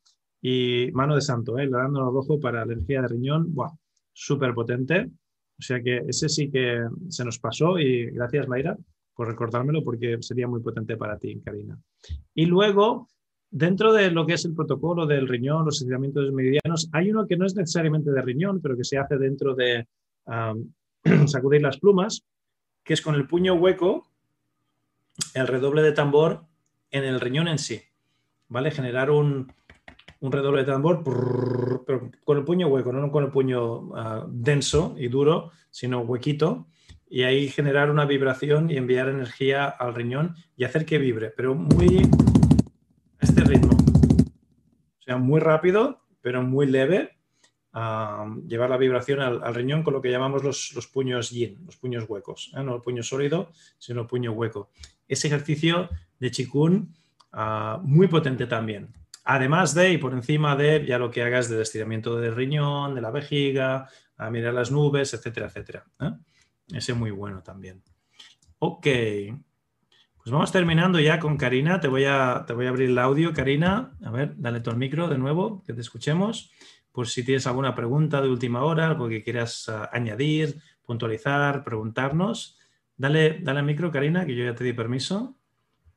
[0.42, 1.64] Y mano de santo, ¿eh?
[1.64, 3.70] el arándano rojo para alergia de riñón, wow,
[4.12, 5.10] súper potente.
[5.58, 8.76] O sea que ese sí que se nos pasó y gracias Mayra
[9.14, 11.78] por recordármelo porque sería muy potente para ti, Karina.
[12.34, 13.06] Y luego,
[13.52, 17.36] dentro de lo que es el protocolo del riñón, los estiramientos meridianos, hay uno que
[17.36, 19.86] no es necesariamente de riñón, pero que se hace dentro de
[21.26, 22.24] sacudir las plumas,
[22.82, 24.08] que es con el puño hueco,
[25.34, 26.44] el redoble de tambor
[26.90, 27.80] en el riñón en sí.
[28.48, 28.70] ¿Vale?
[28.70, 29.52] Generar un,
[30.20, 31.02] un redoble de tambor,
[31.86, 36.66] pero con el puño hueco, no con el puño uh, denso y duro, sino huequito,
[37.08, 41.54] y ahí generar una vibración y enviar energía al riñón y hacer que vibre, pero
[41.54, 42.08] muy.
[45.02, 47.18] O sea, muy rápido, pero muy leve,
[48.46, 52.04] llevar la vibración al, riñón con lo que llamamos los, los puños yin, los puños
[52.06, 52.62] huecos, ¿eh?
[52.62, 54.70] no el puño sólido, sino el puño hueco.
[55.08, 55.88] Ese ejercicio
[56.20, 56.94] de chikun
[57.32, 58.92] uh, muy potente también.
[59.24, 63.00] Además de y por encima de ya lo que hagas del estiramiento del riñón, de
[63.00, 65.84] la vejiga, a mirar las nubes, etcétera, etcétera.
[66.00, 66.10] ¿eh?
[66.72, 67.82] Ese muy bueno también.
[68.58, 68.86] Ok.
[70.22, 71.80] Pues vamos terminando ya con Karina.
[71.80, 73.90] Te voy, a, te voy a abrir el audio, Karina.
[74.04, 76.52] A ver, dale tu micro de nuevo, que te escuchemos.
[76.92, 82.56] Por si tienes alguna pregunta de última hora, algo que quieras uh, añadir, puntualizar, preguntarnos.
[82.96, 85.34] Dale, dale al micro, Karina, que yo ya te di permiso.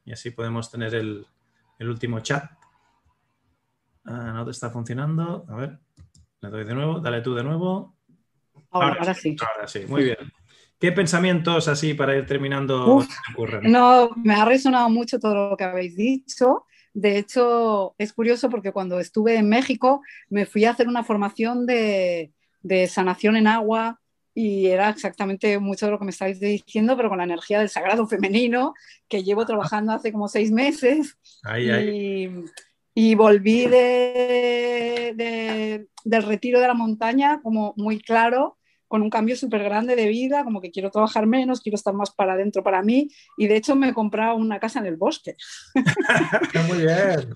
[0.06, 1.27] Y así podemos tener el,
[1.77, 2.49] el último chat.
[4.06, 5.45] Ah, no te está funcionando.
[5.47, 5.80] A ver,
[6.41, 6.99] le doy de nuevo.
[6.99, 7.95] Dale tú de nuevo.
[8.72, 9.35] Ahora sí.
[9.39, 10.18] Ahora sí, muy bien.
[10.80, 13.72] ¿Qué pensamientos así para ir terminando Uf, ocurren?
[13.72, 16.65] No, me ha resonado mucho todo lo que habéis dicho.
[16.93, 21.65] De hecho, es curioso porque cuando estuve en México me fui a hacer una formación
[21.65, 23.99] de, de sanación en agua
[24.34, 27.69] y era exactamente mucho de lo que me estáis diciendo, pero con la energía del
[27.69, 28.73] sagrado femenino,
[29.07, 31.18] que llevo trabajando hace como seis meses.
[31.43, 32.45] Ay, y, ay.
[32.93, 38.57] y, volví de, de, del retiro de la montaña como muy claro
[38.88, 42.12] con un cambio súper grande de vida, como que quiero trabajar menos, quiero estar más
[42.12, 45.36] para adentro para mí, y de hecho me he comprado una casa en el bosque.
[46.68, 47.36] Muy bien.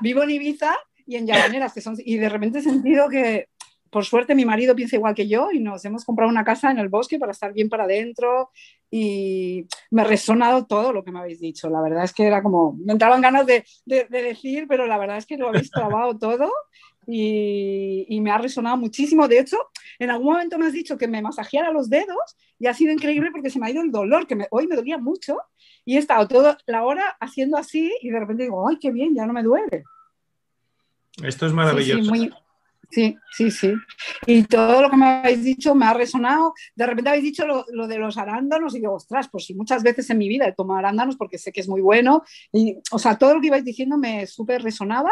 [0.00, 0.76] Vivo en Ibiza
[1.06, 3.48] y en Llavaneras, que son, y de repente he sentido que,
[3.90, 6.78] por suerte, mi marido piensa igual que yo y nos hemos comprado una casa en
[6.78, 8.50] el bosque para estar bien para adentro
[8.90, 11.70] y me ha resonado todo lo que me habéis dicho.
[11.70, 14.98] La verdad es que era como, me entraban ganas de, de, de decir, pero la
[14.98, 16.50] verdad es que lo habéis clavado todo
[17.06, 19.28] y, y, me ha resonado muchísimo.
[19.28, 19.58] De hecho,
[19.98, 23.30] en algún momento me has dicho que me masajeara los dedos y ha sido increíble
[23.32, 25.38] porque se me ha ido el dolor, que me, hoy me dolía mucho
[25.84, 29.14] y he estado toda la hora haciendo así y de repente digo, ¡ay, qué bien!
[29.14, 29.84] Ya no me duele.
[31.22, 31.98] Esto es maravilloso.
[31.98, 32.32] Sí, sí, muy,
[32.90, 33.74] sí, sí, sí.
[34.26, 36.54] Y todo lo que me habéis dicho me ha resonado.
[36.74, 39.82] De repente habéis dicho lo, lo, de los arándanos y digo, ostras, pues sí, muchas
[39.82, 42.22] veces en mi vida he tomado arándanos porque sé que es muy bueno.
[42.52, 45.10] Y, o sea, todo lo que ibais diciendo me súper resonaba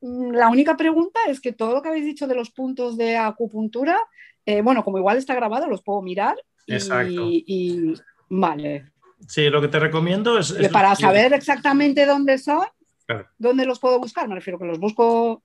[0.00, 3.98] la única pregunta es que todo lo que habéis dicho de los puntos de acupuntura,
[4.44, 6.36] eh, bueno, como igual está grabado, los puedo mirar.
[6.66, 7.22] Y, Exacto.
[7.28, 7.94] y
[8.28, 8.90] vale.
[9.26, 10.50] Sí, lo que te recomiendo es...
[10.50, 12.64] es para saber exactamente dónde son,
[13.06, 13.28] claro.
[13.38, 15.42] dónde los puedo buscar, me refiero que los busco...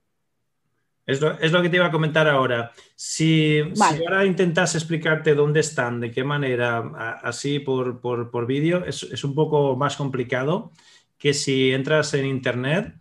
[1.04, 2.70] Es lo, es lo que te iba a comentar ahora.
[2.94, 3.98] Si, vale.
[3.98, 9.02] si, ahora intentas explicarte dónde están, de qué manera, así por, por, por vídeo, es,
[9.02, 10.70] es un poco más complicado
[11.18, 12.94] que si entras en internet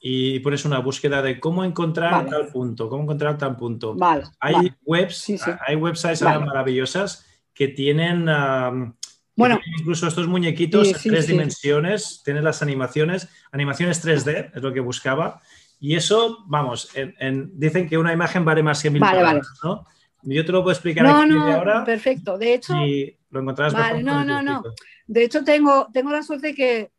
[0.00, 2.30] y pones una búsqueda de cómo encontrar vale.
[2.30, 3.94] tal punto, cómo encontrar tal punto.
[3.94, 4.74] Vale, hay vale.
[4.84, 5.50] webs, sí, sí.
[5.66, 8.94] hay websites maravillosas que tienen, um,
[9.36, 14.52] bueno, que tienen incluso estos muñequitos sí, en tres dimensiones, tienen las animaciones, animaciones 3D,
[14.54, 15.42] es lo que buscaba.
[15.78, 19.86] Y eso, vamos, en, en, dicen que una imagen vale más que mil palabras, ¿no?
[20.22, 21.84] Yo te lo puedo explicar no, aquí no, de ahora.
[21.84, 22.74] Perfecto, de hecho.
[22.76, 24.62] Y lo encontrarás vale, no, no, no.
[25.06, 26.90] De hecho, tengo, tengo la suerte que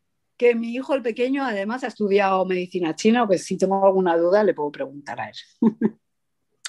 [0.42, 4.16] que mi hijo, el pequeño, además ha estudiado medicina china, o que si tengo alguna
[4.16, 5.36] duda le puedo preguntar a él.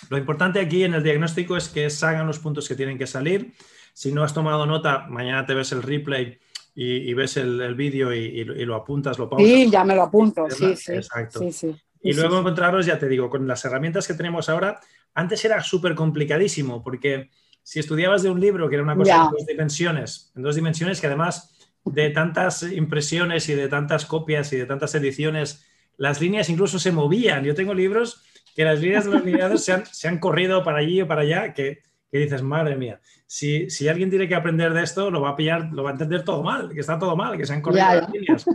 [0.10, 3.54] Lo importante aquí en el diagnóstico es que salgan los puntos que tienen que salir.
[3.94, 6.38] Si no has tomado nota, mañana te ves el replay
[6.76, 9.48] y, y ves el, el vídeo y, y, y, lo apuntas, lo pausas.
[9.48, 10.92] Sí, ya me lo apunto, sí, sí.
[10.94, 11.40] Exacto.
[11.40, 11.76] Sí, sí.
[12.02, 14.80] Y luego encontraros, ya te digo, con las herramientas que tenemos ahora,
[15.16, 17.32] antes era súper complicadísimo, porque
[17.64, 19.24] si estudiabas de un libro que era una cosa Ya.
[19.24, 21.53] en dos dimensiones, en dos dimensiones que además
[21.86, 25.66] de tantas impresiones y de tantas copias y de tantas ediciones,
[25.98, 27.44] las líneas incluso se movían.
[27.44, 28.24] Yo tengo libros
[28.56, 31.22] que las líneas de los lineados se han, se han corrido para allí o para
[31.22, 31.82] allá, que,
[32.12, 35.36] que dices, madre mía, si, si, alguien tiene que aprender de esto, lo va a
[35.36, 37.86] pillar, lo va a entender todo mal, que está todo mal, que se han corrido
[37.86, 38.46] las líneas.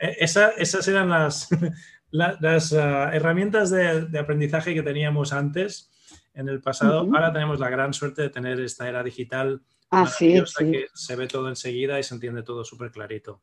[0.00, 1.48] Eh, esas eran las,
[2.10, 5.90] las, ah, herramientas de, aprendizaje que teníamos antes
[6.34, 7.00] en el pasado.
[7.00, 11.26] Ahora tenemos la gran suerte de tener esta era digital ah, sí, que se ve
[11.26, 13.42] todo enseguida y se entiende todo súper clarito.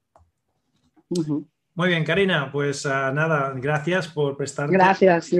[1.75, 5.31] Muy bien, Karina, pues ah, nada, gracias por prestarte gracias,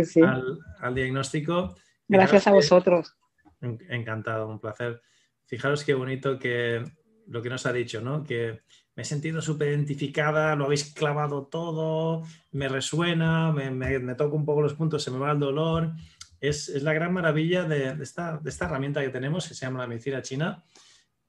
[0.80, 1.76] al, diagnóstico.
[2.08, 3.16] Gracias a vosotros.
[3.62, 5.02] Encantado, un placer.
[5.46, 6.84] Fijaros qué bonito que
[7.28, 8.24] lo que nos ha dicho, ¿no?
[8.24, 8.62] Que
[8.96, 14.46] me he sentido súper identificada, lo habéis clavado todo, me resuena, me, me, toco un
[14.46, 15.92] poco los puntos, se me va el dolor.
[16.40, 19.80] Es, es la gran maravilla de, esta, de, esta, herramienta que tenemos, que se llama
[19.80, 20.64] la medicina china,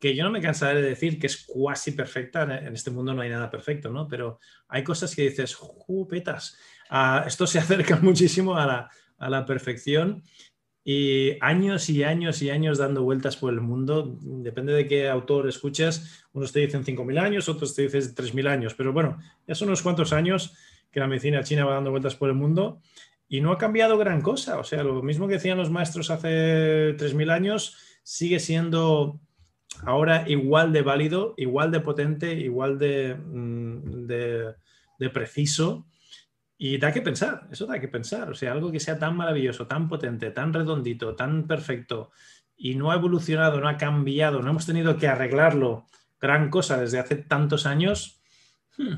[0.04, 2.42] que yo no me cansaré de decir que es cuasi perfecta.
[2.42, 4.06] En este mundo no hay nada perfecto, ¿no?
[4.06, 6.58] Pero hay cosas que dices, ¡jupetas!
[6.90, 10.22] Ah, esto se acerca muchísimo a la, a la perfección
[10.84, 14.18] y años y años y años dando vueltas por el mundo.
[14.20, 16.26] Depende de qué autor escuchas.
[16.34, 18.74] Unos te dicen 5.000 años, otros te dicen 3.000 años.
[18.74, 19.16] Pero bueno,
[19.48, 20.52] ya son unos cuantos años
[20.90, 22.82] que la medicina china va dando vueltas por el mundo
[23.26, 24.58] y no ha cambiado gran cosa.
[24.58, 29.18] O sea, lo mismo que decían los maestros hace 3.000 años sigue siendo
[29.86, 35.86] ahora igual de válido, igual de potente, igual de, mm, de preciso
[36.56, 38.30] y da que pensar, eso da que pensar.
[38.30, 42.10] O sea, algo que sea tan maravilloso, tan potente, tan redondito, tan perfecto
[42.56, 45.86] y no ha evolucionado, no ha cambiado, no hemos tenido que arreglarlo
[46.20, 48.22] gran cosa desde hace tantos años,
[48.78, 48.94] hmm,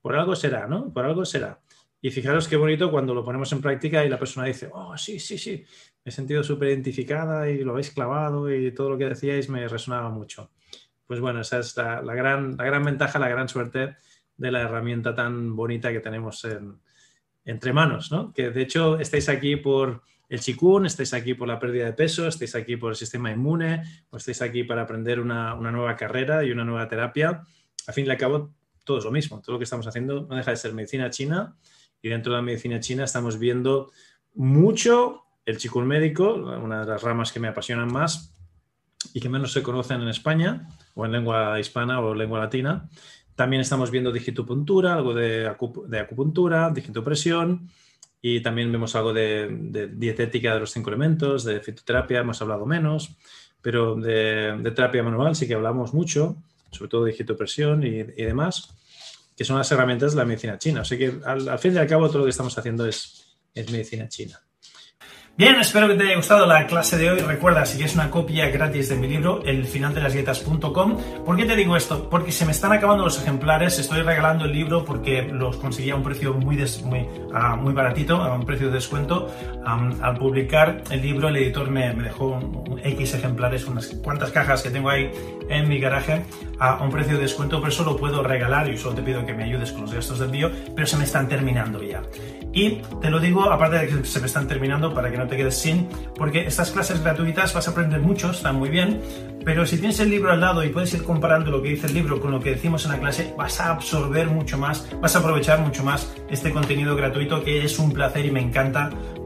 [0.00, 0.92] por algo será, ¿no?
[0.92, 1.60] Por algo será.
[2.00, 5.18] Y fijaros qué bonito cuando lo ponemos en práctica y la persona dice, oh, sí,
[5.18, 5.64] sí, sí,
[6.04, 9.66] me he sentido súper identificada y lo habéis clavado y todo lo que decíais me
[9.66, 10.50] resonaba mucho.
[11.06, 13.96] Pues bueno, esa es la, gran, la gran ventaja, la gran suerte
[14.36, 16.46] de la herramienta tan bonita que tenemos
[17.44, 18.32] entre manos, ¿no?
[18.32, 22.28] Que de hecho estáis aquí por el chikun, estáis aquí por la pérdida de peso,
[22.28, 26.50] estáis aquí por el sistema inmune, o estáis aquí para aprender una, nueva carrera y
[26.50, 27.42] una nueva terapia.
[27.86, 28.54] A fin y al cabo,
[28.84, 29.40] todo es lo mismo.
[29.40, 31.56] Todo lo que estamos haciendo no deja de ser medicina china
[32.02, 33.90] y dentro de la medicina china estamos viendo
[34.34, 38.34] mucho el chikun médico, una de las ramas que me apasionan más
[39.14, 42.88] y que menos se conocen en España o en lengua hispana o lengua latina,
[43.38, 47.70] también estamos viendo digitopuntura, algo de, acupuntura, digitopresión
[48.20, 53.16] y también vemos algo de, dietética de los cinco elementos, de fitoterapia hemos hablado menos,
[53.62, 56.36] pero de, terapia manual sí que hablamos mucho,
[56.72, 58.76] sobre todo de digitopresión y, demás,
[59.38, 60.80] que son las herramientas de la medicina china.
[60.80, 64.08] O sea que al, fin y al cabo todo lo que estamos haciendo es medicina
[64.08, 64.42] china.
[65.38, 67.20] Bien, espero que te haya gustado la clase de hoy.
[67.20, 70.96] Recuerda, si quieres una copia gratis de mi libro, elfinaldelasdietas.com.
[71.24, 72.10] ¿Por qué te digo esto?
[72.10, 73.78] Porque se me están acabando los ejemplares.
[73.78, 77.06] Estoy regalando el libro porque los conseguí a un precio muy, muy,
[77.60, 79.32] muy baratito, a un precio de descuento.
[79.64, 84.70] al publicar el libro, el editor me, dejó un, X ejemplares, unas cuantas cajas que
[84.70, 85.08] tengo ahí
[85.48, 86.24] en mi garaje,
[86.58, 87.60] a un precio de descuento.
[87.60, 90.18] Por eso lo puedo regalar y solo te pido que me ayudes con los gastos
[90.18, 92.02] de envío, pero se me están terminando ya.
[92.52, 95.36] Y te lo digo, aparte de que se me están terminando, para que no te
[95.36, 99.00] quedes sin, porque estas clases gratuitas vas a aprender mucho, están muy bien,
[99.44, 101.94] pero si tienes el libro al lado y puedes ir comparando lo que dice el
[101.94, 105.20] libro con lo que decimos en la clase, vas a absorber mucho más, vas a
[105.20, 108.90] aprovechar mucho más este contenido gratuito que es un placer y me encanta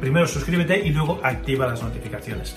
[0.00, 2.56] primero suscríbete y luego activa las notificaciones.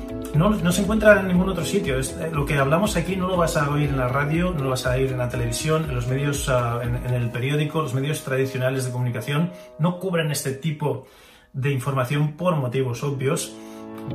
[0.35, 1.99] no, no, se encuentra en ningún otro sitio.
[1.99, 4.63] Es, eh, lo que hablamos aquí no lo vas a oír en la radio, no
[4.63, 7.93] lo vas a oír en la televisión, en los medios, uh, en, el periódico, los
[7.93, 11.07] medios tradicionales de comunicación no cubren este tipo
[11.53, 13.53] de información por motivos obvios.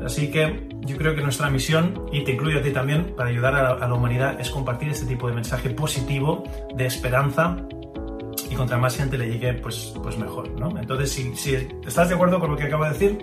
[0.04, 3.54] Así que yo creo que nuestra misión, y te incluyo a ti también, para ayudar
[3.54, 6.44] a, la humanidad, es compartir este tipo de mensaje positivo,
[6.74, 7.56] de esperanza,
[8.50, 10.76] y contra más gente le llegue, pues, pues mejor, ¿no?
[10.78, 11.54] Entonces, si
[11.86, 13.18] estás de acuerdo con lo que acabo de decir,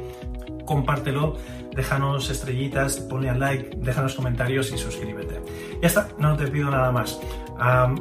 [0.65, 1.38] compártelo,
[1.76, 5.41] déjanos estrellitas, ponle al like, déjanos comentarios y suscríbete.
[5.82, 7.20] Ya está, no te pido nada más.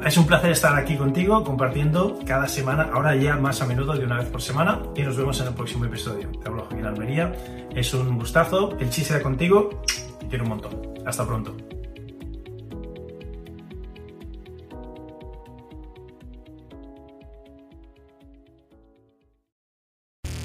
[0.04, 4.04] Es un placer estar aquí contigo compartiendo cada semana, ahora ya más a menudo de
[4.04, 6.30] una vez por semana y nos vemos en el próximo episodio.
[6.42, 7.32] Te hablo Joaquín Almería,
[7.74, 9.82] es un gustazo, el chiste contigo,
[10.20, 10.72] te quiero un montón.
[11.06, 11.54] Hasta pronto.